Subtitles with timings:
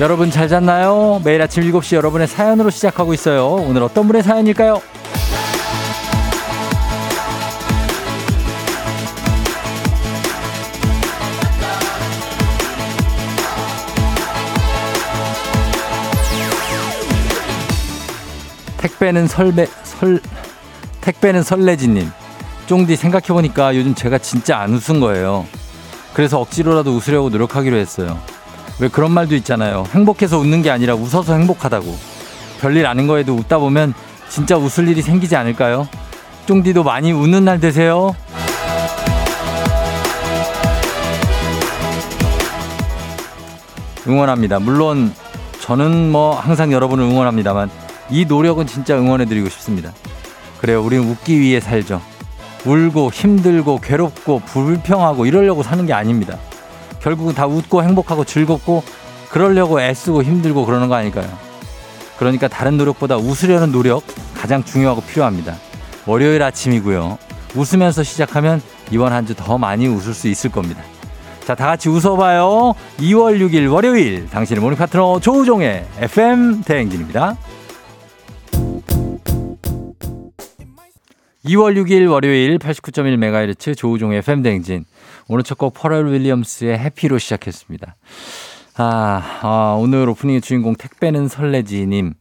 [0.00, 1.20] 여러분 잘 잤나요?
[1.24, 3.46] 매일 아침 7시 여러분의 사연으로 시작하고 있어요.
[3.48, 4.80] 오늘 어떤 분의 사연일까요?
[19.28, 20.20] 설배 설
[21.00, 22.10] 택배는 설레지님
[22.66, 25.46] 쫑디 생각해보니까 요즘 제가 진짜 안 웃은 거예요.
[26.12, 28.18] 그래서 억지로라도 웃으려고 노력하기로 했어요.
[28.80, 29.84] 왜 그런 말도 있잖아요.
[29.92, 31.96] 행복해서 웃는 게 아니라 웃어서 행복하다고.
[32.60, 33.94] 별일 아닌 거에도 웃다 보면
[34.28, 35.88] 진짜 웃을 일이 생기지 않을까요?
[36.46, 38.14] 쫑디도 많이 웃는 날 되세요.
[44.06, 44.58] 응원합니다.
[44.58, 45.12] 물론
[45.60, 47.70] 저는 뭐 항상 여러분을 응원합니다만
[48.10, 49.92] 이 노력은 진짜 응원해드리고 싶습니다.
[50.60, 50.82] 그래요.
[50.82, 52.00] 우리는 웃기 위해 살죠.
[52.64, 56.38] 울고 힘들고 괴롭고 불평하고 이러려고 사는 게 아닙니다.
[57.00, 58.82] 결국은 다 웃고 행복하고 즐겁고
[59.30, 61.28] 그러려고 애쓰고 힘들고 그러는 거 아닐까요?
[62.18, 64.02] 그러니까 다른 노력보다 웃으려는 노력
[64.34, 65.56] 가장 중요하고 필요합니다.
[66.06, 67.18] 월요일 아침이고요.
[67.54, 70.82] 웃으면서 시작하면 이번 한 주 더 많이 웃을 수 있을 겁니다.
[71.44, 72.74] 자, 다 같이 웃어봐요.
[72.98, 77.36] 2월 6일 월요일 당신의 모닝 파트너 조우종의 FM 대행진입니다.
[81.44, 84.84] 2월 6일 월요일 89.1MHz 조우종의 FM 대행진.
[85.28, 87.96] 오늘 첫 곡 퍼럴 윌리엄스의 해피로 시작했습니다.
[88.76, 92.14] 아, 아, 오늘 오프닝의 주인공 택배는 설레지님.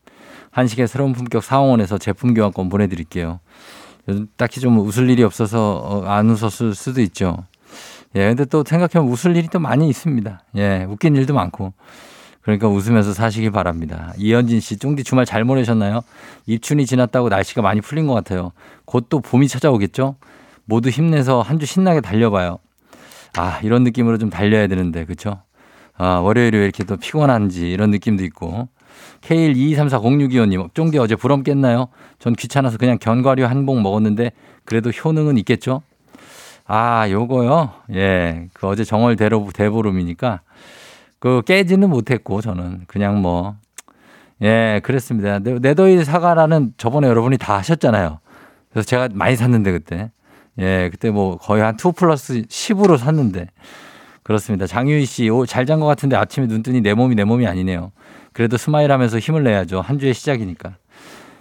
[0.52, 3.40] 한식의 새로운 품격 상원에서 제품 교환권 보내드릴게요.
[4.38, 7.38] 딱히 좀 웃을 일이 없어서 어, 안 웃었을 수도 있죠.
[8.16, 10.42] 예, 근데 또 생각해보면 웃을 일이 또 많이 있습니다.
[10.56, 11.74] 예, 웃긴 일도 많고.
[12.42, 14.14] 그러니까 웃으면서 사시길 바랍니다.
[14.18, 16.02] 이현진 씨, 쫑디 주말 잘 보내셨나요?
[16.46, 18.54] 입춘이 지났다고 날씨가 많이 풀린 것 같아요.
[18.86, 20.16] 곧 또 봄이 찾아오겠죠?
[20.66, 22.58] 모두 힘내서 한 주 신나게 달려봐요.
[23.38, 25.42] 아, 이런 느낌으로 좀 달려야 되는데, 그쵸?
[25.96, 28.68] 아, 월요일에 왜 이렇게 또 피곤한지 이런 느낌도 있고.
[29.22, 31.88] K1234062호님, 쫑디 어제 부럼 깼나요?
[32.20, 34.32] 전 귀찮아서 그냥 견과류 한 봉 먹었는데
[34.66, 35.82] 그래도 효능은 있겠죠?
[36.66, 37.72] 아, 요거요?
[37.94, 38.48] 예.
[38.54, 40.42] 그 어제 정월 대로, 대보름이니까
[41.20, 43.56] 그 깨지는 못했고 저는 그냥 뭐,
[44.42, 45.40] 예, 그랬습니다.
[45.40, 48.20] 네더일 사과라는 저번에 여러분이 다 하셨잖아요.
[48.72, 50.12] 그래서 제가 많이 샀는데 그때.
[50.60, 53.48] 예, 그때 뭐 거의 한 2 플러스 10으로 샀는데.
[54.24, 54.68] 그렇습니다.
[54.68, 57.92] 장유희 씨, 오, 잘 잔 것 같은데 아침에 눈 뜨니 내 몸이 내 몸이 아니네요.
[58.34, 59.82] 그래도 스마일 하면서 힘을 내야죠.
[59.82, 60.76] 한 주의 시작이니까.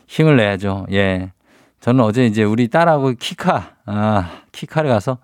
[0.07, 0.87] 힘을 내야죠.
[0.93, 1.33] 예.
[1.81, 5.19] 저는 어제 이제 우리 딸하고 키카, 아, 키카를 가서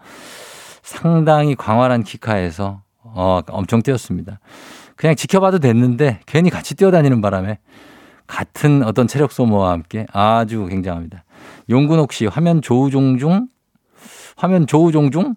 [0.82, 4.40] 상당히 광활한 키카에서 어, 엄청 뛰었습니다.
[4.96, 7.58] 그냥 지켜봐도 됐는데 괜히 같이 뛰어다니는 바람에
[8.26, 11.24] 같은 어떤 체력 소모와 함께 아주 굉장합니다.
[11.70, 13.48] 용근옥 씨 화면 조우종 중
[14.36, 15.34] 화면 조우종 중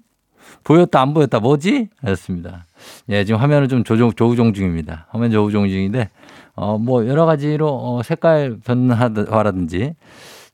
[0.64, 1.90] 보였다 안 보였다 뭐지?
[2.02, 2.66] 하셨습니다.
[3.10, 5.08] 예, 지금 화면을 좀 조종 조우종 중입니다.
[5.10, 6.10] 화면 조우종 중인데
[6.56, 9.94] 어 뭐 여러 가지로 어 색깔 변화라든지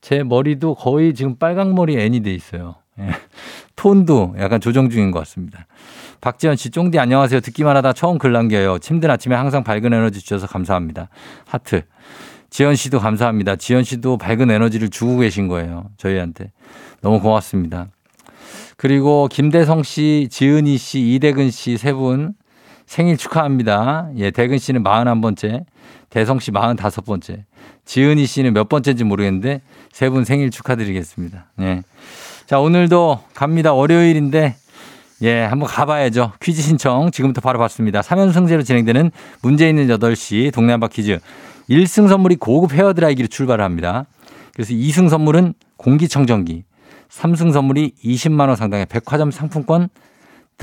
[0.02, 2.76] 제 머리도 거의 지금 빨강머리 애니 돼 있어요.
[3.00, 3.10] 예.
[3.76, 5.66] 톤도 약간 조정 중인 것 같습니다.
[6.22, 7.40] 박지현 씨, 쫑디 안녕하세요.
[7.42, 8.78] 듣기만 하다 처음 글 남겨요.
[8.80, 11.10] 침든 아침에 항상 밝은 에너지 주셔서 감사합니다.
[11.46, 11.82] 하트.
[12.50, 13.56] 지현 씨도 감사합니다.
[13.56, 15.86] 지현 씨도 밝은 에너지를 주고 계신 거예요.
[15.98, 16.52] 저희한테.
[17.02, 17.88] 너무 고맙습니다.
[18.82, 22.34] 그리고 김대성 씨, 지은이 씨, 이대근 씨 세 분
[22.88, 24.10] 생일 축하합니다.
[24.18, 25.66] 예, 대근 씨는 41번째,
[26.10, 27.44] 대성 씨 45번째,
[27.86, 29.62] 지은이 씨는 몇 번째인지 모르겠는데
[29.92, 31.46] 세 분 생일 축하드리겠습니다.
[31.60, 31.84] 예.
[32.48, 33.72] 자, 오늘도 갑니다.
[33.72, 34.56] 월요일인데
[35.22, 36.32] 예, 한번 가봐야죠.
[36.42, 38.02] 퀴즈 신청 지금부터 바로 받습니다.
[38.02, 39.12] 3연승제로 진행되는
[39.44, 41.20] 문제 있는 8시 동네 한바 퀴즈.
[41.70, 44.08] 1승 선물이 고급 헤어드라이기로 출발을 합니다.
[44.56, 46.64] 그래서 2승 선물은 공기청정기.
[47.12, 49.90] 3승 선물이 20만 원 상당의 백화점 상품권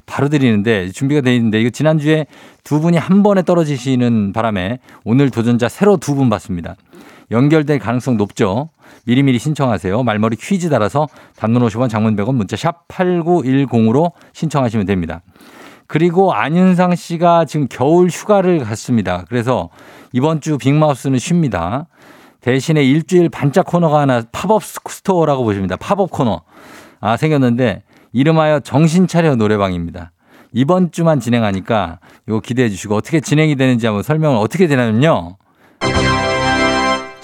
[0.07, 2.27] 바로 드리는데 준비가 되어 있는데 이거 지난주에
[2.65, 6.77] 두 분이 한 번에 떨어지시는 바람에 오늘 도전자 새로 두분 받습니다.
[7.31, 8.71] 연결될 가능성 높죠.
[9.05, 10.03] 미리미리 신청하세요.
[10.03, 15.21] 말머리 퀴즈 달아서 단문 50원 장문 100원 문자 샵 8910으로 신청하시면 됩니다.
[15.87, 19.25] 그리고 안윤상 씨가 지금 겨울 휴가를 갔습니다.
[19.29, 19.71] 그래서
[20.13, 21.87] 이번 주 빅마우스는 쉽니다.
[22.41, 25.77] 대신에 일주일 반짝 코너가 하나 팝업 스토어라고 보십니다.
[25.77, 26.43] 팝업 코너.
[27.01, 27.83] 아, 생겼는데
[28.13, 30.13] 이름하여 정신 차려 노래방입니다.
[30.53, 35.37] 이번 주만 진행하니까 이거 기대해 주시고 어떻게 진행이 되는지 한번 설명을 어떻게 되냐면요.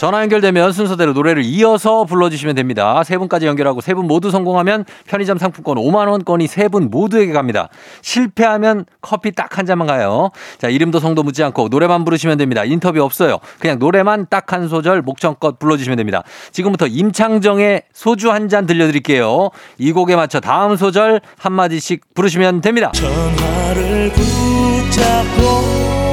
[0.05, 3.03] 전화 연결되면 순서대로 노래를 이어서 불러주시면 됩니다.
[3.05, 7.71] 세 분까지 연결하고 세 분 모두 성공하면 편의점 상품권 5만 원권이 세 분 모두에게 갑니다.
[8.03, 10.31] 실패하면 커피 딱 한 잔만 가요.
[10.59, 12.65] 자, 이름도 성도 묻지 않고 노래만 부르시면 됩니다.
[12.65, 13.39] 인터뷰 없어요.
[13.59, 16.23] 그냥 노래만 딱 한 소절 목청껏 불러주시면 됩니다.
[16.53, 19.49] 지금부터 임창정의 소주 한 잔 들려드릴게요.
[19.79, 22.93] 이 곡에 맞춰 다음 소절 한 마디씩 부르시면 됩니다.
[22.93, 26.04] 전화를 붙잡고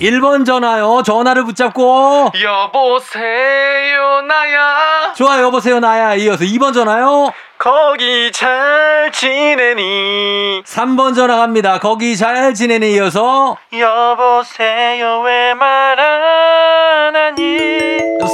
[0.00, 1.02] 1번 전화요.
[1.04, 2.32] 전화를 붙잡고.
[2.42, 5.12] 여보세요, 나야.
[5.16, 6.14] 좋아요, 여보세요, 나야.
[6.16, 7.32] 이어서 2번 전화요.
[7.58, 10.62] 거기 잘 지내니?
[10.66, 11.78] 3번 전화 갑니다.
[11.78, 13.56] 거기 잘 지내니 이어서.
[13.72, 17.78] 여보세요, 왜 말 안 하니?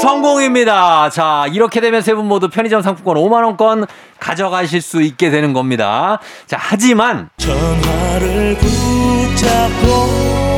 [0.00, 1.10] 성공입니다.
[1.10, 3.86] 자, 이렇게 되면 세 분 모두 편의점 상품권 5만원권
[4.18, 6.18] 가져가실 수 있게 되는 겁니다.
[6.46, 7.28] 자, 하지만.
[7.36, 10.51] 전화를 붙잡고.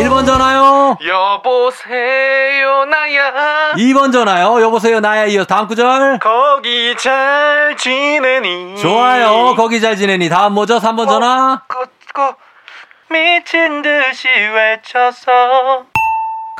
[0.00, 0.96] 1번 전화요.
[1.06, 3.72] 여보세요, 나야.
[3.74, 4.60] 2번 전화요.
[4.62, 5.26] 여보세요, 나야.
[5.26, 6.18] 이어서 다음 구절.
[6.20, 8.76] 거기 잘 지내니?
[8.78, 9.54] 좋아요.
[9.56, 10.30] 거기 잘 지내니.
[10.30, 10.78] 다음 뭐죠?
[10.78, 11.60] 3번 전화.
[11.68, 12.34] 꽂고
[13.10, 15.84] 미친 듯이 외쳐서.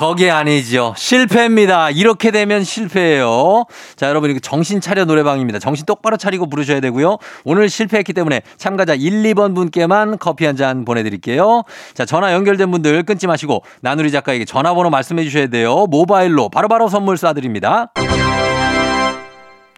[0.01, 0.95] 거기 아니죠.
[0.97, 1.91] 실패입니다.
[1.91, 3.67] 이렇게 되면 실패예요.
[3.97, 5.59] 자, 여러분, 이거 정신 차려 노래방입니다.
[5.59, 7.19] 정신 똑바로 차리고 부르셔야 되고요.
[7.45, 11.65] 오늘 실패했기 때문에 참가자 1, 2번 분께만 커피 한 잔 보내드릴게요.
[11.95, 15.87] 자, 전화 연결된 분들 끊지 마시고 나누리 작가에게 전화번호 말씀해 주셔야 돼요.
[15.91, 17.91] 모바일로 바로바로 바로 선물 쏴드립니다.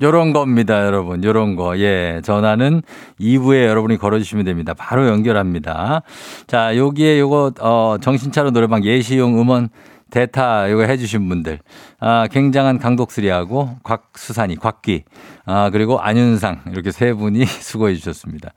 [0.01, 1.23] 요런 겁니다, 여러분.
[1.23, 1.79] 요런 거.
[1.79, 2.21] 예.
[2.25, 2.83] 전화는
[3.21, 4.75] 2부에 여러분이 걸어주시면 됩니다.
[4.75, 6.03] 바로 연결합니다.
[6.47, 9.69] 자, 여기에 요거, 어, 정신차려 노래방 예시용 음원
[10.13, 11.59] 대타 이거 해주신 분들
[11.99, 15.05] 아 굉장한 강독수리하고 곽수산이 곽기
[15.47, 18.51] 아 그리고 안윤상 이렇게 세 분이 수고해 주셨습니다.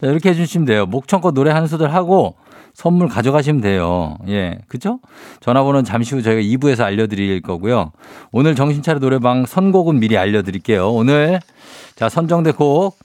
[0.00, 0.86] 자, 이렇게 해주시면 돼요.
[0.86, 2.36] 목청껏 노래 한 소절 하고
[2.74, 4.18] 선물 가져가시면 돼요.
[4.28, 5.00] 예, 그죠?
[5.40, 7.90] 전화번호는 잠시 후 저희가 2부에서 알려드릴 거고요.
[8.30, 10.92] 오늘 정신차려 노래방 선곡은 미리 알려드릴게요.
[10.92, 11.40] 오늘
[11.96, 12.98] 자 선정된 곡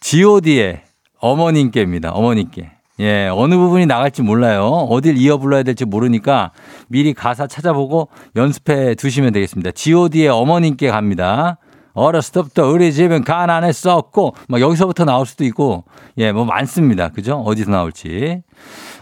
[0.00, 0.82] G.O.D의
[1.18, 2.12] 어머님께입니다.
[2.12, 2.70] 어머님께.
[3.00, 4.66] 예, 어느 부분이 나갈지 몰라요.
[4.90, 6.52] 어딜 이어 불러야 될지 모르니까
[6.88, 9.72] 미리 가사 찾아보고 연습해 두시면 되겠습니다.
[9.72, 11.58] GOD의 어머님께 갑니다.
[11.92, 15.84] 어렸을 때부터 우리 집은 가난했었고, 막 여기서부터 나올 수도 있고,
[16.18, 17.08] 예, 뭐 많습니다.
[17.08, 17.36] 그죠?
[17.36, 18.42] 어디서 나올지.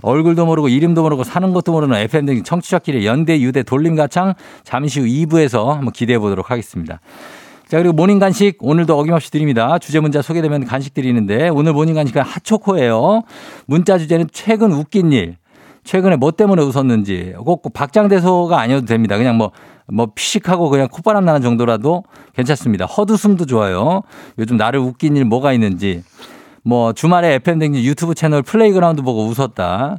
[0.02, 5.06] 얼굴도 모르고 이름도 모르고 사는 것도 모르는 FM 등 청취자끼리 연대 유대 돌림가창 잠시 후
[5.06, 7.00] 2부에서 한번 기대해 보도록 하겠습니다.
[7.72, 9.78] 자, 그리고 모닝 간식 오늘도 어김없이 드립니다.
[9.78, 13.22] 주제 문자 소개되면 간식 드리는데 오늘 모닝 간식은 핫초코예요.
[13.64, 15.38] 문자 주제는 최근 웃긴 일.
[15.82, 19.16] 최근에 뭐 때문에 웃었는지 꼭 박장대소가 아니어도 됩니다.
[19.16, 19.52] 그냥 뭐,
[19.86, 22.04] 뭐 피식하고 그냥 콧바람 나는 정도라도
[22.34, 22.84] 괜찮습니다.
[22.84, 24.02] 헛웃음도 좋아요.
[24.38, 26.02] 요즘 나를 웃긴 일 뭐가 있는지.
[26.62, 29.96] 뭐 주말에 FM댕진 유튜브 채널 플레이그라운드 보고 웃었다.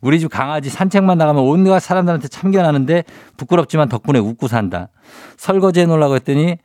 [0.00, 3.02] 우리 집 강아지 산책만 나가면 온갖 사람들한테 참견하는데
[3.36, 4.90] 부끄럽지만 덕분에 웃고 산다.
[5.36, 6.58] 설거지 해놓으려고 했더니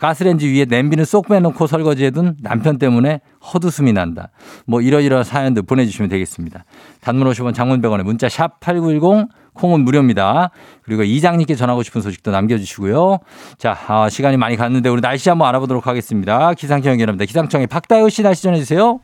[0.00, 4.30] 가스렌지 위에 냄비는 쏙 빼놓고 설거지해둔 남편 때문에 헛웃음이 난다.
[4.66, 6.64] 뭐 이러이러한 사연들 보내주시면 되겠습니다.
[7.00, 10.50] 단문 50원 장문병원에 문자 샵 8910 콩은 무료입니다.
[10.82, 13.18] 그리고 이장님께 전하고 싶은 소식도 남겨주시고요.
[13.58, 16.52] 자, 아, 시간이 많이 갔는데 우리 날씨 한번 알아보도록 하겠습니다.
[16.54, 17.24] 기상청 연결합니다.
[17.24, 19.00] 기상청에 박다효 씨 날씨 전해주세요.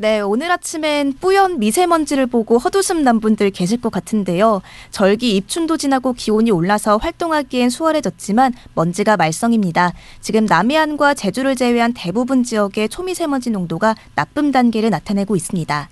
[0.00, 4.62] 네, 오늘 아침엔 뿌연 미세먼지를 보고 헛웃음 난 분들 계실 것 같은데요.
[4.90, 9.92] 절기 입춘도 지나고 기온이 올라서 활동하기엔 수월해졌지만 먼지가 말썽입니다.
[10.22, 15.90] 지금 남해안과 제주를 제외한 대부분 지역의 초미세먼지 농도가 나쁨 단계를 나타내고 있습니다.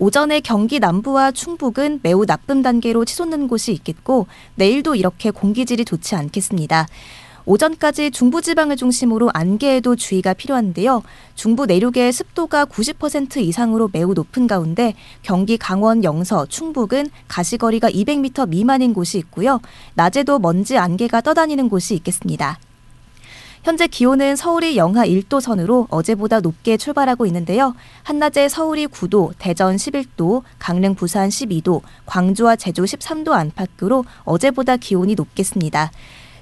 [0.00, 6.88] 오전에 경기 남부와 충북은 매우 나쁨 단계로 치솟는 곳이 있겠고 내일도 이렇게 공기질이 좋지 않겠습니다.
[7.46, 11.02] 오전까지 중부지방을 중심으로 안개에도 주의가 필요한데요.
[11.34, 18.94] 중부 내륙의 습도가 90% 이상으로 매우 높은 가운데 경기 강원 영서, 충북은 가시거리가 200m 미만인
[18.94, 19.60] 곳이 있고요.
[19.94, 22.58] 낮에도 먼지 안개가 떠다니는 곳이 있겠습니다.
[23.62, 27.74] 현재 기온은 서울이 영하 1도 선으로 어제보다 높게 출발하고 있는데요.
[28.02, 35.92] 한낮에 서울이 9도, 대전 11도, 강릉 부산 12도, 광주와 제주 13도 안팎으로 어제보다 기온이 높겠습니다.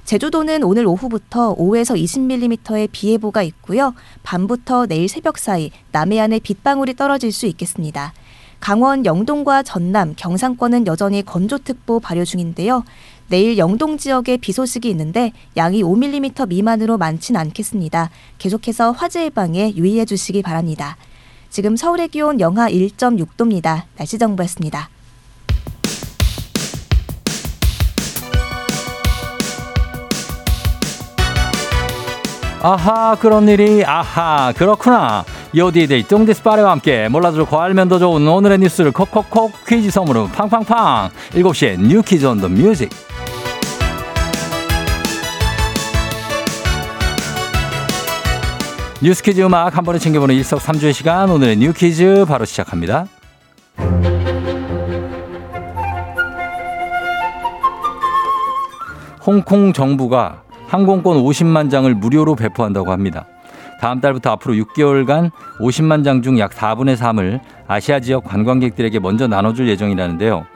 [0.04, 3.94] 제주도는 오늘 오후부터 5에서 20mm의 비 예보가 있고요.
[4.22, 8.12] 밤부터 내일 새벽 사이 남해안에 빗방울이 떨어질 수 있겠습니다.
[8.60, 12.84] 강원 영동과 전남, 경상권은 여전히 건조특보 발효 중인데요.
[13.28, 18.10] 내일 영동 지역에 비 소식이 있는데 양이 5mm 미만으로 많진 않겠습니다.
[18.38, 20.96] 계속해서 화재 예방에 유의해 주시기 바랍니다.
[21.48, 23.84] 지금 서울의 기온 영하 1.6도입니다.
[23.96, 24.90] 날씨 정보였습니다.
[32.64, 35.24] 아하 그런 일이 아하 그렇구나.
[35.54, 41.10] 요디데이 뚱디스파레와 함께 몰라도 좋고 알면 더 좋은 오늘의 뉴스를 콕콕콕 퀴즈 선물로 팡팡팡.
[41.32, 42.88] 7시에 뉴 퀴즈 on the music.
[49.02, 51.28] 뉴스 퀴즈 음악 한 번에 챙겨보는 일석삼조의 시간.
[51.30, 53.06] 오늘의 뉴 퀴즈 바로 시작합니다.
[59.24, 60.42] 홍콩 정부가
[60.72, 63.26] 항공권 50만 장을 무료로 배포한다고 합니다.
[63.78, 69.68] 다음 달부터 앞으로 6개월간 50만 장 중 약 4분의 3을 아시아 지역 관광객들에게 먼저 나눠줄
[69.68, 70.46] 예정이라는데요.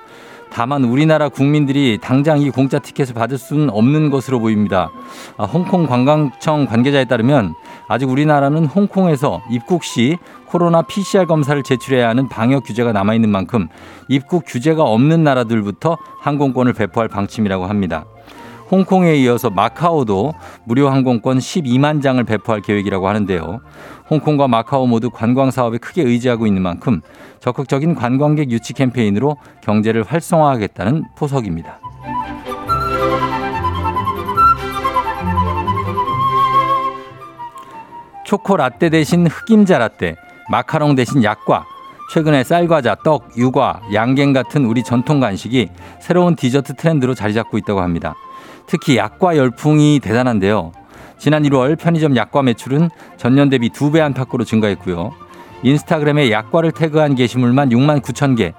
[0.51, 4.89] 다만 우리나라 국민들이 당장 이 공짜 티켓을 받을 수는 없는 것으로 보입니다.
[5.37, 7.53] 아, 홍콩 관광청 관계자에 따르면
[7.87, 13.69] 아직 우리나라는 홍콩에서 입국 시 코로나 PCR 검사를 제출해야 하는 방역 규제가 남아있는 만큼
[14.09, 18.07] 입국 규제가 없는 나라들부터 항공권을 배포할 방침이라고 합니다.
[18.71, 23.61] 홍콩에 이어서 마카오도 무료 항공권 12만 장을 배포할 계획이라고 하는데요.
[24.11, 27.01] 홍콩과 마카오 모두 관광 사업에 크게 의지하고 있는 만큼
[27.41, 31.81] 적극적인 관광객 유치 캠페인으로 경제를 활성화하겠다는 포석입니다.
[38.25, 40.17] 초코 라떼 대신 흑임자 라떼,
[40.51, 41.65] 마카롱 대신 약과,
[42.13, 45.69] 최근에 쌀과자, 떡, 유과, 양갱 같은 우리 전통 간식이
[46.01, 48.15] 새로운 디저트 트렌드로 자리 잡고 있다고 합니다.
[48.67, 50.73] 특히 약과 열풍이 대단한데요.
[51.19, 55.13] 지난 1월 편의점 약과 매출은 전년 대비 2배 안팎으로 증가했고요.
[55.63, 58.53] 인스타그램에 약과를 태그한 게시물만 6만 9천 개.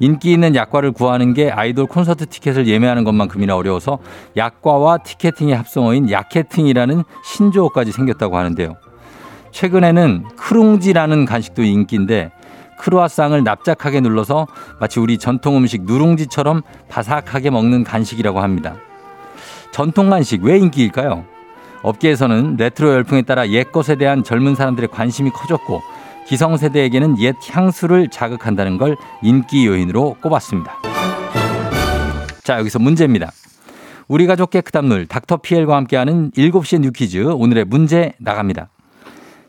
[0.00, 3.98] 인기 있는 약과를 구하는 게 아이돌 콘서트 티켓을 예매하는 것만큼이나 어려워서
[4.36, 8.74] 약과와 티켓팅의 합성어인 약해팅이라는 신조어까지 생겼다고 하는데요.
[9.52, 12.32] 최근에는 크룽지라는 간식도 인기인데
[12.78, 14.48] 크루아상을 납작하게 눌러서
[14.80, 18.74] 마치 우리 전통 음식 누룽지처럼 바삭하게 먹는 간식이라고 합니다.
[19.72, 21.24] 전통 간식 왜 인기일까요?
[21.82, 25.82] 업계에서는 레트로 열풍에 따라 옛 것에 대한 젊은 사람들의 관심이 커졌고
[26.26, 30.78] 기성세대에게는 옛 향수를 자극한다는 걸 인기 요인으로 꼽았습니다.
[32.42, 33.30] 자, 여기서 문제입니다.
[34.08, 38.68] 우리 가족 깨끗한 물 닥터피엘과 함께하는 7시의 뉴퀴즈 오늘의 문제 나갑니다.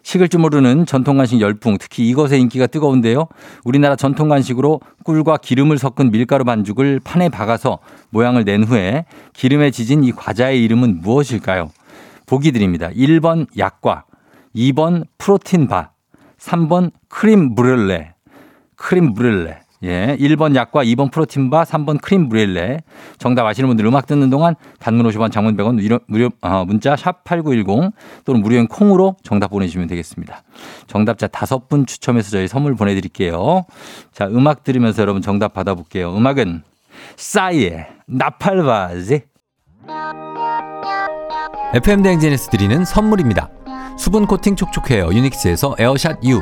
[0.06, 3.28] 식을 줄 모르는 전통 간식 열풍, 특히 이것의 인기가 뜨거운데요.
[3.64, 7.80] 우리나라 전통 간식으로 꿀과 기름을 섞은 밀가루 반죽을 판에 박아서
[8.12, 11.72] 모양을 낸 후에 기름에 지진 이 과자의 이름은 무엇일까요?
[12.28, 12.92] 보기 드립니다.
[12.92, 14.06] 1번 약과,
[14.56, 15.90] 2번 프로틴 바,
[16.38, 18.14] 3번 크림 브륄레.
[18.76, 19.65] 크림 브륄레.
[19.86, 20.18] 예.
[20.20, 22.80] 1번 약과 2번 프로틴바, 3번 크림 브륄레.
[23.18, 27.92] 정답 아시는 분들 음악 듣는 동안 단문 50원, 장문 100원 무료, 어, 문자 샵 8910
[28.26, 30.44] 또는 무료인 콩으로 정답 보내 주시면 되겠습니다.
[30.88, 33.66] 정답자 다섯 분 추첨해서 저희 선물 보내 드릴게요.
[34.12, 36.16] 자, 음악 들으면서 여러분 정답 받아 볼게요.
[36.16, 36.64] 음악은
[37.16, 39.22] 싸이의 나팔바지.
[41.74, 43.50] FM 대행진에서 드리는 선물입니다.
[43.98, 46.42] 수분 코팅 촉촉 헤어 유닉스에서 에어샷 U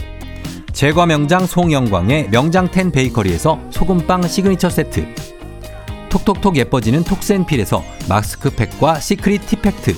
[0.73, 5.05] 제과 명장 송영광의 명장텐 베이커리에서 소금빵 시그니처 세트.
[6.09, 9.95] 톡톡톡 예뻐지는 톡스앤필에서 마스크팩과 시크릿 티팩트.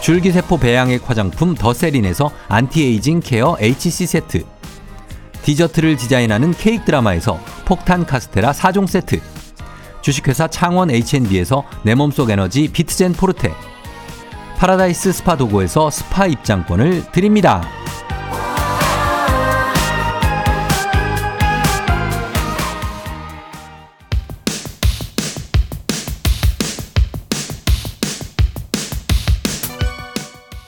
[0.00, 4.44] 줄기세포 배양액 화장품 더세린에서 안티에이징 케어 HC 세트.
[5.42, 9.20] 디저트를 디자인하는 케이크 드라마에서 폭탄 카스테라 4종 세트.
[10.02, 13.54] 주식회사 창원 H&B에서 내 몸속 에너지 비트젠 포르테.
[14.58, 17.62] 파라다이스 스파 도고에서 스파 입장권을 드립니다.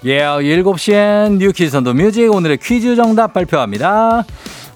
[0.06, 4.24] 예, yeah, 7시엔 뉴퀴즈 선도 뮤직 오늘의 퀴즈 정답 발표합니다.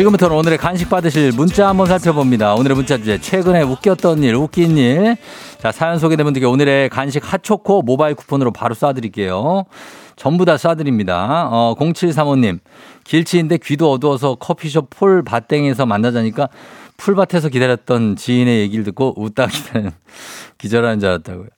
[0.00, 2.54] 지금부터는 오늘의 간식 받으실 문자 한번 살펴봅니다.
[2.54, 5.16] 오늘의 문자 주제 최근에 웃겼던 일, 웃긴 일.
[5.58, 9.66] 자, 사연 소개된 분들께 오늘의 간식 핫초코 모바일 쿠폰으로 바로 쏴드릴게요.
[10.16, 11.48] 전부 다 쏴드립니다.
[11.50, 12.60] 어, 0735님.
[13.04, 16.48] 길치인데 귀도 어두워서 커피숍 폴 밭땡에서 만나자니까
[16.96, 19.90] 풀밭에서 기다렸던 지인의 얘기를 듣고 웃다 기다리는
[20.56, 21.48] 기절하는 줄 알았다고요.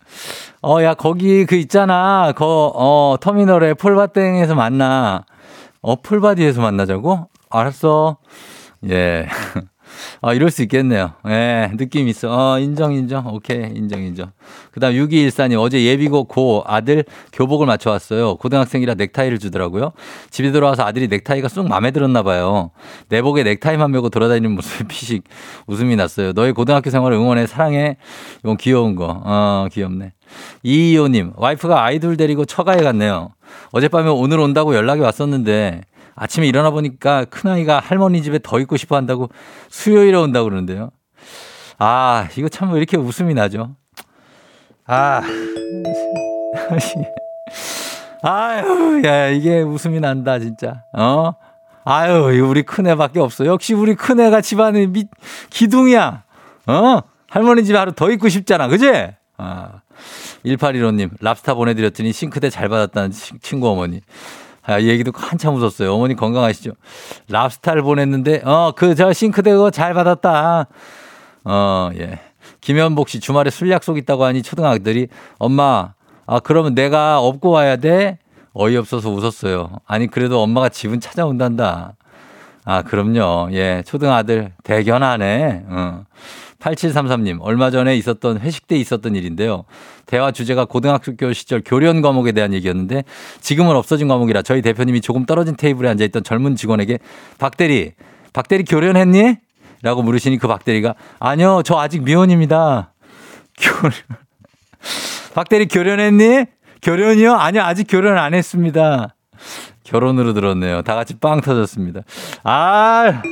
[0.63, 2.33] 어, 야, 거기 그 있잖아.
[2.35, 5.27] 거, 어, 터미널에 폴밭땡에서 만나.
[5.81, 7.29] 어, 풀바디에서 만나자고?
[7.53, 8.17] 알았어.
[8.91, 9.27] 예.
[10.21, 11.13] 아, 이럴 수 있겠네요.
[11.27, 12.29] 예, 느낌 있어.
[12.31, 13.27] 어, 인정, 인정.
[13.27, 14.33] 오케이, 인정, 인정.
[14.71, 18.37] 그 다음 6214님, 어제 예비고 고 아들 교복을 맞춰왔어요.
[18.37, 19.93] 고등학생이라 넥타이를 주더라고요.
[20.31, 22.71] 집에 들어와서 아들이 넥타이가 쑥 마음에 들었나 봐요.
[23.09, 25.25] 내복에 넥타이만 메고 돌아다니는 모습에 피식
[25.67, 26.33] 웃음이 났어요.
[26.33, 27.97] 너의 고등학교 생활을 응원해, 사랑해.
[28.41, 29.23] 이건 귀여운 거.
[29.25, 30.13] 어, 귀엽네.
[30.63, 33.31] 이이호님, 와이프가 아이돌 데리고 처가에 갔네요.
[33.73, 35.83] 어젯밤에 오늘 온다고 연락이 왔었는데,
[36.15, 39.29] 아침에 일어나 보니까 큰아이가 할머니 집에 더 있고 싶어 한다고
[39.69, 40.91] 수요일에 온다고 그러는데요.
[41.79, 43.75] 아, 이거 참 왜 이렇게 웃음이 나죠?
[44.87, 45.23] 아.
[48.23, 50.85] 아유, 야, 이게 웃음이 난다, 진짜.
[50.97, 51.33] 어?
[51.85, 53.45] 아유, 우리 큰애밖에 없어.
[53.47, 55.07] 역시 우리 큰애가 집안에 미,
[55.51, 56.23] 기둥이야.
[56.69, 57.01] 어?
[57.29, 58.69] 할머니 집에 하루 더 있고 싶잖아.
[58.69, 58.93] 그지?
[59.39, 59.81] 아.
[60.45, 64.01] 1815님, 랍스타 보내드렸더니 싱크대 잘 받았다는 친구 어머니.
[64.65, 65.93] 아, 이 얘기도 한참 웃었어요.
[65.93, 66.73] 어머니 건강하시죠?
[67.29, 70.67] 랍스타를 보냈는데, 어, 그, 저 싱크대 그거 잘 받았다.
[71.45, 72.21] 어, 예.
[72.61, 75.95] 김현복 씨 주말에 술 약속 있다고 하니 초등학들이 엄마,
[76.27, 78.19] 아, 그러면 내가 업고 와야 돼?
[78.53, 79.71] 어이없어서 웃었어요.
[79.87, 81.95] 아니, 그래도 엄마가 집은 찾아온단다.
[82.65, 83.49] 아, 그럼요.
[83.53, 83.83] 예.
[83.85, 85.65] 초등아들 대견하네.
[85.69, 86.05] 어.
[86.63, 89.65] 8733님, 얼마 전에 있었던 회식 때 있었던 일인데요.
[90.07, 93.05] 대화 주제가 고등학교 시절 교련 과목에 대한 얘기였는데
[93.41, 97.01] 지금은 없어진 과목이라 저희 대표님이 조금 떨어진 테이블에 앉아있던 젊은 직원에게
[97.39, 97.93] 박대리,
[98.33, 99.37] 박대리 교련했니?
[99.83, 102.93] 라고 물으시니 그 박대리가 아니요, 저 아직 미혼입니다.
[103.59, 103.93] 교련.
[105.35, 106.45] 박대리 교련했니?
[106.83, 107.35] 교련이요?
[107.35, 109.17] 아니요, 아직 결혼 안 했습니다.
[109.83, 110.83] 결혼으로 들었네요.
[110.83, 112.03] 다 같이 빵 터졌습니다.
[112.45, 113.23] 아!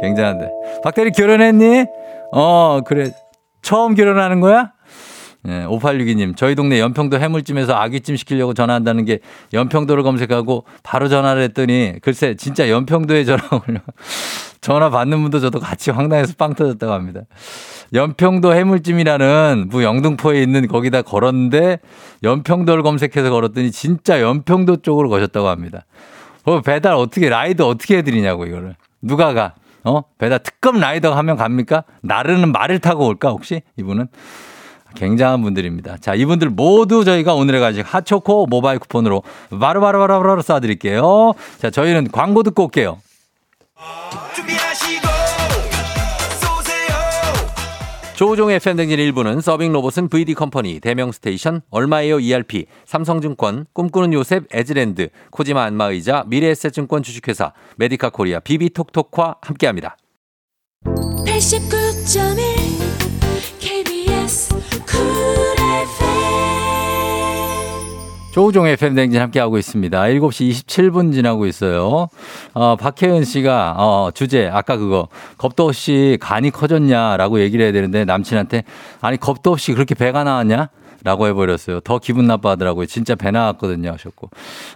[0.00, 0.50] 굉장한데.
[0.82, 1.86] 박대리 결혼했니?
[2.32, 3.10] 어, 그래.
[3.62, 4.72] 처음 결혼하는 거야?
[5.42, 9.20] 네, 5862님, 저희 동네 연평도 해물찜에서 아귀찜 시키려고 전화한다는 게
[9.52, 13.78] 연평도를 검색하고 바로 전화를 했더니 글쎄, 진짜 연평도에 전화 올려.
[14.60, 17.20] 전화 받는 분도 저도 같이 황당해서 빵 터졌다고 합니다.
[17.94, 21.78] 연평도 해물찜이라는 무 영등포에 있는 거기다 걸었는데
[22.24, 25.86] 연평도를 검색해서 걸었더니 진짜 연평도 쪽으로 거셨다고 합니다.
[26.44, 28.74] 어, 배달 어떻게, 라이드 어떻게 해드리냐고, 이거를.
[29.02, 29.54] 누가 가?
[29.86, 30.02] 어?
[30.18, 31.84] 배달 특급 라이더 하면 갑니까?
[32.02, 33.62] 나르는 말을 타고 올까, 혹시?
[33.78, 34.08] 이분은?
[34.96, 35.98] 굉장한 분들입니다.
[35.98, 41.34] 자, 이분들 모두 저희가 오늘의 간식 핫초코 모바일 쿠폰으로 바로바로바로바로 바로 쏴드릴게요.
[41.58, 42.98] 자, 저희는 광고 듣고 올게요.
[44.34, 44.55] 준비
[48.16, 55.10] 조우종의 FM대행진 일부는 서빙 로봇은 VD 컴퍼니, 대명 스테이션, 얼마에요 ERP, 삼성증권, 꿈꾸는 요셉, 에즈랜드,
[55.30, 59.98] 코지마 안마의자, 미래에셋증권 주식회사, 메디카 코리아, 비비톡톡과 함께합니다.
[61.26, 64.54] 89.1 KBS
[64.86, 64.96] 쿨
[65.58, 66.55] FM
[68.36, 69.98] 조우종의 FM대행진 함께하고 있습니다.
[69.98, 72.08] 7시 27분 지나고 있어요.
[72.52, 78.64] 어, 박혜은 씨가, 어, 주제, 아까 그거, 겁도 없이 간이 커졌냐라고 얘기를 해야 되는데 남친한테,
[79.00, 80.68] 아니, 겁도 없이 그렇게 배가 나왔냐?
[81.02, 81.80] 라고 해버렸어요.
[81.80, 82.84] 더 기분 나빠하더라고요.
[82.84, 83.92] 진짜 배 나왔거든요.
[83.92, 84.28] 하셨고.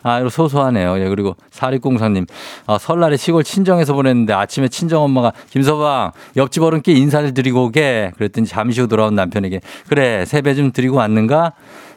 [0.04, 0.98] 아, 이거 소소하네요.
[0.98, 2.24] 예, 그리고 사립공사님,
[2.66, 8.12] 아, 설날에 시골 친정에서 보냈는데 아침에 친정엄마가 김서방, 옆집 어른께 인사를 드리고 오게.
[8.16, 11.52] 그랬더니 잠시 후 돌아온 남편에게, 그래, 세배 좀 드리고 왔는가?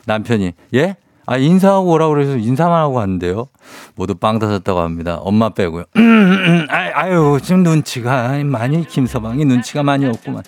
[0.06, 0.97] 남편이, 예?
[1.26, 3.48] 아, 인사하고 오라고 그래서 인사만 하고 왔는데요.
[3.96, 5.18] 모두 빵 터졌다고 합니다.
[5.22, 5.86] 엄마 빼고요.
[6.70, 10.44] 아, 아유, 지금 눈치가 많이, 김서방이 눈치가 많이 없구만.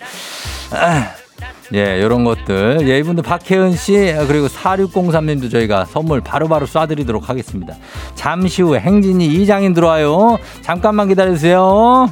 [0.71, 1.11] 아.
[1.73, 2.87] 예, 요런 것들.
[2.87, 7.75] 예, 이분들 박혜은 씨, 그리고 4603님도 저희가 선물 바로바로 쏴드리도록 하겠습니다.
[8.13, 10.37] 잠시 후에 행진이 이장인 들어와요.
[10.61, 12.11] 잠깐만 기다려주세요.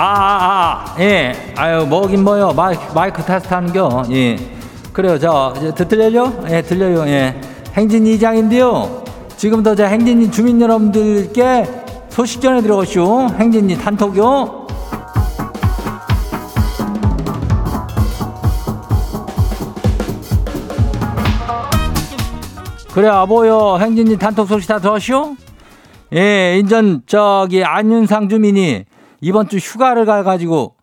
[0.00, 1.34] 아, 아, 아, 예.
[1.58, 2.54] 아유, 뭐긴 뭐요.
[2.54, 4.04] 마이크, 마이크 테스트 하는겨.
[4.12, 4.38] 예.
[4.94, 5.18] 그래요.
[5.18, 6.42] 저, 들- 들려요?
[6.48, 7.06] 예, 들려요.
[7.06, 7.38] 예.
[7.74, 9.04] 행진 이장인데요.
[9.36, 11.66] 지금부터 저 행진이 주민 여러분들께
[12.08, 13.28] 소식 전해드려오시오.
[13.38, 14.60] 행진이 단톡요.
[22.92, 23.78] 그래, 아보요.
[23.78, 25.36] 행진이 단톡 소식 다 들었시오?
[26.14, 28.84] 예, 인전 저기 안윤상 주민이
[29.20, 30.74] 이번 주 휴가를 가가지고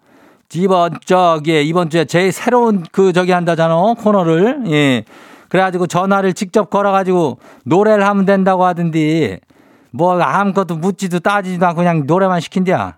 [0.54, 4.64] 이번 저기 이번 주에 제일 새로운 그 저기 한다잖아 코너를.
[4.68, 5.04] 예.
[5.50, 9.40] 그래가지고 전화를 직접 걸어가지고 노래를 하면 된다고 하던데
[9.92, 12.98] 뭐 아무것도 묻지도 따지지도 않고 그냥 노래만 시킨대야.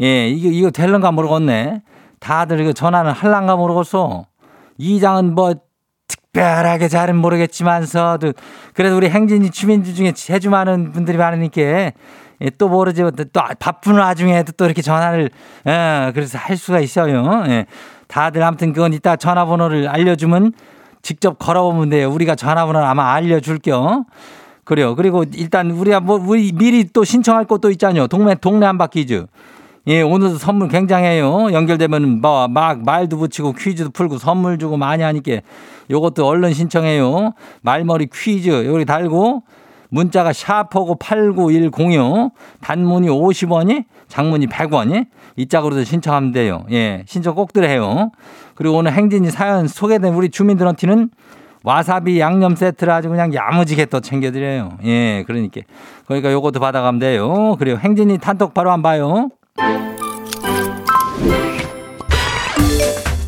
[0.00, 1.82] 예 이거 이거 될런가 모르겠네.
[2.18, 4.26] 다들 이거 전화는 할란가 모르겠어.
[4.78, 5.54] 이장은 뭐
[6.06, 8.32] 특별하게 잘은 모르겠지만서도
[8.74, 11.92] 그래도 우리 행진이 주민들 중에 제주 많은 분들이 많으니까 예,
[12.56, 15.30] 또 모르지 또 바쁜 와중에도 또 이렇게 전화를
[15.66, 17.44] 예, 그래서 할 수가 있어요.
[17.48, 17.66] 예.
[18.08, 20.52] 다들 아무튼 그건 이따 전화번호를 알려주면
[21.02, 22.10] 직접 걸어보면 돼요.
[22.10, 24.06] 우리가 전화번호를 아마 알려줄게요.
[24.64, 24.94] 그래요.
[24.94, 28.06] 그리고 일단 우리가 뭐 우리 미리 또 신청할 것도 있잖아요.
[28.06, 29.26] 동네 동네 한 바퀴즈.
[29.86, 31.52] 예, 오늘도 선물 굉장해요.
[31.52, 35.40] 연결되면 뭐 막 말도 붙이고 퀴즈도 풀고 선물 주고 많이 하니까
[35.90, 37.32] 요것도 얼른 신청해요.
[37.62, 39.42] 말머리 퀴즈 여기 달고
[39.90, 46.64] 문자가 샤퍼고 89106 단문이 50원이 장문이 100원이 이 짝으로도 신청하면 돼요.
[46.70, 48.10] 예, 신청 꼭들 해요.
[48.54, 51.10] 그리고 오늘 행진이 사연 소개된 우리 주민들한테는
[51.62, 54.78] 와사비 양념 세트를 아주 그냥 야무지게 또 챙겨드려요.
[54.84, 55.60] 예, 그러니까.
[56.06, 57.56] 그러니까 요것도 받아가면 돼요.
[57.58, 59.28] 그리고 행진이 단톡 바로 한 봐요.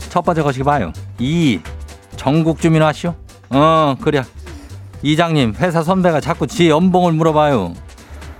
[0.08, 0.92] 첫 번째 거시기 봐요.
[1.18, 1.60] 이
[2.16, 3.14] 전국 주민 하시오.
[3.50, 4.22] 어, 그래.
[5.02, 7.74] 이장님, 회사 선배가 자꾸 지 연봉을 물어봐요.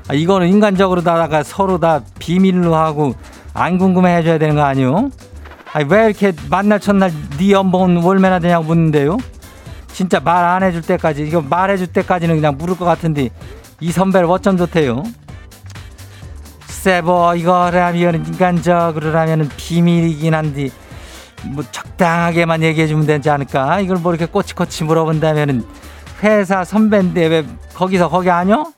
[0.09, 3.15] 아, 이거는 인간적으로 다가 서로 다 비밀로 하고
[3.55, 5.11] 안 궁금해 해줘야 되는 거 아니요?
[5.73, 9.19] 아니, 왜 이렇게 만날 첫날 네 연봉은 얼마나 되냐고 묻는데요?
[9.93, 13.31] 진짜 말 안 해줄 때까지, 이거 말해줄 때까지는 그냥 물을 것 같은데
[13.81, 15.03] 이 선배를 어쩜 좋대요?
[17.05, 20.71] 뭐, 이거라면 인간적으로라면 비밀이긴 한데
[21.45, 23.81] 뭐 적당하게만 얘기해주면 되지 않을까?
[23.81, 25.65] 이걸 뭐 이렇게 꼬치꼬치 물어본다면은
[26.23, 28.73] 회사 선배인데 왜 거기서 거기 아니요?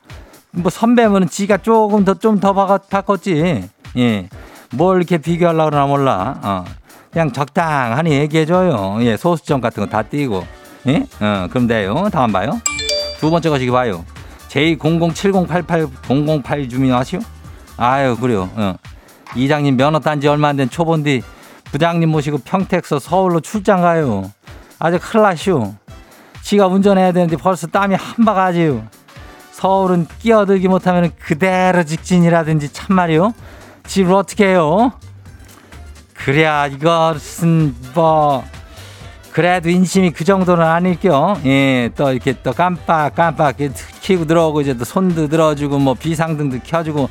[0.50, 2.52] 뭐 선배면은 지가 조금 더좀더
[2.88, 3.68] 바꿨지.
[3.96, 4.28] 예.
[4.72, 6.38] 뭘 이렇게 비교하려고 그러나 몰라.
[6.42, 6.64] 어.
[7.12, 8.98] 그냥 적당하니 얘기해줘요.
[9.00, 9.16] 예.
[9.16, 10.44] 소수점 같은 거 다 띄고.
[10.88, 11.06] 예?
[11.20, 12.08] 어, 그럼 돼요.
[12.12, 12.60] 다음 봐요.
[13.18, 14.04] 두 번째 거시기 봐요.
[14.48, 17.18] J007088 주민 아시오?
[17.76, 18.48] 아유, 그래요.
[18.54, 18.74] 어.
[19.34, 21.22] 이장님 면허 딴지 얼마 안 된 초본디
[21.72, 24.30] 부장님 모시고 평택서 서울로 출장 가요.
[24.78, 25.74] 아주 나시오.
[26.44, 28.84] 지가 운전해야 되는데 벌써 땀이 한 바가지요.
[29.52, 33.32] 서울은 끼어들기 못하면 그대로 직진이라든지 참말이요.
[33.86, 34.92] 집을 어떻게 해요?
[36.12, 38.44] 그래야 이것은 뭐
[39.32, 41.38] 그래도 인심이 그 정도는 아닐겨.
[41.46, 43.56] 예, 또 이렇게 또 깜빡 깜빡
[44.02, 47.08] 키고 들어오고 이제 또 손도 들어주고 뭐 비상등도 켜주고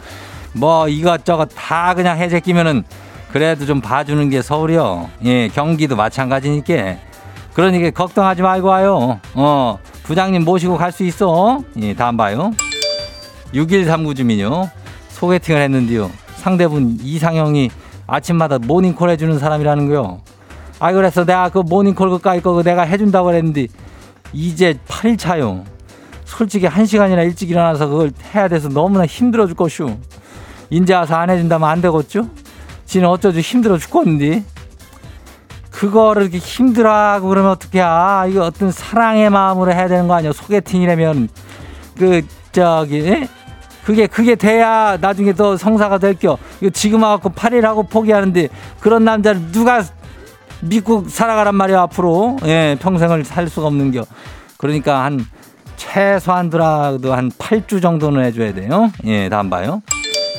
[0.53, 2.83] 뭐 이것저것 다 그냥 해제 끼면은
[3.31, 5.09] 그래도 좀 봐주는 게 서울이요.
[5.25, 7.12] 예, 경기도 마찬가지니까.
[7.53, 9.19] 그러니까 걱정하지 말고 와요.
[9.35, 11.63] 어, 부장님 모시고 갈 수 있어.
[11.81, 12.51] 예, 다음 봐요.
[13.53, 14.69] 6139 주민요.
[15.09, 16.09] 소개팅을 했는데요.
[16.35, 17.69] 상대분 이상형이
[18.07, 20.21] 아침마다 모닝콜 해주는 사람이라는 거요.
[20.79, 23.67] 아, 그래서 내가 그 모닝콜 그까이 거 내가 해준다고 그랬는데
[24.33, 25.63] 이제 8일차요.
[26.25, 29.95] 솔직히 한 시간이나 일찍 일어나서 그걸 해야 돼서 너무나 힘들어 죽겠슈.
[30.71, 32.27] 인제 와서 안 해준다면 안 되겠죠?
[32.85, 34.43] 지는 어쩌죠 힘들어 죽겠는데.
[35.73, 37.81] 그거를 이렇게 힘들어하고 그러면 어떡해.
[37.83, 40.31] 아, 이거 어떤 사랑의 마음으로 해야 되는 거 아니야.
[40.31, 41.29] 소개팅이라면.
[41.97, 43.27] 그, 저기, 예?
[43.83, 46.38] 그게, 그게 돼야 나중에 또 성사가 될 겨.
[46.62, 49.83] 이거 지금 와갖고 8일 하고 포기하는데 그런 남자를 누가
[50.62, 52.38] 믿고 살아가란 말이야, 앞으로.
[52.45, 54.05] 예, 평생을 살 수가 없는 겨.
[54.57, 55.25] 그러니까 한,
[55.75, 58.91] 최소한더라도 한 8주 정도는 해줘야 돼요.
[59.05, 59.81] 예, 다음 봐요.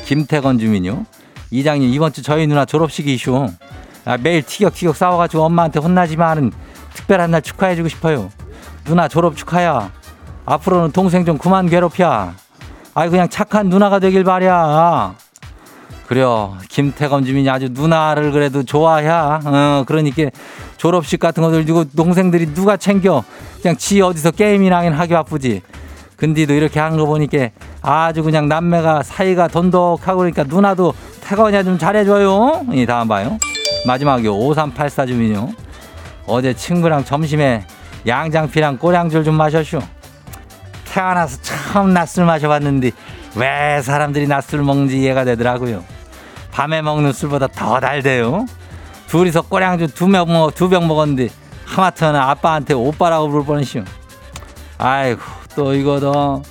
[0.07, 1.05] 김태건 주민요.
[1.51, 3.49] 이장님, 이번 주 저희 누나 졸업식 이슈.
[4.05, 6.53] 아, 매일 티격티격 싸워가지고 엄마한테 혼나지만은
[6.95, 8.31] 특별한 날 축하해주고 싶어요.
[8.85, 9.91] 누나 졸업 축하야.
[10.45, 12.33] 앞으로는 동생 좀 그만 괴롭혀.
[12.95, 15.15] 아이 그냥 착한 누나가 되길 바랴.
[16.07, 16.57] 그래요.
[16.69, 19.09] 김태검 주민이 아주 누나를 그래도 좋아해.
[19.09, 20.25] 어, 그러니까
[20.77, 23.25] 졸업식 같은 거들 주고 동생들이 누가 챙겨.
[23.63, 25.63] 그냥 지 어디서 게임이나 하기 바쁘지.
[26.17, 27.49] 근데도 이렇게 한 거 보니까
[27.81, 32.67] 아주 그냥 남매가 사이가 돈독하고 그러니까 누나도 태건이야 좀 잘해줘요.
[32.73, 33.39] 이 다음 봐요.
[33.87, 34.35] 마지막이요.
[34.35, 35.53] 5384 주민요.
[36.27, 37.67] 어제 친구랑 점심에
[38.07, 39.81] 양장피랑 꼬량줄 좀 마셨슈.
[40.87, 42.93] 태어나서 처음 낮술 마셔봤는데
[43.37, 45.85] 왜 사람들이 낮술 먹는지 이해가 되더라고요.
[46.53, 48.47] 밤에 먹는 술보다 더 달대요.
[49.09, 51.29] 둘이서 꼬량주 두병 먹, 두병 먹었는데
[51.67, 53.83] 하마터는 아빠한테 오빠라고 부를 뻔했시오.
[54.79, 55.21] 아이고
[55.57, 56.43] 또 이거 너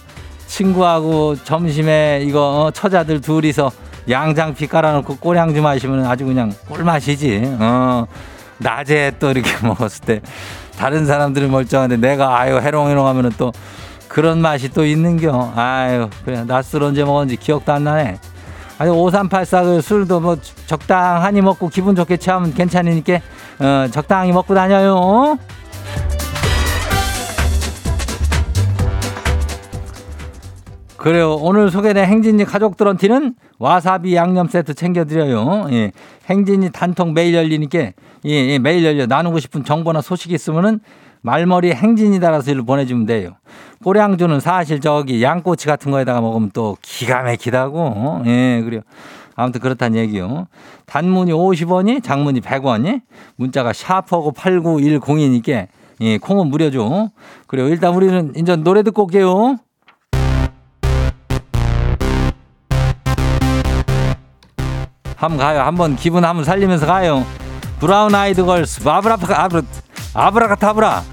[0.48, 3.72] 친구하고 점심에 이거 어, 처자들 둘이서
[4.10, 7.58] 양장피 깔아놓고 꼬량주 마시면 아주 그냥 꿀맛이지.
[7.60, 8.06] 어
[8.58, 10.22] 낮에 또 이렇게 먹었을 때
[10.78, 13.52] 다른 사람들은 멀쩡한데 내가 아유 해롱해롱 하면은 또
[14.08, 15.54] 그런 맛이 또 있는겨.
[15.56, 18.18] 아유 그래 낮술 언제 먹었는지 기억도 안 나네.
[18.80, 23.20] 아니 5384그 술도 뭐 적당하니 먹고 기분 좋게 취하면 괜찮으니까
[23.60, 24.96] 어, 적당히 먹고 다녀요.
[24.96, 25.38] 어?
[31.04, 31.34] 그래요.
[31.34, 35.68] 오늘 소개된 행진이 가족들한테는 와사비 양념 세트 챙겨드려요.
[35.72, 35.92] 예.
[36.30, 37.80] 행진이 단통 매일 열리니까
[38.26, 40.80] 예, 예, 매일 열려 나누고 싶은 정보나 소식이 있으면은
[41.20, 43.32] 말머리 행진이 달아서 일로 보내주면 돼요.
[43.84, 47.80] 꼬량주는 사실 저기 양꼬치 같은 거에다가 먹으면 또 기가 막히다고.
[47.80, 48.24] 어?
[48.26, 48.80] 예, 그래요.
[49.36, 50.48] 아무튼 그렇다는 얘기요.
[50.86, 53.02] 단문이 50원이, 장문이 100원이,
[53.36, 55.68] 문자가 샤프하고 8910이니까
[56.00, 57.10] 예, 콩은 무료죠.
[57.48, 59.58] 그리고 일단 우리는 이제 노래 듣고 올게요.
[65.24, 65.62] 한번 가요.
[65.62, 67.26] 한번 기분 한번 살리면서 가요.
[67.80, 69.62] 브라운 아이드 걸스 아브라파 아브라
[70.14, 71.04] 아브라카타브라.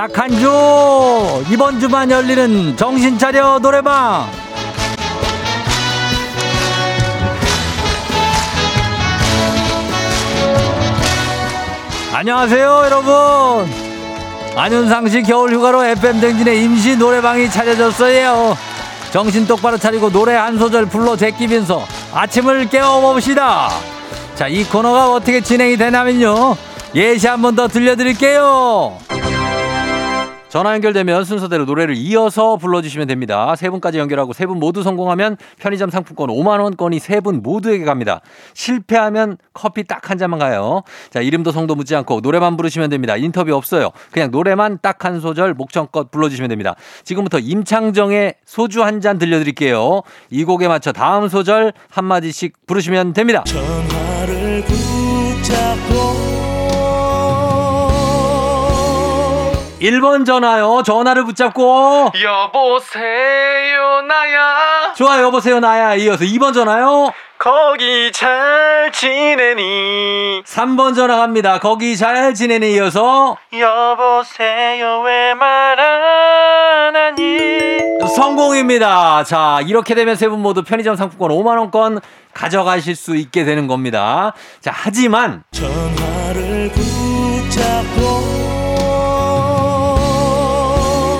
[0.00, 1.44] 딱한 주.
[1.50, 4.26] 이번 주만 열리는 정신 차려 노래방.
[12.12, 13.70] 안녕하세요 여러분.
[14.56, 18.56] 안윤상 씨 겨울 휴가로 FM 댕진의 임시 노래방이 차려졌어요.
[19.12, 23.70] 정신 똑바로 차리고 노래 한 소절 불러 제끼면서 아침을 깨워봅시다.
[24.36, 26.56] 자 이 코너가 어떻게 진행이 되냐면요.
[26.94, 28.98] 예시 한 번 더 들려드릴게요
[30.50, 33.54] 전화 연결되면 순서대로 노래를 이어서 불러주시면 됩니다.
[33.54, 38.20] 세 분까지 연결하고 세 분 모두 성공하면 편의점 상품권 5만 원권이 세 분 모두에게 갑니다.
[38.54, 40.82] 실패하면 커피 딱 한 잔만 가요.
[41.10, 43.16] 자 이름도 성도 묻지 않고 노래만 부르시면 됩니다.
[43.16, 43.90] 인터뷰 없어요.
[44.10, 46.74] 그냥 노래만 딱 한 소절 목청껏 불러주시면 됩니다.
[47.04, 50.02] 지금부터 임창정의 소주 한 잔 들려드릴게요.
[50.30, 53.44] 이 곡에 맞춰 다음 소절 한 마디씩 부르시면 됩니다.
[53.44, 56.39] 전화를 붙잡고
[59.80, 60.82] 1번 전화요.
[60.84, 67.12] 전화를 붙잡고 여보세요 나야 좋아요 여보세요 나야 이어서 2번 전화요.
[67.38, 71.58] 거기 잘 지내니 3번 전화 갑니다.
[71.58, 77.38] 거기 잘 지내니 이어서 여보세요 왜 말 안 하니
[78.14, 79.24] 성공입니다.
[79.24, 82.02] 자, 이렇게 되면 세 분 모두 편의점 상품권 5만원권
[82.34, 84.32] 가져가실 수 있게 되는 겁니다.
[84.60, 88.49] 자, 하지만 전화를 붙잡고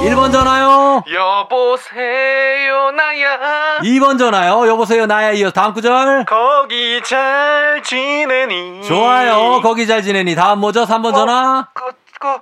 [0.00, 1.04] 1번 전화요.
[1.12, 4.66] 여보세요 나야 2번 전화요.
[4.66, 6.24] 여보세요, 나야 이어서 다음 구절.
[6.24, 9.60] 거기 잘 지내니 좋아요.
[9.62, 10.34] 거기 잘 지내니.
[10.34, 10.84] 다음 뭐죠?
[10.84, 11.68] 3번 전화.
[11.74, 12.40] 꽂고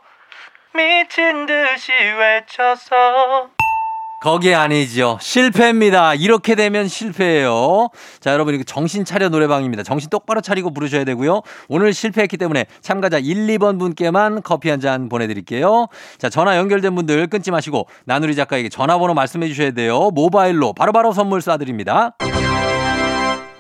[0.74, 3.48] 미친 듯이 외쳐서
[4.20, 5.16] 거기 아니죠.
[5.20, 6.14] 실패입니다.
[6.14, 7.88] 이렇게 되면 실패예요.
[8.20, 9.84] 자, 여러분 이거 정신 차려 노래방입니다.
[9.84, 11.42] 정신 똑바로 차리고 부르셔야 되고요.
[11.68, 15.88] 오늘 실패했기 때문에 참가자 1, 2번 분께만 커피 한 잔 보내 드릴게요.
[16.18, 20.10] 자, 전화 연결된 분들 끊지 마시고 나누리 작가에게 전화번호 말씀해 주셔야 돼요.
[20.14, 22.16] 모바일로 바로바로 선물 쏴 드립니다.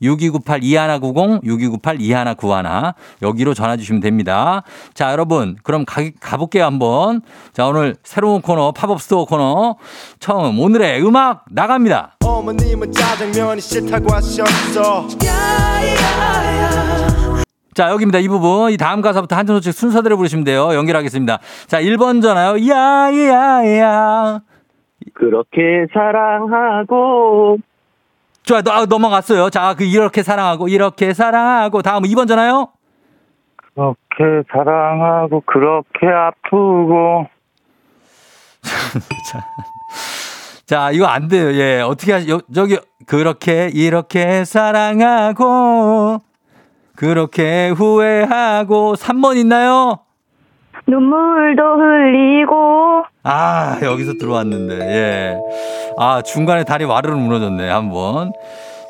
[0.01, 4.63] 6298 2190 6298 2191 여기로 전화 주시면 됩니다.
[4.93, 5.55] 자, 여러분.
[5.63, 7.21] 그럼 가, 가볼게요, 한번.
[7.53, 9.77] 자, 오늘 새로운 코너 팝업 스토어 코너
[10.19, 12.17] 처음 오늘의 음악 나갑니다.
[17.73, 18.19] 자, 여기입니다.
[18.19, 18.71] 이 부분.
[18.71, 20.73] 이 다음 가사부터 한 소씩 순서대로 부르시면 돼요.
[20.73, 21.39] 연결하겠습니다.
[21.67, 22.67] 자, 1번 전화요.
[22.69, 24.54] 야, 야, 야.
[25.13, 27.59] 그렇게 사랑하고
[28.45, 29.49] 좋아, 너, 아, 넘어갔어요.
[29.49, 31.81] 자, 그 이렇게 사랑하고, 이렇게 사랑하고.
[31.81, 32.69] 다음 2번 전화요.
[33.73, 37.27] 그렇게 사랑하고 그렇게 아프고
[40.67, 41.51] 자, 이거 안 돼요.
[41.53, 41.81] 예.
[41.81, 46.21] 어떻게 하시, 여, 저기, 그렇게, 이렇게 사랑하고,
[46.95, 50.04] 그렇게 후회하고, 3번 있나요?
[50.88, 55.38] 눈물도 흘리고 아, 여기서 들어왔는데, 예.
[55.98, 58.34] 아, 중간에 다리 와르르 무너졌네, 한 번.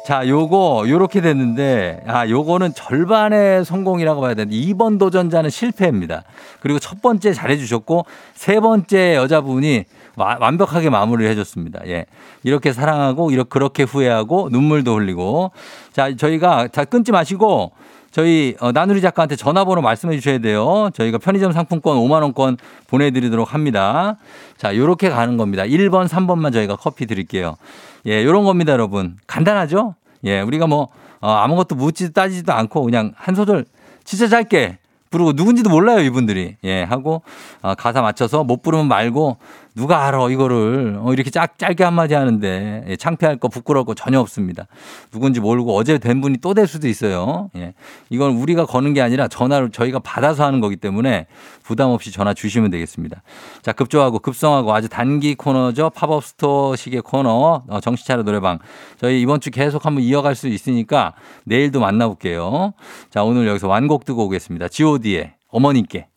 [0.05, 6.23] 자, 요거, 요렇게 됐는데, 아, 요거는 절반의 성공이라고 봐야 되는데, 2번 도전자는 실패입니다.
[6.59, 9.85] 그리고 첫 번째 잘해주셨고, 세 번째 여자분이
[10.17, 11.79] 와- 완벽하게 마무리를 해줬습니다.
[11.87, 12.05] 예.
[12.43, 15.51] 이렇게 사랑하고, 이렇게, 그렇게 후회하고, 눈물도 흘리고.
[15.93, 17.71] 자, 저희가, 자, 끊지 마시고,
[18.15, 20.89] 저희 어, 나누리 작가한테 전화번호 말씀해 주셔야 돼요.
[20.93, 22.55] 저희가 편의점 상품권 5만 원권
[22.87, 24.15] 보내드리도록 합니다.
[24.55, 25.63] 자, 요렇게 가는 겁니다.
[25.63, 27.57] 1번, 3번만 저희가 커피 드릴게요.
[28.05, 29.17] 예, 요런 겁니다, 여러분.
[29.27, 29.95] 간단하죠?
[30.23, 30.87] 예, 우리가 뭐
[31.19, 33.65] 어, 아무것도 묻지도 따지지도 않고 그냥 한 소절
[34.05, 34.77] 진짜 짧게
[35.09, 36.55] 부르고 누군지도 몰라요, 이분들이.
[36.63, 37.21] 예, 하고
[37.61, 39.35] 어, 가사 맞춰서 못 부르면 말고
[39.75, 44.19] 누가 알아 이거를 어, 이렇게 짧, 짧게 한마디 하는데 예, 창피할 거 부끄러울 거 전혀
[44.19, 44.67] 없습니다.
[45.11, 47.49] 누군지 모르고 어제 된 분이 또 될 수도 있어요.
[47.57, 47.73] 예.
[48.09, 51.27] 이건 우리가 거는 게 아니라 전화를 저희가 받아서 하는 거기 때문에
[51.63, 53.21] 부담 없이 전화 주시면 되겠습니다.
[53.61, 55.89] 자, 급조하고 급성하고 아주 단기 코너죠.
[55.89, 58.59] 팝업 스토어식의 코너 어, 정신차려 노래방.
[58.97, 62.73] 저희 이번 주 계속 한번 이어갈 수 있으니까 내일도 만나볼게요.
[63.09, 64.69] 자, 오늘 여기서 완곡 듣고 오겠습니다.
[64.69, 66.07] god의 어머니께.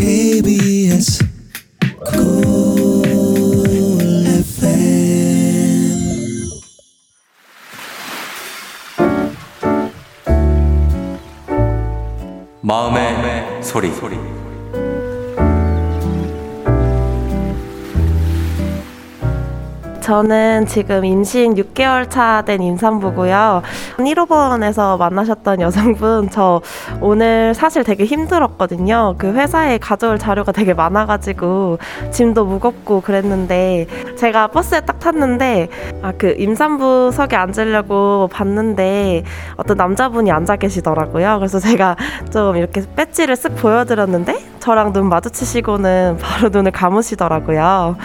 [0.00, 1.20] KBS
[2.10, 3.20] Cool
[4.26, 4.80] FM
[12.62, 14.39] 마음의, 소리.
[20.10, 23.62] 저는 지금 임신 6개월 차 된 임산부고요.
[23.98, 26.60] 1호번에서 만나셨던 여성분, 저
[27.00, 29.14] 오늘 사실 되게 힘들었거든요.
[29.18, 31.78] 그 회사에 가져올 자료가 되게 많아가지고
[32.10, 35.68] 짐도 무겁고 그랬는데 제가 버스에 딱 탔는데
[36.02, 39.22] 아, 그 임산부석에 앉으려고 봤는데
[39.58, 41.36] 어떤 남자분이 앉아 계시더라고요.
[41.38, 41.94] 그래서 제가
[42.32, 47.96] 좀 이렇게 배지를 쓱 보여드렸는데 저랑 눈 마주치시고는 바로 눈을 감으시더라고요.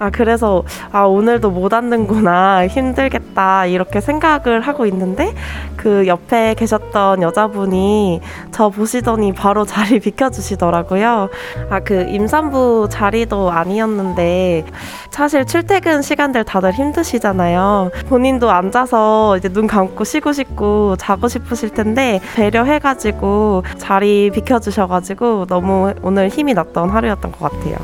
[0.00, 2.66] 아, 그래서 아, 오늘도 못 앉는구나.
[2.66, 3.66] 힘들겠다.
[3.66, 5.34] 이렇게 생각을 하고 있는데
[5.76, 11.28] 그 옆에 계셨던 여자분이 저 보시더니 바로 자리 비켜주시더라고요.
[11.70, 14.64] 아, 그 임산부 자리도 아니었는데
[15.10, 17.90] 사실 출퇴근 시간들 다들 힘드시잖아요.
[18.08, 26.28] 본인도 앉아서 이제 눈 감고 쉬고 싶고 자고 싶으실 텐데 배려해가지고 자리 비켜주셔가지고 너무 오늘
[26.28, 27.76] 힘이 났던 하루였던 것 같아요.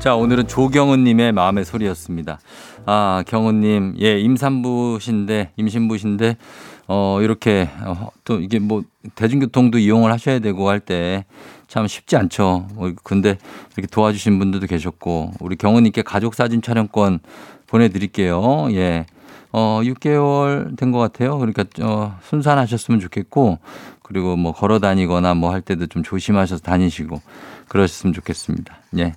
[0.00, 2.38] 자, 오늘은 조경은님의 마음의 소리였습니다.
[2.86, 6.36] 아, 경은님, 예, 임산부신데, 임신부신데,
[6.88, 8.82] 어, 이렇게, 어, 또 이게 뭐,
[9.14, 11.24] 대중교통도 이용을 하셔야 되고 할 때
[11.66, 12.68] 참 쉽지 않죠.
[12.76, 13.36] 어, 근데
[13.74, 17.20] 이렇게 도와주신 분들도 계셨고, 우리 경은님께 가족 사진 촬영권
[17.66, 18.68] 보내드릴게요.
[18.72, 19.06] 예.
[19.56, 21.38] 어, 6개월 된 것 같아요.
[21.38, 23.58] 그러니까, 어, 순산하셨으면 좋겠고,
[24.02, 27.20] 그리고 뭐 걸어 다니거나 뭐 할 때도 좀 조심하셔서 다니시고,
[27.68, 28.76] 그러셨으면 좋겠습니다.
[28.98, 29.14] 예.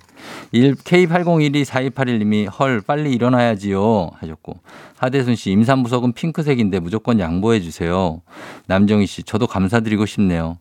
[0.52, 4.60] 1 K80124281님이 헐 빨리 일어나야지요 하셨고
[4.96, 8.22] 하대순 씨 임산부석은 핑크색인데 무조건 양보해 주세요.
[8.66, 10.58] 남정희 씨 저도 감사드리고 싶네요.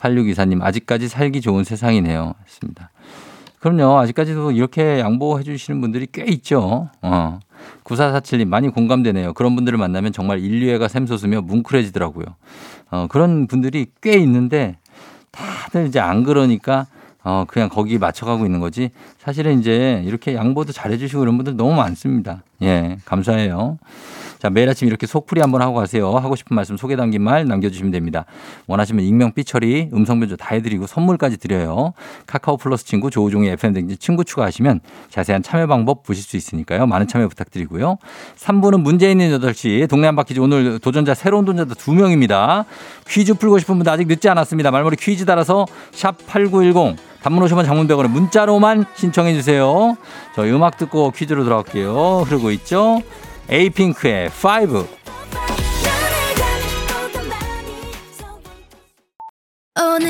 [0.00, 2.34] 8624님 아직까지 살기 좋은 세상이네요.
[2.44, 2.90] 했습니다.
[3.60, 3.98] 그럼요.
[4.00, 6.90] 아직까지도 이렇게 양보해 주시는 분들이 꽤 있죠.
[7.02, 7.40] 어.
[7.84, 9.32] 9447님 많이 공감되네요.
[9.34, 12.26] 그런 분들을 만나면 정말 인류애가 샘솟으며 뭉클해지더라고요.
[12.90, 14.76] 어, 그런 분들이 꽤 있는데
[15.30, 16.86] 다들 이제 안 그러니까
[17.22, 18.90] 어, 그냥 거기 맞춰가고 있는 거지.
[19.18, 22.42] 사실은 이제 이렇게 양보도 잘해주시고 이런 분들 너무 많습니다.
[22.62, 23.78] 예, 감사해요.
[24.40, 26.16] 자, 매일 아침 이렇게 속풀이 한번 하고 가세요.
[26.16, 28.24] 하고 싶은 말씀 소개 담긴 말 남겨주시면 됩니다.
[28.68, 31.92] 원하시면 익명 삐처리 음성 변조 다 해드리고 선물까지 드려요.
[32.26, 34.80] 카카오 플러스 친구 조우종의 FM 댕지 친구 추가하시면
[35.10, 36.86] 자세한 참여 방법 보실 수 있으니까요.
[36.86, 37.98] 많은 참여 부탁드리고요.
[38.38, 42.64] 3부는 문제 있는 8시 동네 한 바퀴즈 오늘 도전자 새로운 도전자 두 명입니다.
[43.06, 44.70] 퀴즈 풀고 싶은 분들 아직 늦지 않았습니다.
[44.70, 49.98] 말머리 퀴즈 따라서 샵 8910 단문 50원 장문백원에 문자로만 신청해 주세요.
[50.34, 52.22] 저희 음악 듣고 퀴즈로 들어갈게요.
[52.26, 53.02] 흐르고 있죠?
[53.52, 54.86] 에이핑크의 5.
[59.76, 60.09] 오늘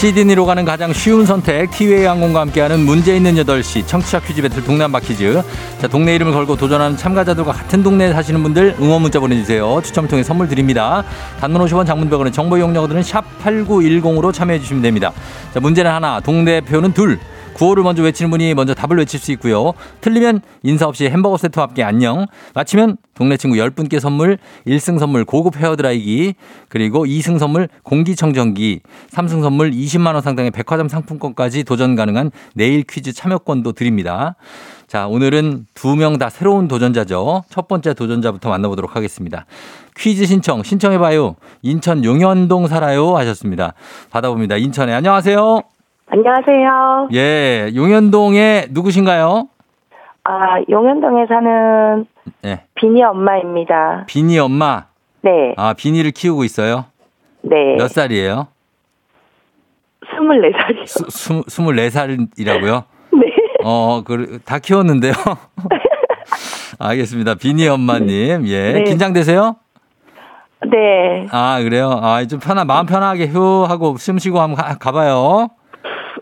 [0.00, 3.86] 시드니로 가는 가장 쉬운 선택 티웨이 항공과 함께하는 문제 있는 8시.
[3.86, 5.42] 청취자 퀴즈 배틀 동네 한바 퀴즈.
[5.78, 9.82] 자 동네 이름을 걸고 도전하는 참가자들과 같은 동네에 사시는 분들 응원 문자 보내주세요.
[9.84, 11.04] 추첨을 통해 선물 드립니다.
[11.38, 15.12] 단문 50원 장문 100원의 정보 이용료들은 샵 8910으로 참여해 주시면 됩니다.
[15.52, 16.18] 자 문제는 하나.
[16.20, 17.20] 동대표는 둘
[17.60, 19.74] 구호를 먼저 외치는 분이 먼저 답을 외칠 수 있고요.
[20.00, 22.24] 틀리면 인사 없이 햄버거 세트와 함께 안녕.
[22.54, 26.36] 맞히면 동네 친구 10분께 선물, 1승 선물 고급 헤어드라이기,
[26.70, 28.80] 그리고 2승 선물 공기청정기,
[29.10, 34.36] 3승 선물 20만 원 상당의 백화점 상품권까지 도전 가능한 내일 퀴즈 참여권도 드립니다.
[34.86, 37.44] 자, 오늘은 두 명 다 새로운 도전자죠.
[37.50, 39.44] 첫 번째 도전자부터 만나보도록 하겠습니다.
[39.98, 41.36] 퀴즈 신청, 신청해봐요.
[41.60, 43.18] 인천 용현동 살아요.
[43.18, 43.74] 하셨습니다.
[44.10, 44.56] 받아봅니다.
[44.56, 44.94] 인천에.
[44.94, 45.79] 안녕하세요.
[46.12, 47.08] 안녕하세요.
[47.14, 49.48] 예, 용현동에 누구신가요?
[50.24, 52.04] 아, 용현동에 사는
[52.44, 54.04] 예, 비니 엄마입니다.
[54.08, 54.86] 비니 엄마.
[55.22, 56.86] 네, 아, 비니를 키우고 있어요?
[57.42, 57.76] 네.
[57.78, 58.48] 몇 살이에요?
[60.04, 60.86] 24살이요.
[60.86, 62.84] 수, 수, 24살이라고요?
[63.12, 63.26] 네.
[63.64, 65.12] 어, 그, 다 키웠는데요?
[66.80, 67.36] 알겠습니다.
[67.36, 68.48] 비니 엄마님.
[68.48, 68.72] 예.
[68.72, 68.82] 네.
[68.82, 69.56] 긴장되세요?
[70.70, 71.26] 네.
[71.30, 71.90] 아, 그래요?
[72.02, 75.50] 아, 좀 편한, 마음 편하게 휴 하고 숨 쉬고 한번 가, 가봐요.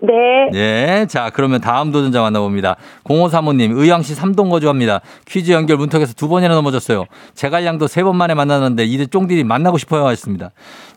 [0.03, 0.51] 네.
[0.55, 1.07] 예.
[1.09, 2.77] 자, 그러면 다음 도전자 만나봅니다.
[3.05, 5.01] 0535님, 의왕시 삼동 거주합니다.
[5.27, 7.05] 퀴즈 연결 문턱에서 두 번이나 넘어졌어요.
[7.35, 10.51] 제갈량도 세 번 만에 만났는데 이제 쫑디리 만나고 싶어요 하셨습니다.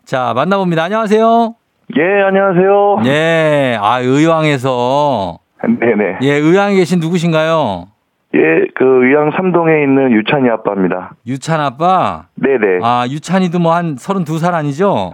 [0.06, 0.84] 자, 만나봅니다.
[0.84, 1.56] 안녕하세요.
[1.98, 3.02] 예, 안녕하세요.
[3.06, 3.78] 예.
[3.82, 5.40] 아, 의왕에서.
[5.62, 6.18] 네네.
[6.22, 7.88] 예, 의왕에 계신 누구신가요?
[8.34, 8.40] 예,
[8.76, 11.12] 그 의왕 삼동에 있는 유찬이 아빠입니다.
[11.28, 12.28] 유찬 아빠.
[12.36, 12.80] 네네.
[12.82, 15.12] 아, 유찬이도 뭐 한 32살 아니죠?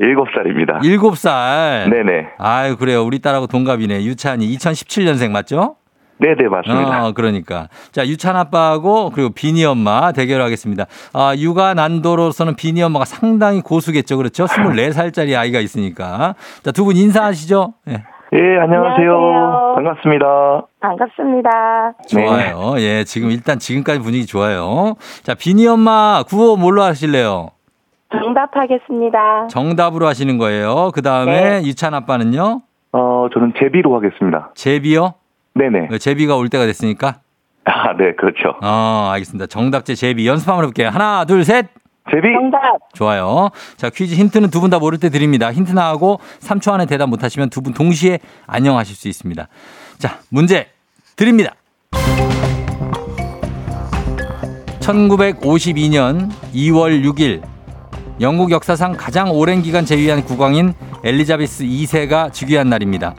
[0.00, 0.80] 일곱 살입니다.
[0.80, 1.90] 7살.
[1.90, 2.28] 네네.
[2.38, 3.02] 아유, 그래요.
[3.04, 4.04] 우리 딸하고 동갑이네.
[4.04, 5.76] 유찬이 2017년생 맞죠?
[6.18, 7.06] 네네, 맞습니다.
[7.06, 7.68] 어, 그러니까.
[7.90, 10.86] 자, 유찬 아빠하고 그리고 비니 엄마 대결하겠습니다.
[11.12, 14.16] 아, 육아 난도로서는 비니 엄마가 상당히 고수겠죠.
[14.16, 14.46] 그렇죠?
[14.46, 16.34] 24살짜리 아이가 있으니까.
[16.62, 17.74] 자, 두 분 인사하시죠?
[17.88, 17.92] 예.
[18.32, 19.12] 예, 안녕하세요.
[19.12, 19.72] 안녕하세요.
[19.76, 20.26] 반갑습니다.
[20.80, 21.50] 반갑습니다.
[22.08, 22.74] 좋아요.
[22.78, 24.94] 예, 지금 일단 지금까지 분위기 좋아요.
[25.22, 27.50] 자, 비니 엄마 구호 뭘로 하실래요?
[28.22, 29.48] 정답하겠습니다.
[29.48, 30.90] 정답으로 하시는 거예요.
[30.94, 31.66] 그 다음에 네.
[31.66, 32.62] 유찬 아빠는요?
[32.92, 34.50] 어, 저는 제비로 하겠습니다.
[34.54, 35.14] 제비요?
[35.54, 35.98] 네네.
[35.98, 37.16] 제비가 올 때가 됐으니까.
[37.64, 38.56] 아, 네, 그렇죠.
[38.62, 39.46] 어, 알겠습니다.
[39.46, 40.88] 정답제 제비 연습 한번 해볼게요.
[40.90, 41.66] 하나, 둘, 셋.
[42.10, 42.28] 제비?
[42.34, 42.60] 정답.
[42.92, 43.48] 좋아요.
[43.76, 45.50] 자, 퀴즈 힌트는 두 분 다 모를 때 드립니다.
[45.52, 49.48] 힌트 나하고 3초 안에 대답 못하시면 두 분 동시에 안녕하실 수 있습니다.
[49.98, 50.68] 자, 문제
[51.16, 51.52] 드립니다.
[54.80, 57.40] 1952년 2월 6일
[58.20, 63.14] 영국 역사상 가장 오랜 기간 재위한 국왕인 엘리자베스 2세가 즉위한 날입니다.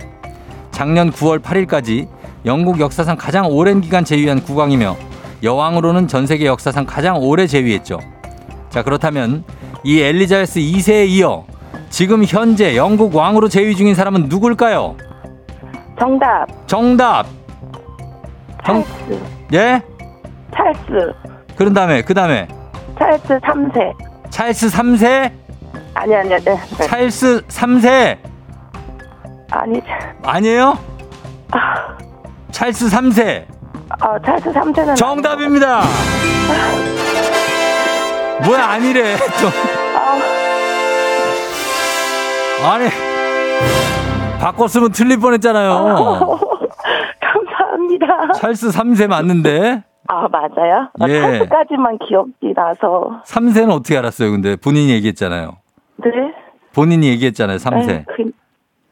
[0.72, 2.08] 작년 9월 8일까지
[2.46, 4.96] 영국 역사상 가장 오랜 기간 재위한 국왕이며
[5.44, 8.00] 여왕으로는 전 세계 역사상 가장 오래 재위했죠.
[8.70, 9.44] 자, 그렇다면
[9.84, 11.46] 이 엘리자베스 2세에 이어
[11.90, 14.96] 지금 현재 영국 왕으로 재위 중인 사람은 누굴까요?
[16.00, 16.68] 정답.
[16.68, 17.26] 정답.
[18.66, 19.22] 정, 찰스.
[19.54, 19.82] 예?
[20.54, 21.14] 찰스.
[21.56, 22.48] 그런 다음에 그 다음에
[22.98, 24.15] 찰스 3세.
[24.36, 25.32] 찰스 3세?
[25.94, 26.44] 아니, 아니, 아니.
[26.44, 26.58] 네.
[26.88, 28.18] 찰스 3세?
[29.50, 29.82] 아니,
[30.24, 30.78] 아니에요?
[31.52, 31.98] 아,
[32.52, 33.46] 찰스 3세.
[34.04, 34.98] 어, 찰스 3세는.
[34.98, 35.84] 정답입니다.
[38.46, 39.16] 뭐야 아니래.
[39.40, 39.50] 좀.
[42.66, 42.90] 아니
[44.42, 45.72] 바꿨으면 틀릴 뻔했잖아요.
[47.24, 48.34] 감사합니다.
[48.36, 49.82] 찰스 3세 맞는데
[50.16, 50.90] 아, 맞아요?
[51.00, 51.20] 어, 예.
[51.22, 53.22] 찰스까지만 기억이 나서.
[53.26, 54.32] 3세는 어떻게 알았어요?
[54.32, 55.58] 근데 본인이 얘기했잖아요.
[55.98, 56.10] 네?
[56.74, 57.58] 본인이 얘기했잖아요.
[57.58, 57.90] 3세.
[57.90, 58.32] 에, 그,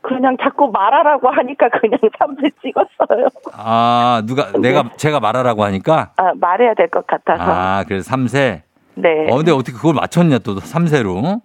[0.01, 3.27] 그냥 자꾸 말하라고 하니까 그냥 3세 찍었어요.
[3.53, 7.41] 아 누가 내가 제가 말하라고 하니까 아, 말해야 될 것 같아서.
[7.43, 8.61] 아 그래서 3세.
[8.95, 9.27] 네.
[9.31, 11.41] 어 근데 어떻게 그걸 맞췄냐 또 3세로.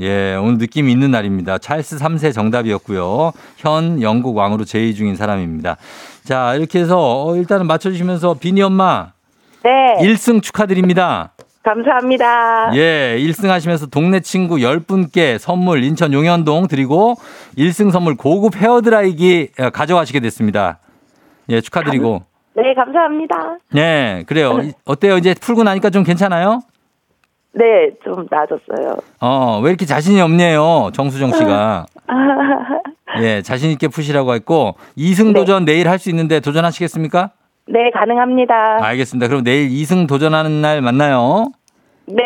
[0.00, 1.58] 예, 오늘 느낌이 있는 날입니다.
[1.58, 3.32] 찰스 3세 정답이었고요.
[3.56, 5.76] 현 영국 왕으로 제의 중인 사람입니다.
[6.24, 9.12] 자, 이렇게 해서 어, 일단은 맞춰주시면서 비니 엄마
[9.64, 9.96] 네.
[10.00, 11.32] 1승 축하드립니다.
[11.64, 12.70] 감사합니다.
[12.76, 17.16] 예, 1승 하시면서 동네 친구 10분께 선물 인천 용현동 드리고
[17.58, 20.78] 1승 선물 고급 헤어드라이기 어, 가져가시게 됐습니다.
[21.50, 22.22] 예, 축하드리고.
[22.54, 23.58] 네, 감사합니다.
[23.72, 24.58] 네, 그래요.
[24.62, 25.16] 이- 어때요?
[25.18, 26.60] 이제 풀고 나니까 좀 괜찮아요?
[27.58, 28.96] 네, 좀 나아졌어요.
[29.20, 30.90] 어, 왜 이렇게 자신이 없네요.
[30.92, 31.86] 정수정 씨가.
[33.20, 37.30] 예, 자신 있게 푸시라고 했고, 2승 도전 내일 할 수 있는데 도전하시겠습니까?
[37.66, 38.78] 네, 가능합니다.
[38.80, 39.26] 알겠습니다.
[39.28, 41.50] 그럼 내일 2승 도전하는 날 만나요.
[42.06, 42.22] 네,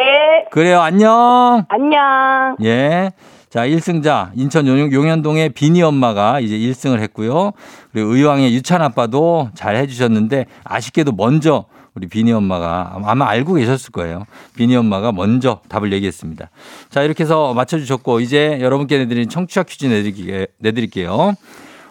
[0.50, 0.80] 그래요.
[0.80, 1.64] 안녕.
[1.68, 2.56] 안녕.
[2.62, 3.10] 예.
[3.48, 7.52] 자, 1승자, 인천 용- 용현동의 비니 엄마가 이제 1승을 했고요.
[7.92, 11.64] 그리고 의왕의 유찬 아빠도 잘 해주셨는데, 아쉽게도 먼저
[11.94, 14.24] 우리 비니 엄마가 아마 알고 계셨을 거예요.
[14.56, 16.50] 비니 엄마가 먼저 답을 얘기했습니다.
[16.88, 21.34] 자, 이렇게 해서 맞춰주셨고, 이제 여러분께 내드린 청취자 퀴즈 내드릴게- 내드릴게요.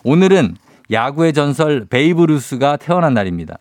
[0.04, 0.56] 오늘은
[0.92, 3.60] 야구의 전설 베이브 루스가 태어난 날입니다.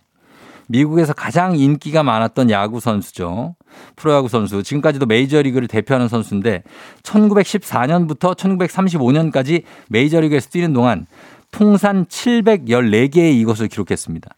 [0.68, 3.56] 미국에서 가장 인기가 많았던 야구 선수죠.
[3.96, 4.62] 프로야구 선수.
[4.62, 6.62] 지금까지도 메이저리그를 대표하는 선수인데
[7.02, 11.06] 1914년부터 1935년까지 메이저리그에서 뛰는 동안
[11.50, 14.30] 통산 714개의 이것을 기록했습니다.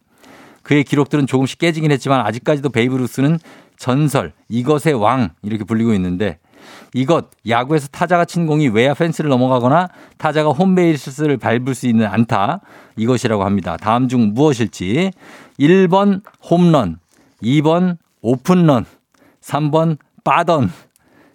[0.63, 3.39] 그의 기록들은 조금씩 깨지긴 했지만 아직까지도 베이브 루스는
[3.77, 6.39] 전설, 이것의 왕 이렇게 불리고 있는데
[6.93, 12.61] 이것 야구에서 타자가 친 공이 외야 펜스를 넘어가거나 타자가 홈베이스를 밟을 수 있는 안타
[12.95, 13.77] 이것이라고 합니다.
[13.77, 15.11] 다음 중 무엇일지
[15.59, 16.99] 1번 홈런,
[17.41, 18.85] 2번 오픈런,
[19.41, 20.71] 3번 빠던.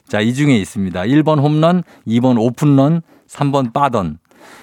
[0.08, 1.02] 자, 이 중에 있습니다.
[1.02, 4.18] 1번 홈런, 2번 오픈런, 3번 빠던.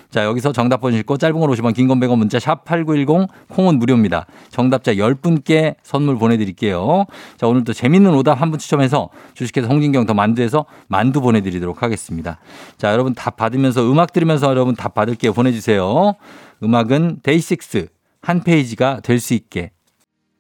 [0.09, 4.25] 자, 여기서 정답 보내주시고 짧은 걸 50원, 긴 건 100원 문자 샵 8910 콩은 무료입니다.
[4.49, 7.05] 정답자 10분께 선물 보내드릴게요.
[7.37, 12.39] 자, 오늘도 재밌는 오답 한 분 추첨해서 주식회사 홍진경 더 만두에서 만두 보내드리도록 하겠습니다.
[12.77, 15.33] 자, 여러분 답 받으면서 음악 들으면서 여러분 답 받을게요.
[15.33, 16.15] 보내주세요.
[16.63, 17.87] 음악은 데이식스
[18.21, 19.71] 한 페이지가 될 수 있게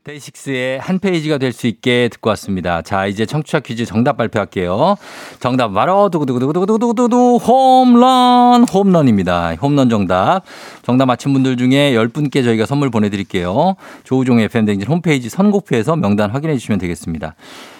[0.05, 2.81] 데이식스의 한 페이지가 될 수 있게 듣고 왔습니다.
[2.81, 4.97] 자, 이제 청취자 퀴즈 정답 발표할게요.
[5.39, 9.55] 정답 바로 두구두구두구두구두구두구 홈런 홈런입니다.
[9.55, 10.41] 홈런 정답.
[10.83, 13.75] 정답 맞힌 분들 중에 10분께 저희가 선물 보내드릴게요.
[14.03, 17.35] 조우종의 FM대행진 홈페이지 선곡표에서 명단 확인해 주시면 되겠습니다.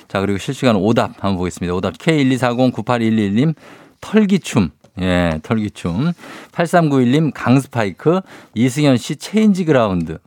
[0.07, 1.75] 자, 그리고 실시간 오답 한번 보겠습니다.
[1.75, 3.53] 오답 K124098111님
[4.01, 4.69] 털기춤.
[5.01, 6.13] 예, 털기춤.
[6.53, 8.21] 8391님 강스파이크.
[8.53, 10.17] 이승현 씨 change ground.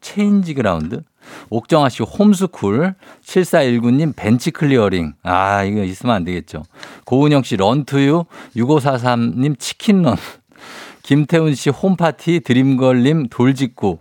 [0.00, 1.02] change ground.
[1.50, 2.94] 옥정아 씨 홈스쿨.
[3.24, 5.14] 7419님 벤치 클리어링.
[5.22, 6.64] 아, 이거 있으면 안 되겠죠.
[7.04, 8.24] 고은영 씨 Run to You.
[8.56, 10.16] 6543님 치킨런.
[11.02, 12.40] 김태훈 씨 홈파티.
[12.40, 13.98] 드림걸님 돌직구.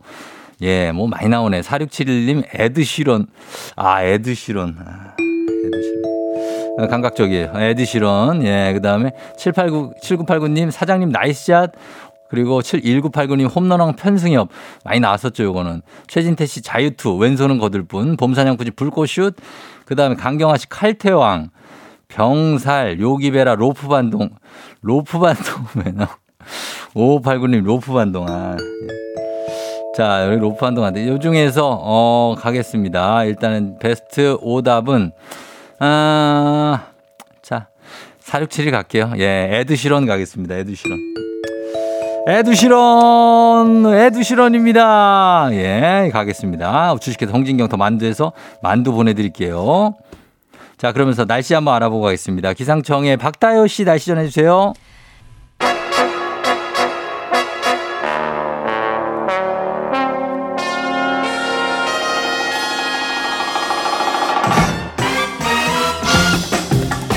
[0.61, 1.61] 예, 뭐 많이 나오네.
[1.61, 3.27] 4671님 Ed Sheeran.
[3.75, 4.77] 아, Ed Sheeran.
[4.79, 6.03] 아, Ed Sheeran.
[6.79, 7.51] 어, 감각적이에요.
[7.55, 8.43] Ed Sheeran.
[8.43, 11.71] 예, 그 다음에 789, 7989님 사장님 nice shot.
[12.33, 14.49] 그리고 1989님 홈런왕 편승엽.
[14.83, 15.83] 많이 나왔었죠, 요거는.
[16.07, 17.15] 최진태 씨 자유투.
[17.17, 18.17] 왼손은 거들 뿐.
[18.17, 19.35] 봄사냥꾼이 불꽃슛.
[19.85, 21.51] 그 다음에 강경화 씨 칼퇴왕.
[22.07, 24.31] 병살, 요기베라, 로프반동.
[24.81, 26.17] 로프반동 왜 나와?
[26.95, 28.25] 5589님 로프반동.
[28.27, 28.57] 아.
[28.59, 28.87] 예.
[29.95, 31.07] 자, 여기 로프 한동 안 돼.
[31.07, 33.25] 요 중에서, 어, 가겠습니다.
[33.25, 35.11] 일단은 베스트 오답은,
[35.79, 36.87] 아,
[37.43, 37.67] 자,
[38.23, 39.13] 467이 갈게요.
[39.19, 40.55] 예, 에드시런 가겠습니다.
[40.55, 41.32] 에드시런.
[42.25, 45.49] 에드시런, 에드시런입니다.
[45.51, 46.95] 예, 가겠습니다.
[46.99, 49.95] 주식회사 홍진경 더 만두에서 만두 보내드릴게요.
[50.77, 52.53] 자, 그러면서 날씨 한번 알아보고 가겠습니다.
[52.53, 54.73] 기상청의 박다효 씨 날씨 전해주세요.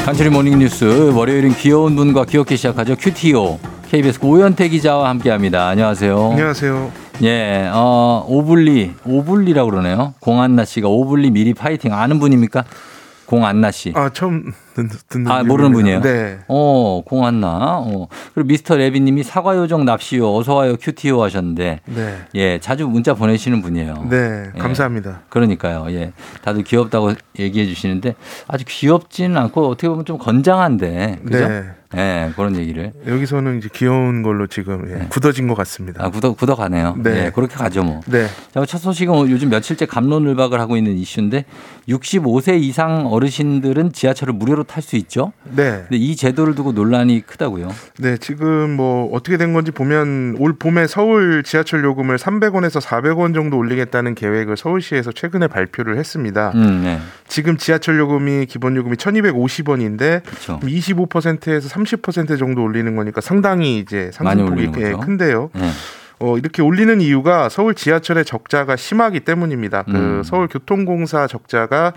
[0.05, 2.97] 간추리 모닝뉴스 월요일은 귀여운 분과 귀엽게 시작하죠.
[2.97, 5.69] 큐티오 KBS 오현태 기자와 함께합니다.
[5.69, 6.31] 안녕하세요.
[6.33, 6.93] 안녕하세요.
[7.23, 10.15] 예, 어 오블리 오블리라고 그러네요.
[10.21, 12.65] 공한나 씨가 오블리 미리 파이팅 아는 분입니까?
[13.27, 13.93] 공한나 씨.
[13.97, 14.53] 아 처음
[15.09, 15.73] 듣는, 아, 모르는.
[15.73, 16.01] 분이에요?
[16.01, 16.39] 네.
[16.47, 17.79] 어, 공한나.
[17.85, 18.07] 어.
[18.35, 20.33] 그리고 미스터 레비 님이 사과 요정 납시요.
[20.37, 20.77] 어서 와요.
[20.81, 21.81] cutie요 하셨는데.
[21.87, 22.19] 네.
[22.37, 24.07] 예, 자주 문자 보내시는 분이에요.
[24.11, 24.59] 네, 예.
[24.59, 25.23] 감사합니다.
[25.29, 25.87] 그러니까요.
[25.91, 26.13] 예.
[26.43, 28.15] 다들 귀엽다고 얘기해 주시는데
[28.47, 31.21] 아주 귀엽지는 않고 어떻게 보면 좀 건장한데.
[31.25, 31.49] 그죠?
[31.49, 31.65] 네.
[31.95, 32.93] 예, 그런 얘기를.
[33.07, 36.05] 여기서는 이제 귀여운 걸로 지금 예, 굳어진 것 같습니다.
[36.05, 36.97] 아, 굳어, 굳어가네요.
[36.99, 37.27] 네.
[37.27, 38.01] 예, 그렇게 가죠 뭐.
[38.07, 38.27] 네.
[38.53, 41.45] 자, 첫 소식은 요즘 며칠째 감론을박을 하고 있는 이슈인데
[41.89, 45.33] 65세 이상 어르신들은 지하철을 무료로 탈 수 있죠.
[45.45, 45.85] 네.
[45.89, 47.69] 근데 이 제도를 두고 논란이 크다고요.
[47.99, 53.57] 네, 지금 뭐 어떻게 된 건지 보면 올 봄에 서울 지하철 요금을 300원에서 400원 정도
[53.59, 56.53] 올리겠다는 계획을 서울시에서 최근에 발표를 했습니다.
[56.55, 56.99] 음, 네.
[57.29, 60.61] 지금 지하철 요금이 기본 요금이 1,250원인데 그렇죠.
[60.61, 61.86] 25%에서 30%
[62.37, 65.01] 정도 올리는 거니까 상당히 이제 상승폭이 거죠.
[65.01, 65.51] 큰데요.
[65.55, 65.71] 네.
[66.19, 69.83] 어, 이렇게 올리는 이유가 서울 지하철의 적자가 심하기 때문입니다.
[69.83, 70.23] 그 음.
[70.25, 71.93] 서울교통공사 적자가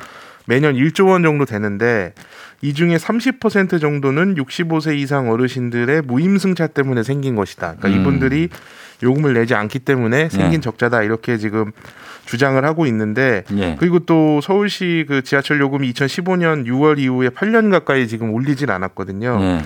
[0.46, 2.14] 매년 1조 원 정도 되는데
[2.62, 7.76] 이 중에 30% 정도는 65세 이상 어르신들의 무임승차 때문에 생긴 것이다.
[7.78, 8.02] 그러니까 음.
[8.02, 8.50] 이분들이
[9.02, 10.60] 요금을 내지 않기 때문에 생긴 네.
[10.60, 11.72] 적자다 이렇게 지금
[12.30, 13.76] 주장을 하고 있는데 예.
[13.80, 19.40] 그리고 또 서울시 그 지하철 요금이 2015년 6월 이후에 8년 가까이 지금 올리진 않았거든요.
[19.42, 19.62] 예.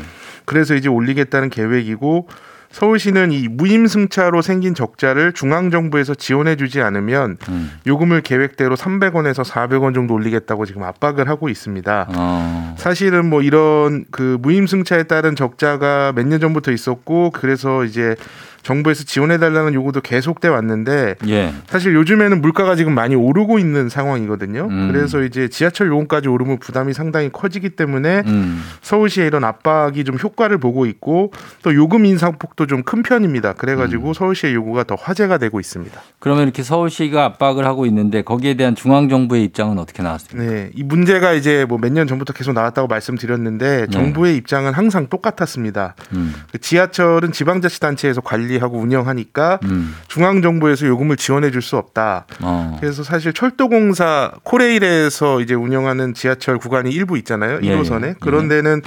[0.46, 2.30] 그래서 이제 올리겠다는 계획이고
[2.72, 7.72] 서울시는 이 무임승차로 생긴 적자를 중앙정부에서 지원해주지 않으면 음.
[7.86, 12.08] 요금을 계획대로 300원에서 400원 정도 올리겠다고 지금 압박을 하고 있습니다.
[12.16, 12.76] 어.
[12.80, 18.16] 사실은 뭐 이런 그 무임승차에 따른 적자가 몇 년 전부터 있었고 그래서 이제
[18.64, 21.54] 정부에서 지원해달라는 요구도 계속돼 왔는데 예.
[21.68, 24.68] 사실 요즘에는 물가가 지금 많이 오르고 있는 상황이거든요.
[24.72, 24.90] 음.
[24.92, 28.64] 그래서 이제 지하철 요금까지 오르면 부담이 상당히 커지기 때문에 음.
[28.82, 33.54] 서울시의 이런 압박이 좀 효과를 보고 있고 또 요금 인상폭도 좀 큰 편입니다.
[33.54, 34.14] 그래가지고 음.
[34.14, 36.02] 서울시의 요구가 더 화제가 되고 있습니다.
[36.20, 40.52] 그러면 이렇게 서울시가 압박을 하고 있는데 거기에 대한 중앙 정부의 입장은 어떻게 나왔습니까?
[40.54, 45.96] 네, 이 문제가 이제 뭐 몇 년 전부터 계속 나왔다고 말씀드렸는데 정부의 입장은 항상 똑같았습니다.
[46.14, 46.34] 음.
[46.52, 49.96] 그 지하철은 지방자치단체에서 관리 하고 운영하니까 음.
[50.08, 52.26] 중앙 정부에서 요금을 지원해 줄 수 없다.
[52.42, 52.78] 어.
[52.82, 57.60] 그래서 사실 철도공사 코레일에서 이제 운영하는 지하철 구간이 일부 있잖아요.
[57.64, 58.08] 예, 1호선에.
[58.08, 58.16] 예.
[58.20, 58.82] 그런 데는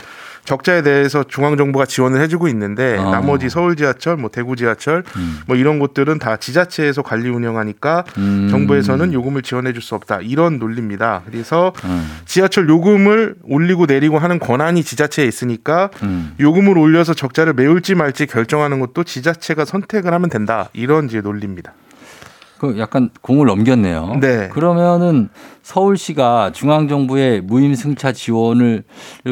[0.46, 3.10] 적자에 대해서 중앙 정부가 지원을 해주고 있는데 어.
[3.10, 5.40] 나머지 서울 지하철, 뭐 대구 지하철, 음.
[5.46, 8.48] 뭐 이런 곳들은 다 지자체에서 관리 운영하니까 음.
[8.50, 11.22] 정부에서는 요금을 지원해줄 수 없다 이런 논리입니다.
[11.26, 12.08] 그래서 음.
[12.24, 16.34] 지하철 요금을 올리고 내리고 하는 권한이 지자체에 있으니까 음.
[16.40, 21.74] 요금을 올려서 적자를 메울지 말지 결정하는 것도 지자체가 선택을 하면 된다 이런 이제 논리입니다.
[22.58, 24.18] 그 약간 공을 넘겼네요.
[24.20, 24.48] 네.
[24.48, 25.28] 그러면은
[25.62, 28.84] 서울시가 중앙 정부의 무임승차 지원을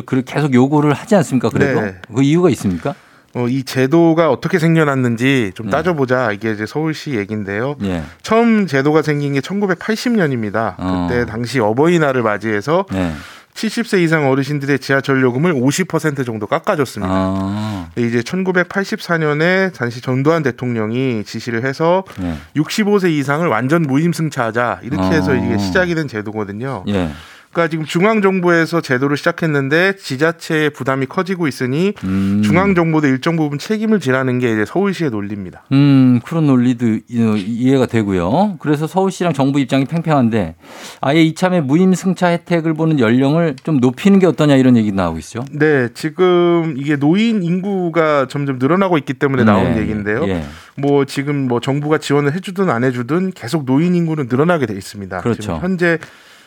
[0.04, 1.48] 그 계속 요구를 하지 않습니까?
[1.48, 1.94] 그래도 네.
[2.14, 2.94] 그 이유가 있습니까?
[3.34, 5.72] 어, 이 제도가 어떻게 생겨났는지 좀 네.
[5.72, 6.30] 따져보자.
[6.32, 7.74] 이게 이제 서울시 얘기인데요.
[7.82, 8.02] 예.
[8.22, 10.74] 처음 제도가 생긴 게 1980년입니다.
[10.78, 11.08] 어.
[11.08, 13.12] 그때 당시 어버이날을 맞이해서 네.
[13.54, 17.12] 70세 이상 어르신들의 지하철 요금을 50% 정도 깎아줬습니다.
[17.12, 17.88] 아.
[17.96, 22.36] 이제 1984년에 당시 전두환 대통령이 지시를 해서 예.
[22.60, 25.34] 65세 이상을 완전 무임승차하자 이렇게 해서 어.
[25.34, 26.84] 이게 시작이 된 제도거든요.
[26.88, 27.10] 예.
[27.54, 32.42] 그러니까 지금 중앙 정부에서 제도를 시작했는데 지자체의 부담이 커지고 있으니 음.
[32.44, 35.62] 중앙 정부도 일정 부분 책임을 지라는 게 이제 서울시의 논리입니다.
[35.72, 38.56] 음, 그런 논리도 이- 이해가 되고요.
[38.58, 40.56] 그래서 서울시랑 정부 입장이 팽팽한데
[41.00, 45.44] 아예 이참에 무임승차 혜택을 보는 연령을 좀 높이는 게 어떠냐 이런 얘기 나오고 있죠.
[45.52, 49.80] 네, 지금 이게 노인 인구가 점점 늘어나고 있기 때문에 나온 네.
[49.82, 50.26] 얘기인데요.
[50.26, 50.42] 예.
[50.76, 55.20] 뭐 지금 뭐 정부가 지원을 해주든 안 해주든 계속 노인 인구는 늘어나게 돼 있습니다.
[55.20, 55.58] 그렇죠.
[55.62, 55.98] 현재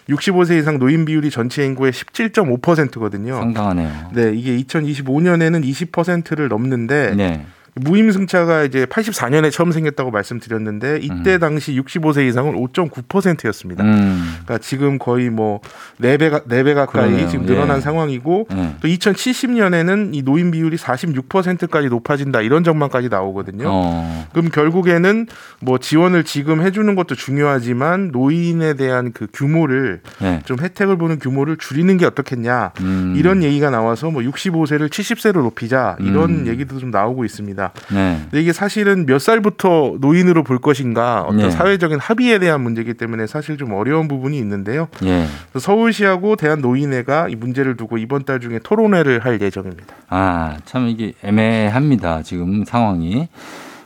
[0.09, 3.35] 65세 이상 노인 비율이 전체 인구의 17.5%거든요.
[3.35, 4.11] 상당하네요.
[4.13, 7.45] 네, 이게 2025년에는 20%를 넘는데 네.
[7.81, 13.83] 무임승차가 이제 84년에 처음 생겼다고 말씀드렸는데 이때 당시 65세 이상은 5.9%였습니다.
[13.83, 14.23] 음.
[14.43, 15.61] 그러니까 지금 거의 뭐
[16.01, 17.27] 4배, 4배 가까이 그러네요.
[17.29, 17.81] 지금 늘어난 예.
[17.81, 18.75] 상황이고 네.
[18.81, 23.65] 또 2070년에는 이 노인 비율이 46%까지 높아진다 이런 전망까지 나오거든요.
[23.67, 24.27] 어.
[24.31, 25.27] 그럼 결국에는
[25.59, 30.41] 뭐 지원을 지금 해주는 것도 중요하지만 노인에 대한 그 규모를 네.
[30.45, 33.13] 좀 혜택을 보는 규모를 줄이는 게 어떻겠냐 음.
[33.17, 36.47] 이런 얘기가 나와서 뭐 65세를 70세로 높이자 이런 음.
[36.47, 37.66] 얘기도 좀 나오고 있습니다.
[37.91, 38.19] 네.
[38.23, 41.51] 근데 이게 사실은 몇 살부터 노인으로 볼 것인가 어떤 네.
[41.51, 44.87] 사회적인 합의에 대한 문제이기 때문에 사실 좀 어려운 부분이 있는데요.
[45.03, 45.25] 예.
[45.51, 49.95] 그래서 서울시하고 대한노인회가 이 문제를 두고 이번 달 중에 토론회를 할 예정입니다.
[50.09, 52.23] 아, 참 이게 애매합니다.
[52.23, 53.27] 지금 상황이.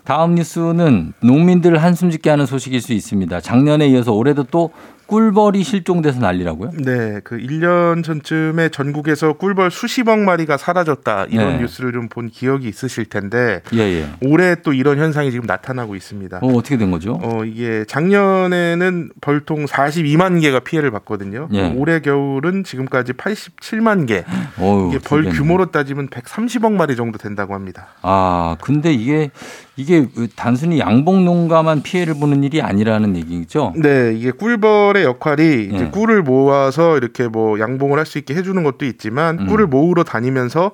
[0.04, 3.40] 다음 뉴스는 농민들 한숨 짓게 하는 소식일 수 있습니다.
[3.40, 4.72] 작년에 이어서 올해도 또
[5.12, 6.72] 꿀벌이 실종돼서 난리라고요?
[6.86, 11.62] 네, 그 1년 전쯤에 전국에서 꿀벌 수십억 마리가 사라졌다 이런 네.
[11.62, 14.06] 뉴스를 좀 본 기억이 있으실 텐데 예, 예.
[14.22, 16.40] 올해 또 이런 현상이 지금 나타나고 있습니다.
[16.42, 17.20] 어, 어떻게 된 거죠?
[17.22, 21.48] 어, 이게 작년에는 벌통 42만 개가 피해를 봤거든요.
[21.54, 21.70] 예.
[21.74, 24.24] 올해 겨울은 지금까지 87만 개.
[24.60, 25.24] 어우, 이게 벌.
[25.26, 27.88] 규모로 따지면 130억 마리 정도 된다고 합니다.
[28.02, 29.30] 아, 근데 이게
[29.78, 33.74] 이게 단순히 양봉 농가만 피해를 보는 일이 아니라는 얘기죠?
[33.78, 35.90] 네, 이게 꿀벌의 역할이 이제 예.
[35.90, 39.48] 꿀을 모아서 이렇게 뭐 양봉을 할 수 있게 해주는 것도 있지만 음.
[39.48, 40.72] 꿀을 모으러 다니면서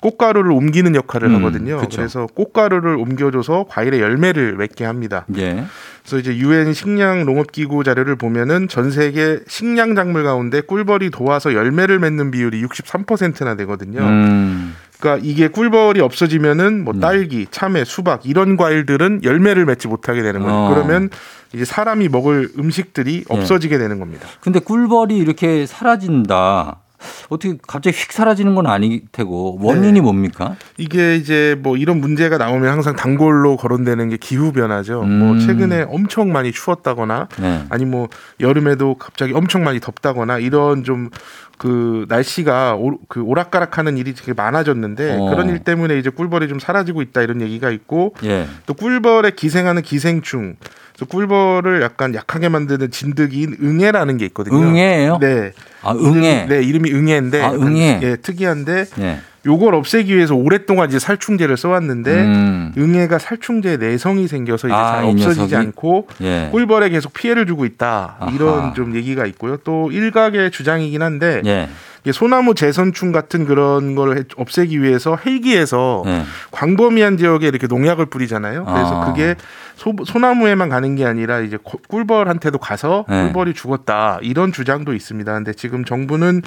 [0.00, 1.78] 꽃가루를 옮기는 역할을 음, 하거든요.
[1.78, 1.96] 그쵸.
[1.96, 5.26] 그래서 꽃가루를 옮겨줘서 과일의 열매를 맺게 합니다.
[5.36, 5.64] 예.
[6.02, 11.52] 그래서 이제 유엔 식량 농업 기구 자료를 보면은 전 세계 식량 작물 가운데 꿀벌이 도와서
[11.52, 14.00] 열매를 맺는 비율이 63%나 되거든요.
[14.00, 14.74] 음.
[15.00, 20.56] 그러니까 이게 꿀벌이 없어지면은 뭐 딸기, 참외, 수박 이런 과일들은 열매를 맺지 못하게 되는 거예요.
[20.56, 20.74] 어.
[20.74, 21.10] 그러면
[21.54, 23.34] 이제 사람이 먹을 음식들이 예.
[23.34, 24.26] 없어지게 되는 겁니다.
[24.40, 26.80] 근데 꿀벌이 이렇게 사라진다.
[27.28, 30.00] 어떻게 갑자기 휙 사라지는 건 아닐 테고 원인이 네.
[30.00, 30.56] 뭡니까?
[30.76, 35.02] 이게 이제 뭐 이런 문제가 나오면 항상 단골로 거론되는 게 기후 변화죠.
[35.02, 35.18] 음.
[35.18, 37.64] 뭐 최근에 엄청 많이 추웠다거나 네.
[37.70, 38.08] 아니 뭐
[38.40, 41.10] 여름에도 갑자기 엄청 많이 덥다거나 이런 좀
[41.58, 45.30] 그 날씨가 오, 그 오락가락하는 일이 되게 많아졌는데 어.
[45.30, 48.46] 그런 일 때문에 이제 꿀벌이 좀 사라지고 있다 이런 얘기가 있고 예.
[48.64, 50.56] 또 꿀벌에 기생하는 기생충
[50.98, 54.56] 또 꿀벌을 약간 약하게 만드는 진드기인 응애라는 게 있거든요.
[54.56, 55.18] 응애예요?
[55.20, 55.52] 네.
[55.82, 56.46] 아, 응애.
[56.48, 58.00] 네, 이름이 응애인데 아, 응애.
[58.02, 59.20] 예, 특이한데 예.
[59.46, 62.72] 요걸 없애기 위해서 오랫동안 이제 살충제를 써왔는데 음.
[62.76, 65.54] 응애가 살충제 내성이 생겨서 이제 아, 잘이 없어지지?
[65.54, 66.48] 않고 예.
[66.50, 68.32] 꿀벌에 계속 피해를 주고 있다 아하.
[68.32, 69.56] 이런 좀 얘기가 있고요.
[69.58, 71.68] 또 일각의 주장이긴 한데 예.
[72.12, 76.22] 소나무 재선충 같은 그런 걸 해- 없애기 위해서 헬기에서 예.
[76.50, 78.64] 광범위한 지역에 이렇게 농약을 뿌리잖아요.
[78.64, 79.06] 그래서 아.
[79.06, 79.34] 그게
[79.76, 83.24] 소, 소나무에만 가는 게 아니라 이제 고- 꿀벌한테도 가서 네.
[83.24, 85.32] 꿀벌이 죽었다 이런 주장도 있습니다.
[85.34, 86.42] 근데 지금 정부는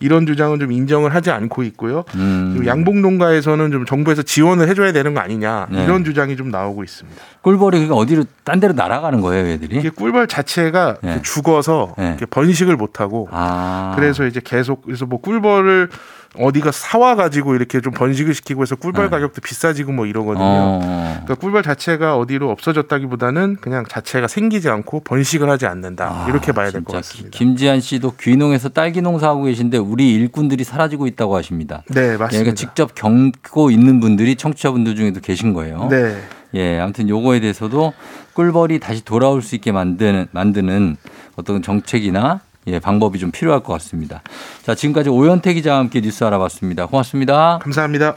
[0.00, 2.04] 이런 주장은 좀 인정을 하지 않고 있고요.
[2.16, 2.54] 음.
[2.54, 5.84] 그리고 양봉 농가에서는 좀 정부에서 지원을 해줘야 되는 거 아니냐 네.
[5.84, 7.20] 이런 주장이 좀 나오고 있습니다.
[7.42, 9.76] 꿀벌이 그러니까 어디로 딴 데로 날아가는 거예요, 얘들이?
[9.76, 11.08] 이게 꿀벌 자체가 네.
[11.10, 12.16] 이렇게 죽어서 네.
[12.30, 13.92] 번식을 못 하고 아.
[13.94, 15.90] 그래서 이제 계속 그래서 뭐 꿀벌을
[16.36, 19.10] 어디가 사와 가지고 이렇게 좀 번식을 시키고 해서 꿀벌 네.
[19.10, 20.44] 가격도 비싸지고 뭐 이러거든요.
[20.44, 20.80] 어.
[21.24, 26.84] 그러니까 꿀벌 자체가 어디로 없어졌다기보다는 그냥 자체가 생기지 않고 번식을 하지 않는다 이렇게 봐야 될
[26.84, 27.36] 것 같습니다.
[27.36, 31.82] 김지한 씨도 귀농에서 딸기 농사하고 계신데 우리 일꾼들이 사라지고 있다고 하십니다.
[31.88, 32.28] 네 예, 맞습니다.
[32.28, 35.88] 그러니까 직접 겪고 있는 분들이 청취자분들 중에도 계신 거예요.
[35.90, 36.16] 네.
[36.54, 37.92] 예, 아무튼 요거에 대해서도
[38.34, 40.96] 꿀벌이 다시 돌아올 수 있게 만드는 만드는
[41.36, 44.22] 어떤 정책이나 예, 방법이 좀 필요할 것 같습니다.
[44.62, 46.86] 자, 지금까지 오현태 기자와 함께 뉴스 알아봤습니다.
[46.86, 47.58] 고맙습니다.
[47.62, 48.16] 감사합니다.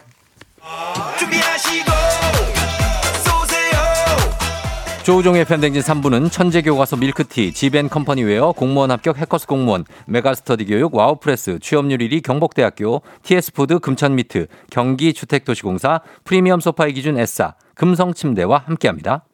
[5.04, 12.24] 조우종의 FM대행진 3부는 천재교과서 밀크티, 지벤컴퍼니웨어, 공무원 합격 해커스 공무원, 메가스터디 교육, 와우프레스, 취업률 1위
[12.24, 19.26] 경복대학교, TS푸드 금천미트, 경기주택도시공사, 프리미엄 소파의 기준 에싸, 금성침대와 함께합니다.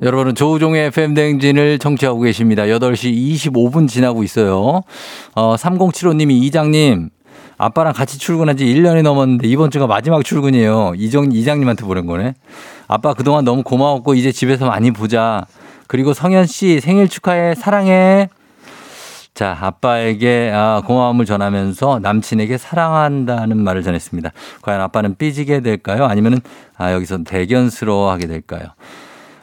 [0.00, 2.62] 여러분은 조우종의 FM 대행진을 청취하고 계십니다.
[2.64, 4.82] 8시 25분 지나고 있어요.
[5.34, 7.10] 어, 3075님이 이장님,
[7.56, 10.92] 아빠랑 같이 출근한 지 1년이 넘었는데 이번 주가 마지막 출근이에요.
[10.96, 12.34] 이정, 이장님한테 보낸 거네.
[12.86, 15.44] 아빠 그동안 너무 고마웠고 이제 집에서 많이 보자.
[15.88, 17.56] 그리고 성현 씨 생일 축하해.
[17.56, 18.28] 사랑해.
[19.34, 24.30] 자, 아빠에게 아, 고마움을 전하면서 남친에게 사랑한다는 말을 전했습니다.
[24.62, 26.04] 과연 아빠는 삐지게 될까요?
[26.04, 26.40] 아니면 은
[26.76, 28.68] 아, 여기서 대견스러워하게 될까요?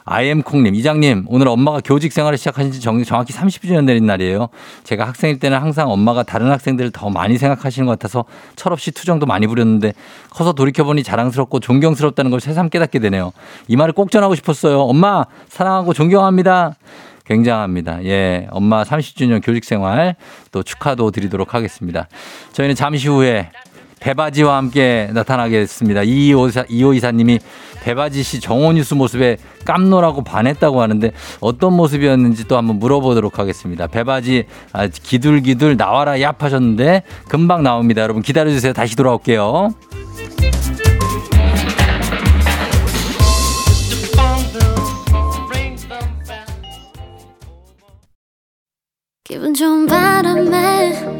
[0.08, 4.48] 아이엠콩님, 이장님, 오늘 엄마가 교직 생활을 시작하신 지 정, 정확히 30주년 되는 날이에요.
[4.84, 9.48] 제가 학생일 때는 항상 엄마가 다른 학생들을 더 많이 생각하시는 것 같아서 철없이 투정도 많이
[9.48, 9.94] 부렸는데
[10.30, 13.32] 커서 돌이켜보니 자랑스럽고 존경스럽다는 걸 새삼 깨닫게 되네요.
[13.66, 14.80] 이 말을 꼭 전하고 싶었어요.
[14.82, 16.76] 엄마, 사랑하고 존경합니다.
[17.24, 18.04] 굉장합니다.
[18.04, 18.46] 예.
[18.50, 20.14] 엄마 30주년 교직 생활
[20.52, 22.06] 또 축하도 드리도록 하겠습니다.
[22.52, 23.50] 저희는 잠시 후에
[24.00, 26.02] 배바지와 함께 나타나겠습니다.
[26.02, 27.38] 이호이사, 이호이사님이
[27.82, 33.86] 배바지 씨 정오뉴스 모습에 깜놀하고 반했다고 하는데 어떤 모습이었는지 또 한번 물어보도록 하겠습니다.
[33.86, 38.02] 배바지 아, 기둘기둘 나와라 얍 하셨는데 금방 나옵니다.
[38.02, 38.72] 여러분 기다려주세요.
[38.72, 39.70] 다시 돌아올게요.
[49.24, 50.85] 기분 좋은 바람에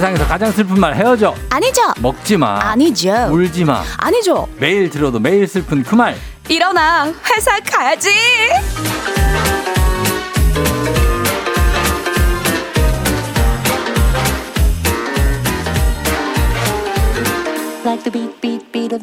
[0.00, 1.34] 세상에서 가장 슬픈 말 헤어져.
[1.50, 1.82] 아니죠.
[2.00, 2.58] 먹지 마.
[2.58, 3.28] 아니죠.
[3.30, 3.82] 울지 마.
[3.98, 4.48] 아니죠.
[4.58, 6.16] 매일 들어도 매일 슬픈 그 말.
[6.48, 8.08] 일어나 회사 가야지.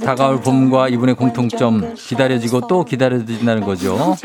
[0.04, 4.16] 다가올 봄과 이분의 공통점 기다려지고 또 기다려진다는 거죠.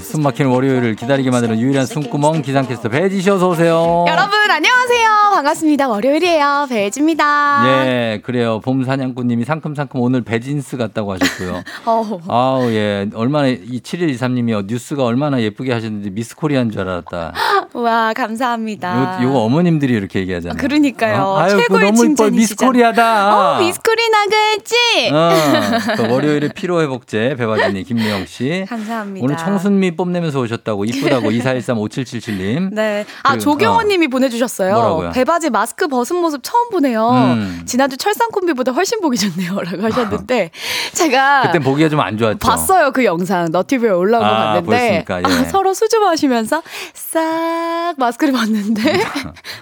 [0.00, 4.04] 숨 막히는 월요일을 기다리게 만드는 유일한 숨구멍 기상캐스터 배지 씨 어서 오세요.
[4.08, 5.08] 여러분 안녕하세요.
[5.34, 5.88] 반갑습니다.
[5.88, 6.66] 월요일이에요.
[6.68, 7.62] 배혜지입니다.
[7.66, 8.60] 예, 그래요.
[8.60, 11.62] 봄 사냥꾼님이 상큼상큼 오늘 배진스 같다고 하셨고요.
[11.86, 12.20] 어.
[12.28, 17.32] 아우 예, 얼마나 이 7123님이 뉴스가 얼마나 예쁘게 하셨는지 미스 코리아인 줄 알았다.
[17.74, 19.22] 와 감사합니다.
[19.22, 20.58] 요, 요거 어머님들이 이렇게 얘기하잖아요.
[20.58, 21.22] 그러니까요.
[21.22, 21.38] 어?
[21.38, 22.68] 아유, 그거 최고의 너무 이뻐 미스 칭찬이시잖아요.
[22.72, 23.36] 코리아다.
[23.56, 25.10] 어, 미스코리 나가지.
[25.12, 28.64] 어, 또 월요일에 피로 회복제 배바지니 김미영 씨.
[28.68, 29.24] 감사합니다.
[29.24, 32.72] 오늘 청순 미 뽐내면서 오셨다고 이쁘다고 24135777님.
[32.74, 33.04] 네.
[33.22, 34.72] 아, 그리고, 조경호님이 보내주셨어요.
[34.74, 35.10] 뭐라고요?
[35.10, 37.08] 배바지 마스크 벗은 모습 처음 보네요.
[37.10, 37.62] 음.
[37.66, 39.58] 지난주 철상 콤비보다 훨씬 보기 좋네요.
[39.60, 40.50] 라고 하셨는데,
[40.94, 41.42] 제가.
[41.42, 42.38] 그땐 보기가 좀 안 좋았죠.
[42.38, 45.14] 봤어요 그 영상 너티브에 올라온 거 아, 봤는데 보였습니까?
[45.16, 45.44] 아, 예.
[45.48, 46.62] 서로 수줍어 하시면서
[46.94, 48.82] 싹 마스크를 봤는데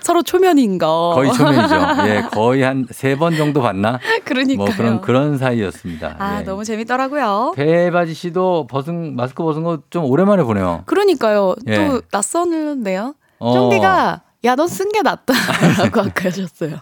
[0.02, 1.74] 서로 초면인 거 거의 초면이죠.
[2.08, 3.98] 예, 거의 한 세 번 정도 봤나?
[4.24, 4.56] 그러니까요.
[4.66, 6.16] 뭐 그런 그런 사이였습니다.
[6.18, 6.44] 아 예.
[6.44, 7.52] 너무 재밌더라고요.
[7.56, 10.82] 배바지 씨도 벗은 마스크 벗은 거 좀 오랜만에 보네요.
[10.86, 11.54] 그러니까요.
[11.68, 11.74] 예.
[11.88, 13.14] 또 낯선데요.
[13.38, 13.52] 어.
[13.52, 16.76] 쫑디가 야너쓴게 낫다라고 아까 하셨어요.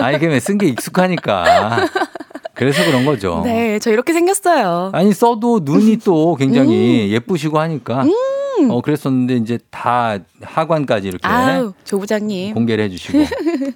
[0.00, 1.86] 아니 그게 쓴 게 익숙하니까.
[2.54, 3.40] 그래서 그런 거죠.
[3.44, 4.90] 네, 저 이렇게 생겼어요.
[4.92, 6.36] 아니 써도 눈이 또 음.
[6.38, 8.04] 굉장히 예쁘시고 하니까
[8.70, 12.54] 어 그랬었는데 이제 다 하관까지 이렇게 아유, 조 부장님.
[12.54, 13.18] 공개를 해주시고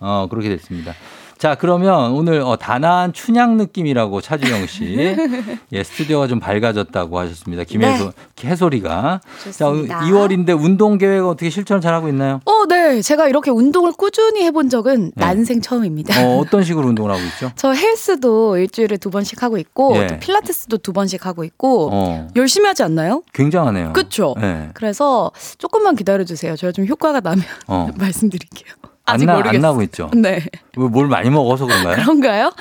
[0.01, 0.93] 어 그렇게 됐습니다.
[1.39, 5.14] 자 그러면 오늘 어, 단아한 춘향 느낌이라고 차주영 씨,
[5.72, 7.64] 예 스튜디오가 좀 밝아졌다고 하셨습니다.
[7.64, 8.12] 김혜소
[8.43, 9.20] 해소리가
[9.51, 10.01] 자 좋습니다.
[10.01, 12.41] 2월인데 운동 계획 어떻게 실천 잘 하고 있나요?
[12.47, 13.03] 어, 네.
[13.03, 15.24] 제가 이렇게 운동을 꾸준히 해본 적은 네.
[15.24, 16.24] 난생 처음입니다.
[16.24, 17.53] 어 어떤 식으로 운동을 하고 있죠?
[17.57, 20.07] 저 헬스도 일주일에 두 번씩 하고 있고 예.
[20.07, 23.22] 또 필라테스도 두 번씩 하고 있고 어 열심히 하지 않나요?
[23.34, 23.93] 굉장하네요.
[23.93, 24.34] 그쵸?
[24.41, 24.70] 네.
[24.72, 26.57] 그래서 조금만 기다려 주세요.
[26.57, 27.89] 제가 좀 효과가 나면 어.
[27.99, 28.72] 말씀드릴게요.
[29.07, 29.63] 안, 아직 나, 안 모르겠어요.
[29.63, 30.11] 나고 있죠.
[30.15, 30.43] 네.
[30.77, 31.97] 뭐, 뭘 많이 먹어서 그런가요?
[31.97, 32.53] 그런가요?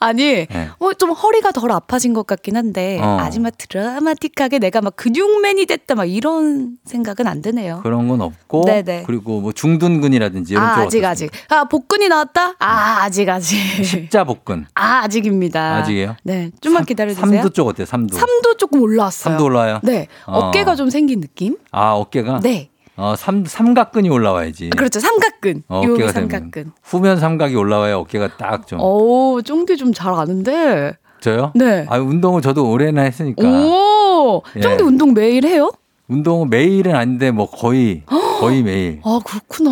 [0.00, 0.68] 아니, 네.
[0.78, 3.18] 뭐좀 허리가 덜 아파진 것 같긴 한데 어.
[3.40, 7.80] 막 드라마틱하게 내가 막 근육맨이 됐다 막 이런 생각은 안 드네요.
[7.82, 9.04] 그런 건 없고 네네.
[9.06, 11.30] 그리고 뭐 중둔근이라든지 이런 아, 쪽 아직 아직.
[11.48, 12.54] 아, 복근이 나왔다?
[12.58, 13.56] 아, 아직 아직.
[13.84, 15.76] 십자 복근 아, 아직입니다.
[15.76, 16.16] 아직이에요?
[16.22, 16.50] 네.
[16.60, 17.26] 좀만 기다려 주세요.
[17.26, 17.86] 삼두 쪽 어때요?
[17.86, 18.16] 삼두.
[18.16, 19.32] 삼도 조금 올라왔어요.
[19.32, 19.80] 삼두 올라와요?
[19.82, 20.08] 네.
[20.26, 20.38] 어.
[20.38, 21.56] 어깨가 좀 생긴 느낌?
[21.70, 22.70] 아 어깨가 네.
[23.00, 24.70] 어 삼 삼각근이 올라와야지.
[24.70, 25.00] 그렇죠.
[25.00, 25.62] 삼각근.
[25.68, 26.72] 어, 요 어깨가 삼각근.
[26.82, 28.78] 후면 삼각이 올라와야 어깨가 딱 좀.
[28.80, 30.92] 오, 쫑디 좀 잘 아는데.
[31.20, 31.52] 저요?
[31.54, 31.86] 네.
[31.88, 33.42] 아 운동을 저도 오래나 했으니까.
[33.42, 34.60] 오, 예.
[34.60, 35.70] 쫑디 운동 매일 해요?
[36.08, 38.02] 운동은 매일은 아닌데 뭐 거의
[38.40, 39.00] 거의 매일.
[39.04, 39.70] 아, 그렇구나.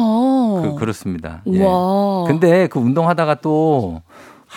[0.62, 1.42] 그, 그렇습니다.
[1.48, 1.64] 예.
[1.64, 2.24] 와.
[2.28, 4.02] 근데 그 운동하다가 또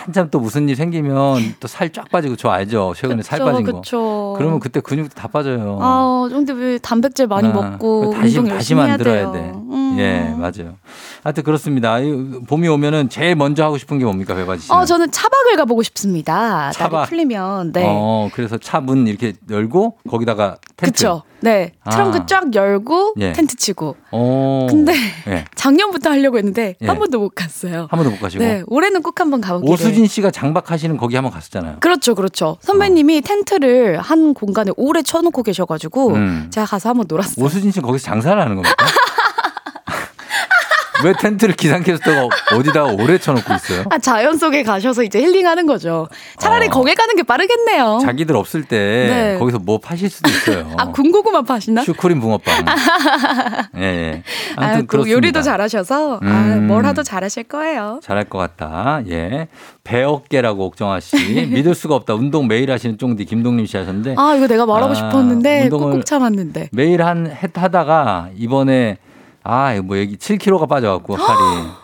[0.04, 2.94] 한참 또 무슨 일 생기면 또 살 쫙 빠지고 저 알죠?
[2.96, 3.82] 최근에 살 그쵸, 빠진 거.
[3.82, 4.34] 그쵸.
[4.38, 5.78] 그러면 그때 근육도 다 빠져요.
[5.82, 9.32] 아, 쫑디 왜 단백질 많이 아, 먹고 다시 다시 만들어야.
[9.32, 9.52] 돼.
[9.54, 9.96] 음.
[10.00, 10.76] 예, 맞아요.
[11.24, 12.00] 하여튼 그렇습니다.
[12.00, 12.12] 이
[12.48, 14.72] 봄이 오면은 제일 먼저 하고 싶은 게 뭡니까, 배바지 씨?
[14.74, 16.72] 어, 저는 차박을 가보고 싶습니다.
[16.72, 17.08] 차박.
[17.10, 17.72] 풀리면.
[17.74, 17.84] 네.
[17.86, 20.92] 어, 그래서 차 문 이렇게 열고 거기다가 텐트.
[20.92, 21.22] 그쵸.
[21.42, 21.74] 네.
[21.84, 21.90] 아.
[21.90, 23.34] 트렁크 쫙 열고 예.
[23.34, 23.96] 텐트 치고.
[24.12, 24.68] 어.
[24.70, 24.94] 근데
[25.28, 25.46] 예.
[25.56, 26.88] 작년부터 하려고 했는데 예.
[26.88, 27.88] 한 번도 못 갔어요.
[27.90, 28.44] 한 번도 못 가시고.
[28.44, 28.64] 네.
[28.68, 29.74] 올해는 꼭 한번 가보기를.
[29.74, 31.78] 오수진 씨가 장박하시는 거기 한번 갔었잖아요.
[31.80, 32.58] 그렇죠, 그렇죠.
[32.62, 36.48] 선배님이 텐트를 한 공간에 오래 쳐놓고 계셔가지고 음.
[36.52, 37.44] 제가 가서 한번 놀았어요.
[37.44, 38.76] 오수진 씨 거기서 장사를 하는 겁니까?
[41.04, 43.86] 왜 텐트를 기상캐스터가 어디다가 오래 쳐놓고 있어요?
[43.90, 46.08] 아, 자연 속에 가셔서 이제 힐링하는 거죠.
[46.40, 46.70] 차라리 어.
[46.70, 48.00] 거기 가는 게 빠르겠네요.
[48.04, 49.40] 자기들 없을 때 네.
[49.40, 50.72] 거기서 뭐 파실 수도 있어요.
[50.78, 51.84] 아, 군고구마 파시나?
[51.84, 52.66] 슈크림 붕어빵.
[53.78, 54.24] 예, 예.
[54.56, 55.16] 아, 아무튼 또 그렇습니다.
[55.16, 56.68] 요리도 잘하셔서 아, 음.
[56.68, 58.00] 뭘 하도 잘하실 거예요.
[58.04, 59.02] 잘할 것 같다.
[59.10, 59.48] 예.
[59.84, 61.16] 배어깨라고 옥정아 씨.
[61.50, 62.14] 믿을 수가 없다.
[62.14, 64.16] 운동 매일 하시는 쫑디 김동림 씨 하셨는데.
[64.18, 66.70] 아, 이거 내가 말하고 아, 싶었는데 꾹꾹 참았는데.
[66.72, 68.98] 매일 한, 해 하다가 이번에
[69.44, 71.40] 아, 뭐 여기 7kg가 빠져갖고 살이.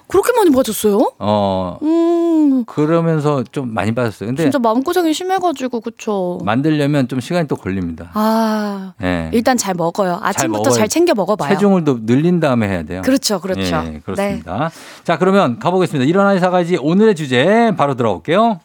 [0.07, 1.11] 그렇게 많이 빠졌어요?
[1.19, 4.27] 어, 음, 그러면서 좀 많이 빠졌어요.
[4.27, 6.39] 근데 진짜 마음고생이 심해가지고 그쵸.
[6.43, 8.11] 만들려면 좀 시간이 또 걸립니다.
[8.13, 9.29] 아, 예.
[9.33, 10.19] 일단 잘 먹어요.
[10.21, 10.73] 아침부터 먹어요.
[10.73, 11.49] 잘, 챙겨 먹어봐요.
[11.49, 13.01] 체중을 또 늘린 다음에 해야 돼요.
[13.03, 13.61] 그렇죠, 그렇죠.
[13.61, 14.71] 예, 그렇습니다.
[15.03, 16.07] 자, 그러면 가보겠습니다.
[16.07, 18.59] 일어나는 사가지 오늘의 주제 바로 들어올게요.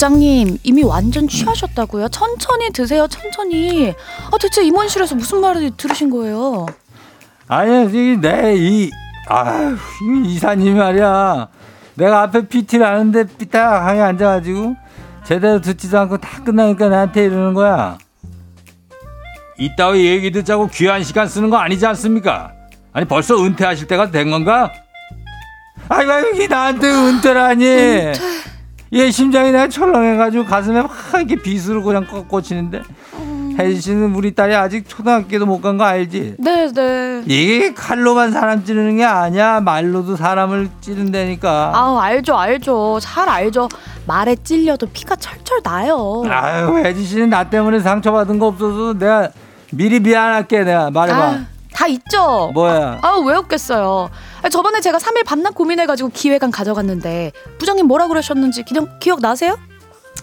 [0.00, 2.08] 부장님 이미 완전 취하셨다고요?
[2.08, 3.90] 천천히 드세요, 천천히.
[4.32, 6.64] 아 대체 임원실에서 무슨 말을 들으신 거예요?
[7.46, 8.90] 아니, 내, 이,
[9.28, 9.76] 아휴,
[10.24, 11.48] 이 이사님 말이야.
[11.96, 14.74] 내가 앞에 PT를 하는데 삐딱하게 앉아가지고
[15.26, 17.98] 제대로 듣지도 않고 다 끝나니까 나한테 이러는 거야.
[19.58, 22.52] 이따위 얘기 듣자고 귀한 시간 쓰는 거 아니지 않습니까?
[22.94, 24.72] 아니, 벌써 은퇴하실 때가 된 건가?
[25.90, 28.12] 아이고, 이게 나한테 은퇴라니.
[28.92, 32.82] 얘 심장이 내가 철렁해가지고 가슴에 막 이렇게 비수로 그냥 꺾- 꽂히는데.
[33.58, 36.36] 혜진 씨는 우리 딸이 아직 초등학교도 못 간 거 알지?
[36.38, 37.22] 네, 네.
[37.26, 39.60] 이게 칼로만 사람 찌르는 게 아니야.
[39.60, 41.72] 말로도 사람을 찌른다니까.
[41.74, 42.98] 아, 알죠, 알죠.
[43.02, 43.68] 잘 알죠.
[44.06, 46.22] 말에 찔려도 피가 철철 나요.
[46.28, 49.28] 아유, 혜진 씨는 나 때문에 상처받은 거 없어서 내가
[49.72, 50.64] 미리 미안할게.
[50.64, 51.18] 내가 말해봐.
[51.18, 51.46] 아,
[51.80, 52.50] 다 있죠.
[52.52, 52.98] 뭐야?
[53.00, 54.10] 아, 왜 없겠어요.
[54.42, 59.58] 아, 저번에 제가 3일 밤낮 고민해가지고 기획안 가져갔는데 부장님 뭐라 그러셨는지 기억, 기억 나세요?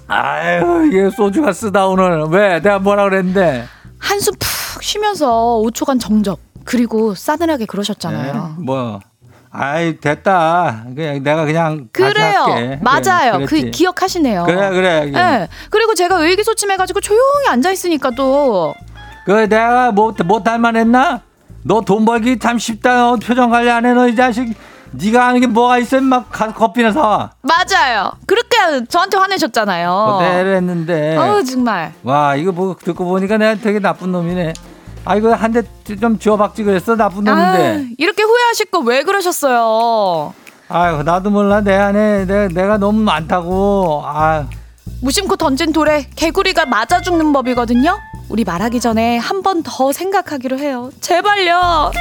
[0.08, 2.26] 아유, 이게 소주가 쓰다 오늘.
[2.30, 2.62] 왜?
[2.62, 3.66] 내가 뭐라 그랬는데?
[3.98, 6.40] 한숨 푹 쉬면서 5초간 정적.
[6.64, 8.58] 그리고 싸늘하게 그러셨잖아요.
[8.60, 9.00] 뭐.
[9.50, 10.84] 아이 됐다.
[10.96, 12.42] 그냥 내가 그냥 그래요.
[12.42, 12.80] 할게.
[12.84, 13.46] 맞아요.
[13.48, 13.72] 그래, 그.
[13.72, 14.44] 기억하시네요.
[14.44, 15.12] 그래 그래.
[15.16, 15.48] 예.
[15.72, 18.76] 그리고 제가 의기소침해가지고 조용히 앉아 있으니까 또
[19.26, 21.22] 그 내가 못 못할 만했나?
[21.68, 22.96] 너 돈 벌기 참 쉽다.
[22.96, 23.94] 너 표정 관리 안 해.
[23.94, 24.54] 너 이 자식.
[24.92, 26.00] 네가 하는 게 뭐가 있어?
[26.00, 27.32] 막 가서 커피나 사와.
[27.42, 28.12] 맞아요.
[28.26, 30.18] 그렇게 저한테 화내셨잖아요.
[30.20, 31.18] 그대로 했는데.
[31.18, 31.92] 어우 정말.
[32.04, 34.54] 와 이거 뭐 듣고 보니까 내가 되게 나쁜 놈이네.
[35.04, 35.52] 아 이거 한
[35.84, 37.90] 대좀 쥐어박지 그랬어 나쁜 아, 놈인데.
[37.98, 40.34] 이렇게 후회하실 거 왜 그러셨어요?
[40.70, 44.04] 아유 나도 몰라 내 안에 내가, 내가 너무 많다고.
[44.06, 44.46] 아
[45.02, 47.98] 무심코 던진 돌에 개구리가 맞아 죽는 법이거든요.
[48.30, 50.90] 우리 말하기 전에 한 번 더 생각하기로 해요.
[51.02, 51.92] 제발요.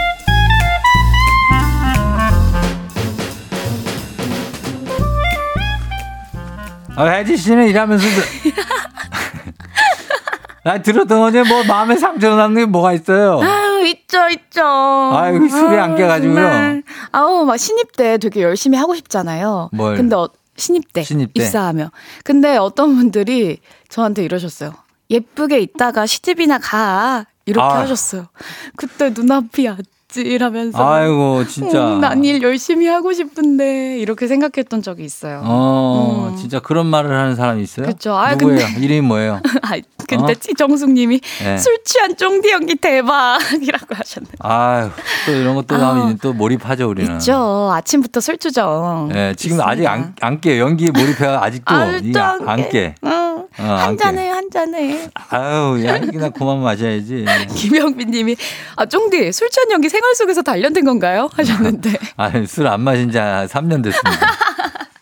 [6.97, 8.05] 아, 혜지 씨는 일하면서
[10.65, 13.41] 나 들었던 거지 뭐 마음에 상처 남는 게 뭐가 있어요.
[13.41, 14.63] 아유 있죠 있죠.
[14.65, 16.35] 아유, 술이 안 깨가지고요.
[16.35, 16.83] 정말.
[17.13, 19.69] 아우 막 신입 때 되게 열심히 하고 싶잖아요.
[19.73, 19.97] 뭘?
[19.97, 21.43] 근데 어, 신입 때 신입 때.
[21.43, 21.91] 입사하며.
[22.25, 24.75] 근데 어떤 분들이 저한테 이러셨어요.
[25.11, 27.81] 예쁘게 있다가 시집이나 가 이렇게 아.
[27.81, 28.27] 하셨어요.
[28.77, 29.69] 그때 눈앞이
[30.21, 30.79] 아찔하면서.
[30.93, 31.87] 아이고 진짜.
[31.95, 35.43] 음, 난일 열심히 하고 싶은데 이렇게 생각했던 적이 있어요.
[35.45, 37.87] 어 진짜 그런 말을 하는 사람이 있어요?
[37.87, 38.15] 그쵸.
[38.15, 38.67] 아, 누구예요?
[38.67, 39.41] 근데- 이름이 뭐예요?
[39.63, 40.35] 아, 근데 어?
[40.35, 41.59] 지정숙님이 네.
[41.59, 44.29] 술 취한 쫑디 연기 대박이라고 하셨네.
[44.41, 44.91] 아유
[45.27, 45.79] 또 이런 것도 아.
[45.79, 47.15] 나오면 또 몰입하죠 우리는.
[47.17, 47.71] 있죠.
[47.73, 49.11] 아침부터 술주정.
[49.15, 49.69] 예, 지금 있습니다.
[49.69, 50.59] 아직 안, 안 깨.
[50.61, 52.95] 연기에 몰입해 아직도 이게 안안 깨.
[53.05, 53.47] 응.
[53.59, 54.03] 어, 안한 깨.
[54.03, 55.09] 잔해, 한 잔해.
[55.31, 57.25] 아유, 야, 이나 그만 마셔야지.
[57.57, 58.37] 김영빈 님이,
[58.77, 61.29] 아, 쫑디, 술 취한 연기 생활 속에서 단련된 건가요?
[61.35, 61.99] 하셨는데.
[62.17, 64.27] 아니, 술안 마신 지 3년 됐습니다.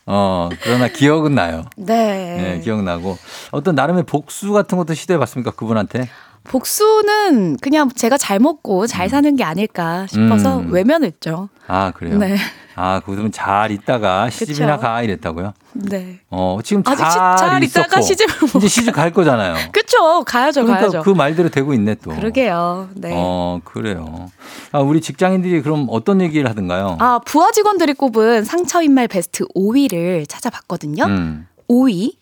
[0.06, 1.64] 어, 그러나 기억은 나요.
[1.76, 2.36] 네.
[2.36, 3.18] 네, 기억나고.
[3.50, 5.50] 어떤 나름의 복수 같은 것도 시도해 봤습니까?
[5.50, 6.08] 그분한테?
[6.44, 10.72] 복수는 그냥 제가 잘 먹고 잘 사는 게 아닐까 싶어서 음.
[10.72, 11.48] 외면했죠.
[11.66, 12.18] 아, 그래요?
[12.18, 12.36] 네.
[12.76, 14.80] 아, 그분은 잘 있다가 시집이나 그쵸.
[14.82, 15.54] 가 이랬다고요?
[15.74, 16.20] 네.
[16.28, 17.62] 어, 지금 아직 잘, 시- 잘.
[17.62, 19.54] 있다가 시집을 못 이제 시집 갈 거잖아요.
[19.72, 20.24] 그쵸.
[20.24, 21.02] 가야죠, 그러니까 가야죠.
[21.02, 22.10] 그 말대로 되고 있네 또.
[22.10, 22.88] 그러게요.
[22.94, 23.12] 네.
[23.14, 24.30] 어, 그래요.
[24.72, 26.96] 아, 우리 직장인들이 그럼 어떤 얘기를 하던가요?
[26.98, 31.04] 아, 부하 직원들이 꼽은 상처 인말 베스트 5위를 찾아봤거든요.
[31.04, 31.46] 음.
[31.70, 32.16] 5위.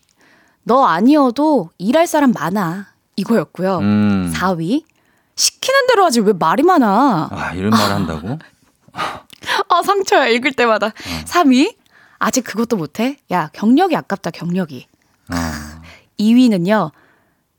[0.63, 2.87] 너 아니어도 일할 사람 많아.
[3.15, 3.79] 이거였고요.
[3.79, 4.31] 음.
[4.35, 4.83] 4위.
[5.35, 7.29] 시키는 대로 하지 왜 말이 많아.
[7.31, 8.37] 아, 이런 말 한다고?
[9.69, 10.27] 아, 상처야.
[10.27, 10.91] 읽을 때마다.
[11.25, 11.75] 3위.
[12.19, 13.17] 아직 그것도 못해?
[13.31, 14.87] 야, 경력이 아깝다, 경력이.
[15.31, 15.35] 어.
[16.19, 16.91] 2위는요.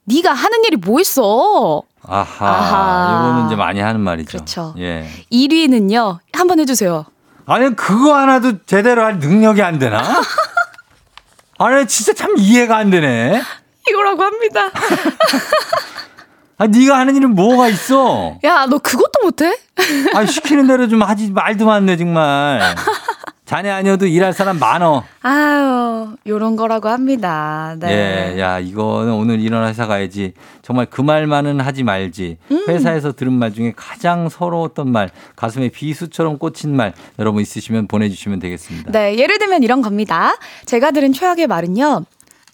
[0.05, 1.82] 네가 하는 일이 뭐 있어?
[2.07, 3.28] 아하, 아하.
[3.30, 4.30] 이거는 이제 많이 하는 말이죠.
[4.39, 4.74] 그렇죠.
[4.78, 5.09] 예.
[5.32, 6.18] 1위는요.
[6.32, 7.07] 한번 해주세요.
[7.47, 10.03] 아니 그거 하나도 제대로 할 능력이 안 되나?
[11.59, 13.41] 아니 진짜 참 이해가 안 되네.
[13.89, 14.70] 이거라고 합니다.
[16.57, 18.39] 아 네가 하는 일은 뭐가 있어?
[18.45, 19.57] 야, 너 그것도 못해?
[20.15, 22.61] 아 시키는 대로 좀 하지 말도 많네 정말.
[23.45, 25.05] 자네 아니어도 일할 사람 많어.
[25.21, 27.77] 아유, 요런 거라고 합니다.
[27.79, 28.35] 네.
[28.37, 30.33] 예, 야 이거는 오늘 일어나 회사 가야지.
[30.63, 32.39] 정말 그 말만은 하지 말지.
[32.51, 32.65] 음.
[32.69, 38.91] 회사에서 들은 말 중에 가장 서러웠던 말, 가슴에 비수처럼 꽂힌 말 여러분 있으시면 보내주시면 되겠습니다.
[38.93, 40.37] 네, 예를 들면 이런 겁니다.
[40.65, 42.05] 제가 들은 최악의 말은요.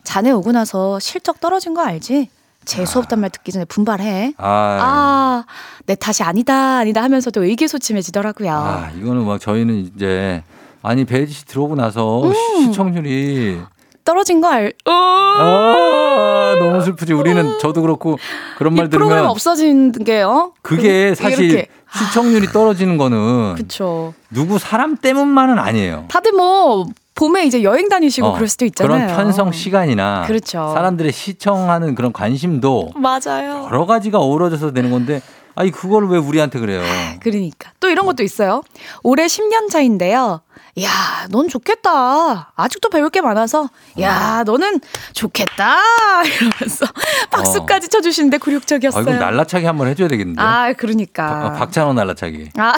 [0.03, 2.31] 자네 오고 나서 실적 떨어진 거 알지?
[2.71, 4.35] 재수 없단 말 듣기 전에 분발해.
[4.39, 5.45] 아, 아,
[5.87, 8.51] 내 탓이 아니다, 아니다 하면서 도 의기소침해지더라고요.
[8.53, 10.45] 아, 이거는 막 저희는 이제
[10.81, 12.33] 아니 배지 씨 들어오고 나서 음.
[12.63, 13.61] 시청률이
[14.05, 17.13] 떨어진 거 알, 어, 아, 너무 슬프지.
[17.13, 18.19] 우리는 저도 그렇고
[18.57, 20.53] 그런 말 프로그램 들으면 없어진 게, 어?
[20.63, 21.69] 그게 그- 사실 이렇게.
[21.93, 24.15] 시청률이 떨어지는 거는 그쵸.
[24.31, 26.05] 누구 사람 때문만은 아니에요.
[26.09, 26.87] 다들 뭐,
[27.21, 29.07] 봄에 이제 여행 다니시고 어, 그럴 수도 있잖아요.
[29.07, 30.73] 그런 편성 시간이나 그렇죠.
[30.73, 33.67] 사람들의 시청하는 그런 관심도 맞아요.
[33.67, 35.21] 여러 가지가 어우러져서 되는 건데
[35.55, 36.83] 아니 그걸 왜 우리한테 그래요?
[37.21, 38.63] 그러니까 또 이런 것도 있어요.
[39.03, 40.41] 올해 10년 차인데요.
[40.81, 40.89] 야,
[41.31, 42.53] 넌 좋겠다.
[42.55, 43.69] 아직도 배울 게 많아서.
[44.01, 44.81] 야, 너는
[45.13, 45.79] 좋겠다.
[46.25, 46.87] 이러면서
[47.31, 49.03] 박수까지 쳐주시는데 아, 굴욕적이었어요.
[49.03, 50.41] 이거 날라차기 한번 해줘야 되겠는데.
[50.41, 51.49] 아, 그러니까.
[51.49, 52.51] 어, 박찬호 날라차기.
[52.57, 52.73] 아,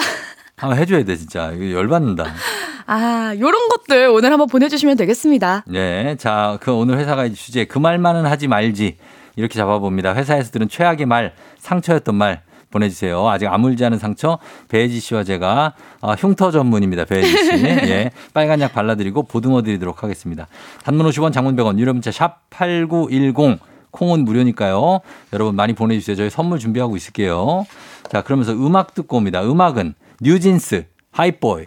[0.55, 1.51] 한번 해줘야 돼 진짜.
[1.59, 2.25] 열받는다.
[2.85, 5.63] 아, 요런 것들 오늘 한번 보내주시면 되겠습니다.
[5.67, 8.97] 네, 자, 그 오늘 회사가 주제 그 말만은 하지 말지
[9.35, 10.13] 이렇게 잡아봅니다.
[10.15, 12.41] 회사에서 들은 최악의 말, 상처였던 말
[12.71, 13.27] 보내주세요.
[13.29, 17.05] 아직 아물지 않은 상처 배혜지 씨와 제가 아, 흉터 전문입니다.
[17.05, 17.51] 배혜지 씨,
[17.89, 20.47] 예, 빨간 약 발라드리고 보듬어 드리도록 하겠습니다.
[20.83, 23.59] 단문 50원, 장문 100원, 유료 문자 샵 #8910
[23.91, 25.01] 콩은 무료니까요.
[25.33, 26.15] 여러분 많이 보내주세요.
[26.15, 27.65] 저희 선물 준비하고 있을게요.
[28.11, 29.43] 자, 그러면서 음악 듣고 옵니다.
[29.43, 29.93] 음악은
[30.23, 31.65] 뉴진스 하이보이.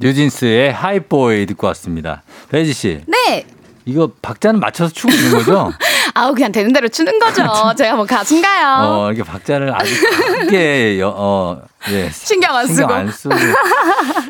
[0.00, 2.22] 뉴진스의 하이보이 듣고 왔습니다.
[2.50, 3.00] 배지 씨.
[3.06, 3.46] 네.
[3.86, 5.72] 이거 박자는 맞춰서 추고 있는 거죠?
[6.14, 7.42] 아우, 그냥 되는 대로 추는 거죠.
[7.76, 8.86] 제가 뭐 가수인가요?
[8.88, 9.92] 어, 이렇게 박자를 아주
[10.40, 12.10] 크게, 여- 어, 예.
[12.10, 12.94] 신경 안 신경 쓰고.
[12.94, 13.34] 안 쓰고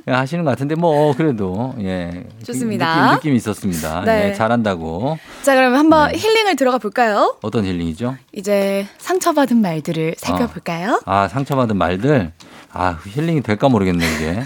[0.06, 2.24] 하시는 것 같은데, 뭐, 어, 그래도, 예.
[2.46, 3.02] 좋습니다.
[3.06, 4.02] 느낌, 느낌 이 있었습니다.
[4.06, 4.28] 네.
[4.30, 5.18] 예, 잘한다고.
[5.42, 6.18] 자, 그러면 한번 네.
[6.18, 7.36] 힐링을 들어가 볼까요?
[7.42, 8.16] 어떤 힐링이죠?
[8.32, 11.02] 이제 상처받은 말들을 살펴볼까요?
[11.04, 12.32] 아, 상처받은 말들.
[12.74, 14.44] 아, 힐링이 될까 모르겠네, 이게.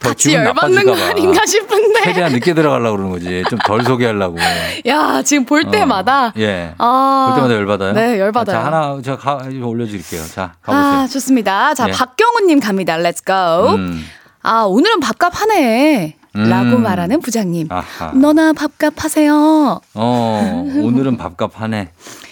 [0.00, 0.94] 더 같이 열받는 거.
[0.94, 2.00] 아닌가 싶은데.
[2.02, 3.44] 최대한 늦게 들어가려고 그러는 거지.
[3.48, 4.38] 좀 덜 소개하려고.
[4.86, 6.32] 야, 지금 볼 때마다.
[6.38, 6.74] 예.
[6.78, 7.26] 아.
[7.28, 7.92] 볼 때마다 열받아요?
[7.92, 8.56] 네, 열받아요.
[8.56, 10.24] 자, 하나, 제가 가, 올려드릴게요.
[10.26, 11.02] 자, 가보세요.
[11.02, 11.74] 아, 좋습니다.
[11.74, 11.92] 자, 예.
[11.92, 12.96] 박경우님 갑니다.
[12.96, 13.74] Let's go.
[13.76, 14.04] 음.
[14.42, 16.16] 아, 오늘은 밥값 하네.
[16.32, 16.82] 라고 음.
[16.84, 17.66] 말하는 부장님.
[17.70, 18.12] 아하.
[18.14, 19.80] 너나 밥값 하세요.
[19.94, 21.90] 어, 오늘은 밥값 하네.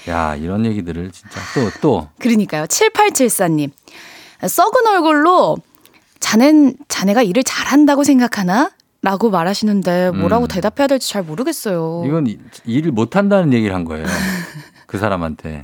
[0.09, 2.09] 야, 이런 얘기들을 진짜 또, 또.
[2.21, 2.65] 그러니까요.
[2.67, 3.71] 7874님.
[4.47, 5.57] 썩은 얼굴로
[6.21, 8.71] 자넨, 자네가 일을 잘한다고 생각하나?
[9.01, 10.49] 라고 말하시는데 뭐라고 음.
[10.49, 12.03] 대답해야 될지 잘 모르겠어요.
[12.05, 14.05] 이건 이- 일을 못한다는 얘기를 한 거예요.
[14.87, 15.63] 그 사람한테.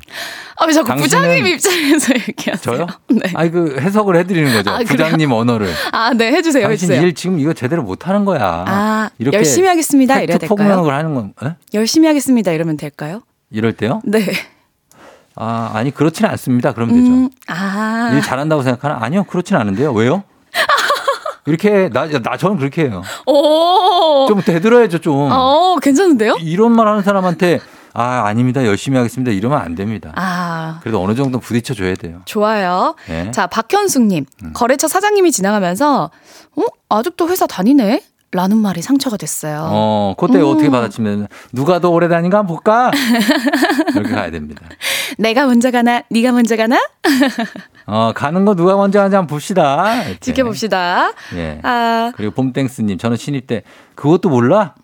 [0.56, 2.76] 아, 왜 자꾸 부장님 입장에서 얘기하세요?
[2.76, 2.86] 저요?
[3.08, 3.20] 네.
[3.34, 4.70] 아니, 그 해석을 해드리는 거죠.
[4.70, 4.86] 아, 그래요?
[4.86, 5.68] 부장님 언어를.
[5.90, 6.62] 아, 네, 해주세요.
[6.68, 7.02] 당신 해주세요.
[7.06, 8.64] 일 지금 이거 제대로 못하는 거야.
[8.68, 10.20] 아, 열심히 하겠습니다.
[10.20, 10.82] 이래야 될까요?
[10.82, 11.54] 걸 하는 건, 에?
[11.74, 12.52] 열심히 하겠습니다.
[12.52, 13.22] 이러면 될까요?
[13.50, 14.00] 이럴 때요?
[14.04, 14.24] 네.
[15.36, 16.72] 아, 아니, 그렇지는 않습니다.
[16.72, 17.10] 그러면 되죠.
[17.12, 18.12] 음, 아.
[18.14, 18.98] 일 잘한다고 생각하나?
[19.00, 19.92] 아니요, 그렇진 않은데요.
[19.92, 20.22] 왜요?
[21.46, 23.02] 이렇게, 나, 나, 저는 그렇게 해요.
[23.26, 24.26] 오.
[24.28, 25.28] 좀 되들어야죠, 좀.
[25.30, 26.36] 어, 괜찮은데요?
[26.40, 27.60] 이런 말 하는 사람한테,
[27.92, 28.64] 아, 아닙니다.
[28.64, 29.30] 열심히 하겠습니다.
[29.30, 30.12] 이러면 안 됩니다.
[30.16, 32.22] 아, 그래도 어느 정도 부딪혀 줘야 돼요.
[32.24, 32.94] 좋아요.
[33.08, 33.30] 네.
[33.30, 34.26] 자, 박현숙님.
[34.44, 34.50] 음.
[34.52, 36.10] 거래처 사장님이 지나가면서,
[36.56, 36.62] 어?
[36.88, 38.02] 아직도 회사 다니네?
[38.34, 39.68] 라는 말이 상처가 됐어요.
[39.70, 40.46] 어, 그때 음.
[40.48, 42.90] 어떻게 받아치면, 누가 더 오래 다닌가 한번 볼까?
[43.94, 44.66] 이렇게 가야 됩니다.
[45.18, 46.02] 내가 먼저 가나?
[46.10, 46.76] 네가 먼저 가나?
[47.86, 50.02] 어, 가는 거 누가 먼저 하는지 한번 봅시다.
[50.02, 50.18] 이렇게.
[50.18, 51.12] 지켜봅시다.
[51.36, 51.60] 예.
[51.62, 53.62] 아, 그리고 봄땡스님, 저는 신입 때,
[53.94, 54.74] 그것도 몰라?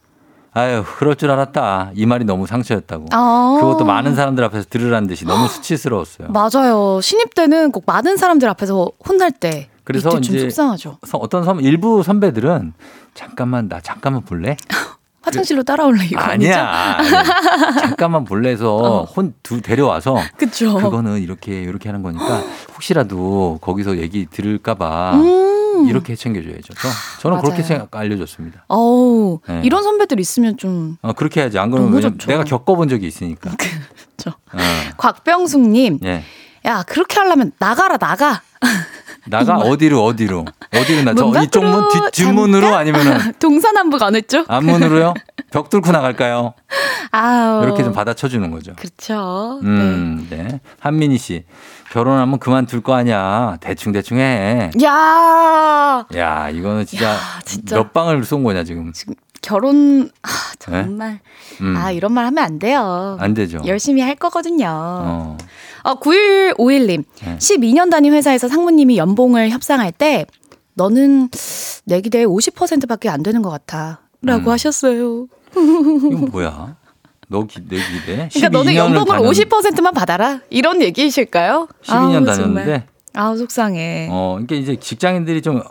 [0.52, 1.90] 아유, 그럴 줄 알았다.
[1.94, 3.06] 이 말이 너무 상처였다고.
[3.10, 3.58] 아.
[3.60, 6.28] 그것도 많은 사람들 앞에서 들으라는 듯이 너무 수치스러웠어요.
[6.34, 7.00] 맞아요.
[7.00, 9.69] 신입 때는 꼭 많은 사람들 앞에서 혼날 때.
[9.84, 10.98] 그래서 이제 속상하죠.
[11.06, 12.72] 서- 어떤 선, 일부 선배들은
[13.14, 14.56] 잠깐만 나 잠깐만 볼래?
[15.22, 16.64] 화장실로 따라올래 이거 아니야.
[16.96, 17.14] 아니죠?
[17.16, 20.74] 아니, 잠깐만 볼래서 혼두 데려와서 그쵸.
[20.76, 22.42] 그거는 이렇게 이렇게 하는 거니까
[22.74, 25.86] 혹시라도 거기서 얘기 들을까봐 음.
[25.88, 26.72] 이렇게 챙겨줘야죠.
[27.20, 27.42] 저, 맞아요.
[27.42, 28.64] 그렇게 생각 알려줬습니다.
[28.68, 29.60] 어우, 네.
[29.64, 31.58] 이런 선배들 있으면 좀 어, 그렇게 해야지.
[31.58, 32.16] 안 그러면.
[32.26, 33.50] 내가 겪어본 적이 있으니까.
[34.16, 34.38] 그렇죠.
[34.52, 34.58] 어,
[34.96, 36.22] 곽병숙님, 예.
[36.66, 38.42] 야 그렇게 하려면 나가라 나가.
[39.30, 42.74] 나가 어디로 어디로 어디로 나저문 이쪽 문 뒷, 뒷문으로?
[42.74, 44.44] 아니면은 동서남북 안 했죠?
[44.48, 45.14] 앞문으로요?
[45.50, 46.54] 벽 뚫고 나갈까요?
[47.12, 48.74] 아, 이렇게 좀 받아쳐 주는 거죠.
[48.76, 49.60] 그렇죠.
[49.62, 50.60] 음, 네.
[50.78, 51.44] 한민희 씨.
[51.92, 53.56] 결혼하면 그만둘 거 아니야.
[53.60, 54.70] 대충 대충 해.
[54.74, 54.84] 네.
[54.84, 57.76] 야 야, 이거는 진짜, 야, 진짜.
[57.76, 58.92] 몇 방을 쏜 거냐, 지금.
[59.42, 60.28] 결혼 아,
[60.58, 61.18] 정말
[61.62, 61.74] 음.
[61.76, 63.16] 아 이런 말 하면 안 돼요.
[63.18, 63.60] 안 되죠.
[63.66, 64.66] 열심히 할 거거든요.
[64.68, 65.38] 어.
[65.82, 67.04] 어, 9151님.
[67.24, 67.38] 네.
[67.38, 70.26] 12년 단위 회사에서 상무님이 연봉을 협상할 때
[70.74, 71.28] 너는
[71.84, 74.00] 내 기대에 50%밖에 안 되는 것 같아.
[74.22, 74.52] 라고 음.
[74.52, 75.26] 하셨어요.
[75.54, 76.76] 이건 뭐야?
[77.28, 78.28] 너 기, 내 기대?
[78.32, 80.40] 그러니까 너는 12년을 연봉을 다녔- 50%만 받아라.
[80.50, 81.68] 이런 얘기이실까요?
[81.82, 82.86] 12년 아우, 다녔는데.
[83.14, 84.08] 아우 속상해.
[84.10, 85.62] 어, 그러니까 이제 직장인들이 좀,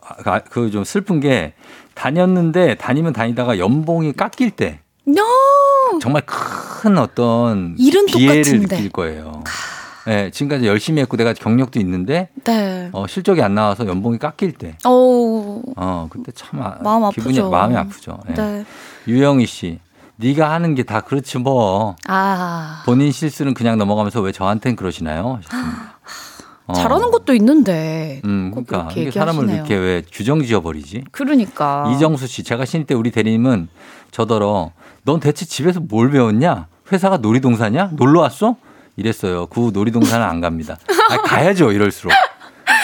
[0.52, 1.54] 그 좀 슬픈 게
[1.96, 5.24] 다녔는데 다니면 다니다가 연봉이 깎일 때 No.
[6.02, 8.76] 정말 큰 어떤 비애를 똑같은데.
[8.78, 9.44] 느낄 거예요.
[10.10, 12.90] 네, 지금까지 열심히 했고 내가 경력도 있는데 네.
[12.94, 15.62] 어, 실적이 안 나와서 연봉이 깎일 때, 어.
[15.78, 17.50] 어, 그때 참 아, 마음 기분이 아프죠.
[17.52, 18.20] 마음이 아프죠.
[18.30, 18.34] 예.
[18.34, 18.66] 네.
[19.08, 19.80] 유영희 씨,
[20.16, 22.82] 네가 하는 게 다 그렇지 뭐 아.
[22.88, 25.38] 본인 실수는 그냥 넘어가면서 왜 저한텐 그러시나요?
[25.44, 26.00] 하셨습니다.
[26.66, 26.74] 어.
[26.74, 28.22] 잘하는 것도 있는데.
[28.26, 29.48] 음, 꼭 그러니까 이게 사람을.
[29.48, 31.04] 이렇게 왜 규정 지어버리지?
[31.12, 31.92] 그러니까.
[31.96, 33.68] 이정수 씨, 제가 신입 때 우리 대리님은
[34.10, 34.72] 저더러
[35.04, 36.66] 넌 대체 집에서 뭘 배웠냐?
[36.92, 37.92] 회사가 놀이동산이야?
[37.94, 38.56] 놀러 왔어?
[39.04, 39.48] 이랬어요.
[39.48, 40.78] 그 놀이동산은 안 갑니다.
[41.10, 42.12] 아, 가야죠, 이럴수록.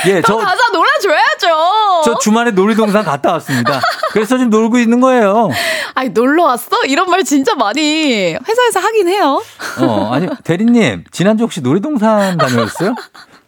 [0.07, 2.01] 예, 저 저, 가서 놀아줘야죠.
[2.05, 3.81] 저 주말에 놀이동산 갔다 왔습니다.
[4.11, 5.49] 그래서 지금 놀고 있는 거예요.
[5.93, 6.77] 아니 놀러 왔어?
[6.87, 9.41] 이런 말 진짜 많이 회사에서 하긴 해요.
[9.81, 12.95] 어, 아니, 대리님, 지난주 혹시 놀이동산 다녀오셨어요?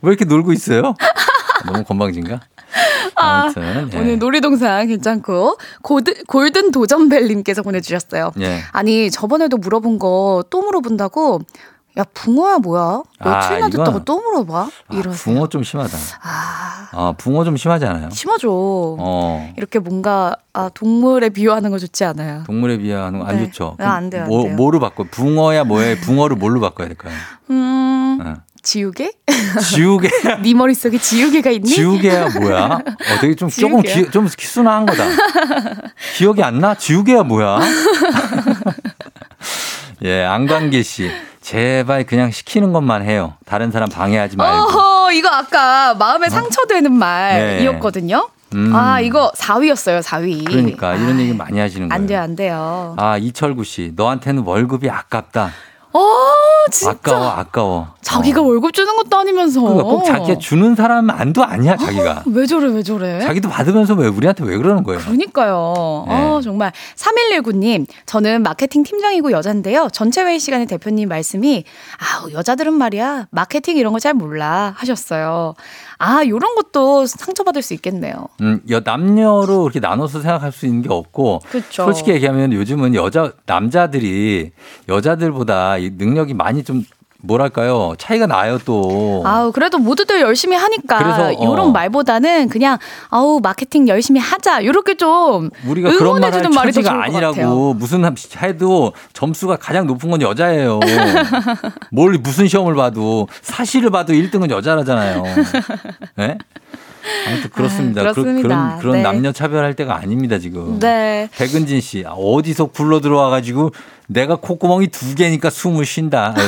[0.01, 0.93] 왜 이렇게 놀고 있어요?
[1.65, 2.39] 너무 건방진가?
[3.15, 3.97] 아무튼, 예.
[3.97, 8.31] 오늘 놀이동산 괜찮고 골든, 골든 도전벨님께서 보내주셨어요.
[8.41, 8.61] 예.
[8.71, 11.41] 아니 저번에도 물어본 거 또 물어본다고
[11.97, 13.01] 야 붕어야 뭐야?
[13.23, 14.59] 며칠이나 아, 이건- 또 물어봐?
[14.59, 15.33] 아, 이러세요.
[15.35, 15.97] 붕어 좀 심하다.
[16.21, 18.09] 아 아, 붕어 좀 심하지 않아요?
[18.11, 18.49] 심하죠.
[18.99, 19.51] 어.
[19.57, 22.43] 이렇게 뭔가 아, 동물에 비유하는 거 좋지 않아요.
[22.45, 23.45] 동물에 비하는 거안 네.
[23.45, 23.77] 좋죠.
[23.79, 24.55] 아, 안 돼요, 안 뭐, 돼요.
[24.55, 25.05] 뭐로 바꿔?
[25.09, 25.95] 붕어야 뭐야?
[26.01, 27.13] 붕어를 뭘로 바꿔야 될까요?
[27.49, 28.33] 음 어.
[28.61, 29.11] 지우개?
[29.63, 30.09] 지우개.
[30.43, 31.69] 네 머릿속에 지우개가 있니?
[31.69, 32.65] 지우개야 뭐야?
[32.65, 32.81] 어,
[33.21, 33.81] 되게 좀 조금?
[33.81, 35.05] 기, 좀 키순한 거다.
[36.17, 36.75] 기억이 안 나?
[36.75, 37.59] 지우개야 뭐야?
[40.03, 41.09] 예, 안광기 씨.
[41.47, 43.35] 제발 그냥 시키는 것만 해요.
[43.45, 44.63] 다른 사람 방해하지 말고.
[44.63, 48.27] 어허, 이거 아까 마음에 상처되는 말이었거든요.
[48.53, 48.75] 음.
[48.75, 50.43] 아, 이거 4위였어요, 4위.
[50.43, 51.95] 그러니까 이런 얘기 많이 하시는 거예요.
[52.01, 52.95] 안 돼요, 안 돼요.
[52.97, 53.93] 아, 이철구 씨.
[53.95, 55.51] 너한테는 월급이 아깝다.
[55.93, 56.01] 어,
[56.71, 56.91] 진짜.
[56.91, 57.87] 아까워, 아까워.
[58.01, 59.61] 자기가 월급 주는 것도 아니면서.
[59.61, 62.23] 그러니까 꼭 자기가 주는 사람 안도 아니야, 자기가.
[62.27, 63.19] 왜 저래, 왜 저래?
[63.21, 64.99] 자기도 받으면서 왜 우리한테 왜 그러는 거예요?
[65.01, 66.05] 그러니까요.
[66.07, 66.13] 네.
[66.13, 66.71] 어, 정말.
[66.95, 69.89] 3119님, 저는 마케팅 팀장이고 여잔데요.
[69.91, 71.63] 전체 회의 시간에 대표님 말씀이,
[72.21, 75.55] 아우, 여자들은 말이야, 마케팅 이런 거 잘 몰라 하셨어요.
[75.99, 78.27] 아, 요런 것도 상처받을 수 있겠네요.
[78.41, 81.85] 음, 여, 남녀로 이렇게 나눠서 생각할 수 있는 게 없고 그쵸.
[81.85, 84.51] 솔직히 얘기하면 요즘은 여자 남자들이
[84.87, 86.83] 여자들보다 이 능력이 많이 좀
[87.21, 89.23] 뭐랄까요 차이가 나요 또.
[89.25, 91.43] 아우, 그래도 모두들 열심히 하니까, 그래서, 어.
[91.45, 92.77] 요런 말보다는 그냥,
[93.09, 94.63] 아우, 마케팅 열심히 하자.
[94.65, 97.73] 요렇게 좀, 우리가 그런 응원해주는 말이 더 처지가 아니라고.
[97.73, 98.03] 무슨
[98.41, 100.79] 해도 점수가 가장 높은 건 여자예요.
[101.91, 105.23] 뭘 무슨 시험을 봐도 사실을 봐도 1등은 여자라잖아요.
[106.15, 106.37] 네?
[107.27, 108.01] 아무튼 그렇습니다.
[108.01, 108.49] 아, 그, 그렇습니다.
[108.55, 109.01] 런 그런 네.
[109.01, 110.79] 남녀 차별할 때가 아닙니다 지금.
[110.79, 111.29] 네.
[111.35, 113.71] 백은진 씨 아, 어디서 굴러 들어와 가지고
[114.07, 116.33] 내가 콧구멍이 두 개니까 숨을 쉰다.
[116.37, 116.47] 이게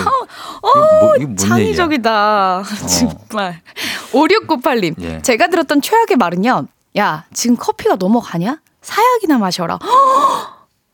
[1.01, 1.33] 뭐, 이게 뭔 얘기야?
[1.33, 2.63] 어, 창의적이다.
[3.29, 3.61] 정말.
[4.11, 4.95] 5698님.
[5.01, 5.21] 예.
[5.21, 6.67] 제가 들었던 최악의 말은요.
[6.97, 8.59] 야, 지금 커피가 넘어가냐?
[8.81, 9.79] 사약이나 마셔라.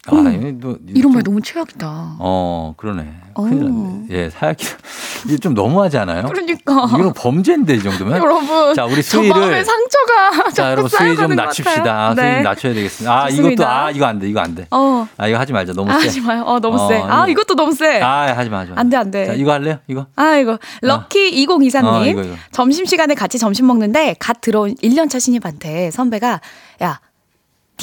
[0.07, 2.17] 아, 이거 또 이런 좀- 말 너무 최악이다.
[2.19, 3.07] 어 그러네.
[3.33, 3.41] 어.
[3.43, 4.05] 큰일 났네.
[4.11, 4.63] 예 사약이
[5.25, 6.23] 이게 좀 너무하지 않아요?
[6.27, 6.85] 그러니까.
[6.93, 8.17] 이건 범죄인데 이 정도면.
[8.21, 8.73] 여러분.
[8.75, 11.83] 자 우리 수위를 상처가 자 여러분 수위 좀 낮춥시다.
[11.83, 12.15] 같아요.
[12.15, 12.41] 수위 좀 네.
[12.41, 13.13] 낮춰야 되겠습니다.
[13.13, 13.83] 아 이것도 좋습니다.
[13.85, 14.29] 아 이거 안 돼.
[14.29, 14.67] 이거 안 돼.
[14.71, 15.07] 어.
[15.17, 15.73] 아 이거 하지 말자.
[15.73, 16.05] 너무 아, 세.
[16.05, 16.43] 하지 마요.
[16.45, 16.95] 어, 너무 어, 세.
[17.01, 17.99] 아, 이거- 이것도 너무 세.
[18.01, 18.59] 아 하지 마.
[18.59, 18.79] 하지 마.
[18.79, 19.25] 안 돼, 안 돼.
[19.25, 19.79] 자 이거 할래요?
[19.87, 20.05] 이거?
[20.15, 20.59] 아, 이거.
[20.81, 21.85] 럭키 2024님.
[21.85, 22.35] 어, 이거, 이거.
[22.51, 26.39] 점심 시간에 같이 점심 먹는데 갓 들어온 1년차 신입한테 선배가
[26.83, 26.99] 야,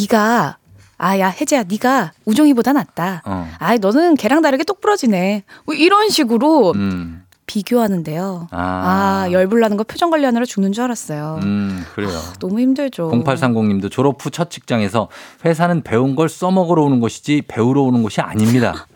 [0.01, 0.59] 네가
[1.05, 3.23] 아, 야, 혜재야, 네가 우종이보다 낫다.
[3.25, 3.49] 어.
[3.59, 5.43] 아이, 너는 걔랑 다르게 똑 부러지네.
[5.67, 7.25] 뭐 이런 식으로 음.
[7.47, 8.47] 비교하는데요.
[8.53, 8.59] 아.
[9.27, 11.41] 아, 열불 나는 거 표정 관리하느라 죽는 줄 알았어요.
[11.43, 12.17] 음 그래요.
[12.39, 13.11] 너무 힘들죠.
[13.11, 15.09] 0830님도 졸업 후 첫 직장에서
[15.45, 18.87] 회사는 배운 걸 써먹으러 오는 것이지 배우러 오는 것이 아닙니다.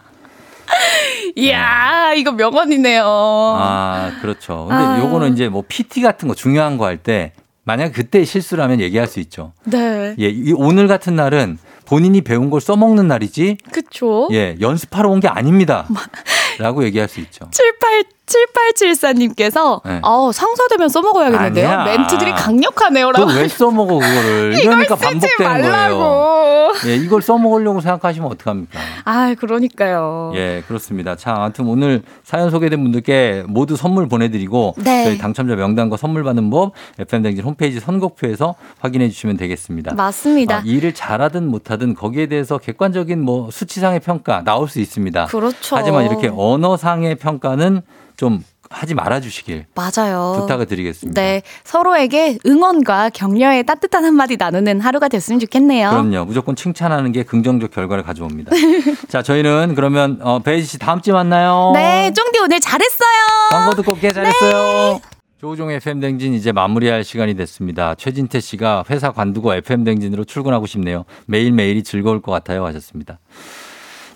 [1.36, 3.04] 이야, 이거 명언이네요.
[3.04, 4.66] 아, 그렇죠.
[4.68, 5.00] 근데 아.
[5.00, 7.32] 요거는 이제 뭐 PT 같은 거 중요한 거 할 때
[7.64, 9.52] 만약 그때 실수를 하면 얘기할 수 있죠.
[9.64, 10.14] 네.
[10.20, 14.28] 예, 이 오늘 같은 날은 본인이 배운 걸 써먹는 날이지, 그쵸?
[14.32, 15.86] 예, 연습하러 온 게 아닙니다.
[16.58, 17.48] 라고 얘기할 수 있죠.
[17.50, 20.00] 78, 7874님께서, 네.
[20.02, 21.68] 어, 상사되면 써먹어야겠는데요?
[21.68, 21.84] 아니야.
[21.96, 23.12] 멘트들이 강력하네요.
[23.12, 23.26] 라고.
[23.26, 24.58] 그걸 왜 써먹어, 그거를.
[24.60, 25.70] 이러니까 반복되는 거예요.
[25.70, 26.66] 말라고.
[26.86, 28.78] 예, 이걸 써먹으려고 생각하시면 어떡합니까?
[29.04, 30.32] 아, 그러니까요.
[30.34, 31.16] 예, 그렇습니다.
[31.16, 35.04] 자, 아무튼 오늘 사연 소개된 분들께 모두 선물 보내드리고 네.
[35.04, 39.94] 저희 당첨자 명단과 선물 받는 법 FM댕진 홈페이지 선곡표에서 확인해 주시면 되겠습니다.
[39.94, 40.56] 맞습니다.
[40.56, 45.26] 아, 일을 잘하든 못하든 거기에 대해서 객관적인 뭐 수치상의 평가 나올 수 있습니다.
[45.26, 45.76] 그렇죠.
[45.76, 47.82] 하지만 이렇게 언어상의 평가는
[48.16, 50.38] 좀 하지 말아 주시길 맞아요.
[50.40, 51.20] 부탁을 드리겠습니다.
[51.20, 51.42] 네.
[51.64, 55.90] 서로에게 응원과 격려의 따뜻한 한마디 나누는 하루가 됐으면 좋겠네요.
[55.90, 56.24] 그럼요.
[56.24, 58.50] 무조건 칭찬하는 게 긍정적 결과를 가져옵니다.
[59.08, 61.72] 자, 저희는 그러면 어, 베이지 씨 다음 주에 만나요.
[61.74, 63.48] 네, 쫑디 오늘 잘했어요.
[63.50, 65.00] 광고 듣고 올게 잘했어요.
[65.40, 67.94] 조우종의 FM댕진 이제 마무리할 시간이 됐습니다.
[67.94, 71.04] 최진태 씨가 회사 관두고 FM댕진으로 출근하고 싶네요.
[71.26, 73.18] 매일매일이 즐거울 것 같아요 하셨습니다.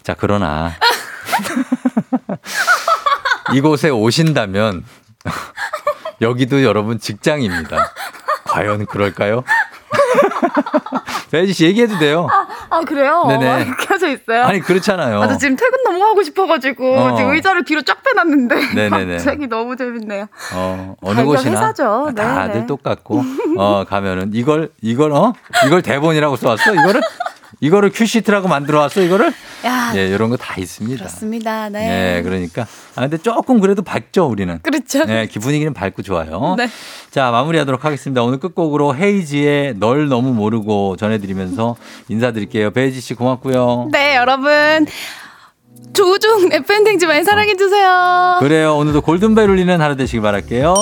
[0.02, 0.72] 자, 그러나
[3.54, 4.84] 이곳에 오신다면
[6.20, 7.92] 여기도 여러분 직장입니다.
[8.44, 9.44] 과연 그럴까요?
[11.30, 12.28] 배지 씨 얘기해도 돼요.
[12.70, 13.24] 아, 그래요?
[13.28, 13.66] 네네.
[13.86, 14.44] 켜져 있어요.
[14.44, 15.22] 아니 그렇잖아요.
[15.22, 17.16] 아, 저 지금 퇴근 너무 하고 싶어가지고 어.
[17.16, 19.16] 지금 의자를 뒤로 쫙 빼놨는데 네네네.
[19.18, 20.26] 갑자기 너무 재밌네요.
[20.54, 22.10] 어, 어느 곳이나 회사죠.
[22.14, 22.66] 네, 다들 네.
[22.66, 23.22] 똑같고
[23.56, 25.32] 어 가면은 이걸 이걸 어
[25.66, 27.00] 이걸 대본이라고 써왔어 이거를
[27.60, 29.32] 이거를 큐시트라고 만들어 왔어 이거를
[29.64, 30.96] 야 예 이런 거 다 있습니다.
[30.98, 31.68] 그렇습니다.
[31.68, 31.86] 네.
[31.88, 32.66] 네, 그러니까
[32.96, 34.58] 아 근데 조금 그래도 밝죠 우리는.
[34.62, 35.04] 그렇죠.
[35.04, 36.54] 네, 기 분위기는 밝고 좋아요.
[36.56, 36.68] 네.
[37.10, 38.22] 자, 마무리하도록 하겠습니다.
[38.22, 41.76] 오늘 끝곡으로 헤이지의 널 너무 모르고 전해드리면서
[42.08, 42.70] 인사드릴게요.
[42.70, 43.88] 베이지 씨 고맙고요.
[43.92, 44.86] 네, 여러분.
[45.92, 48.36] 조종 FM 댕지 많이 사랑해주세요.
[48.40, 48.76] 그래요.
[48.76, 50.74] 오늘도 골든벨 울리는 하루 되시길 바랄게요.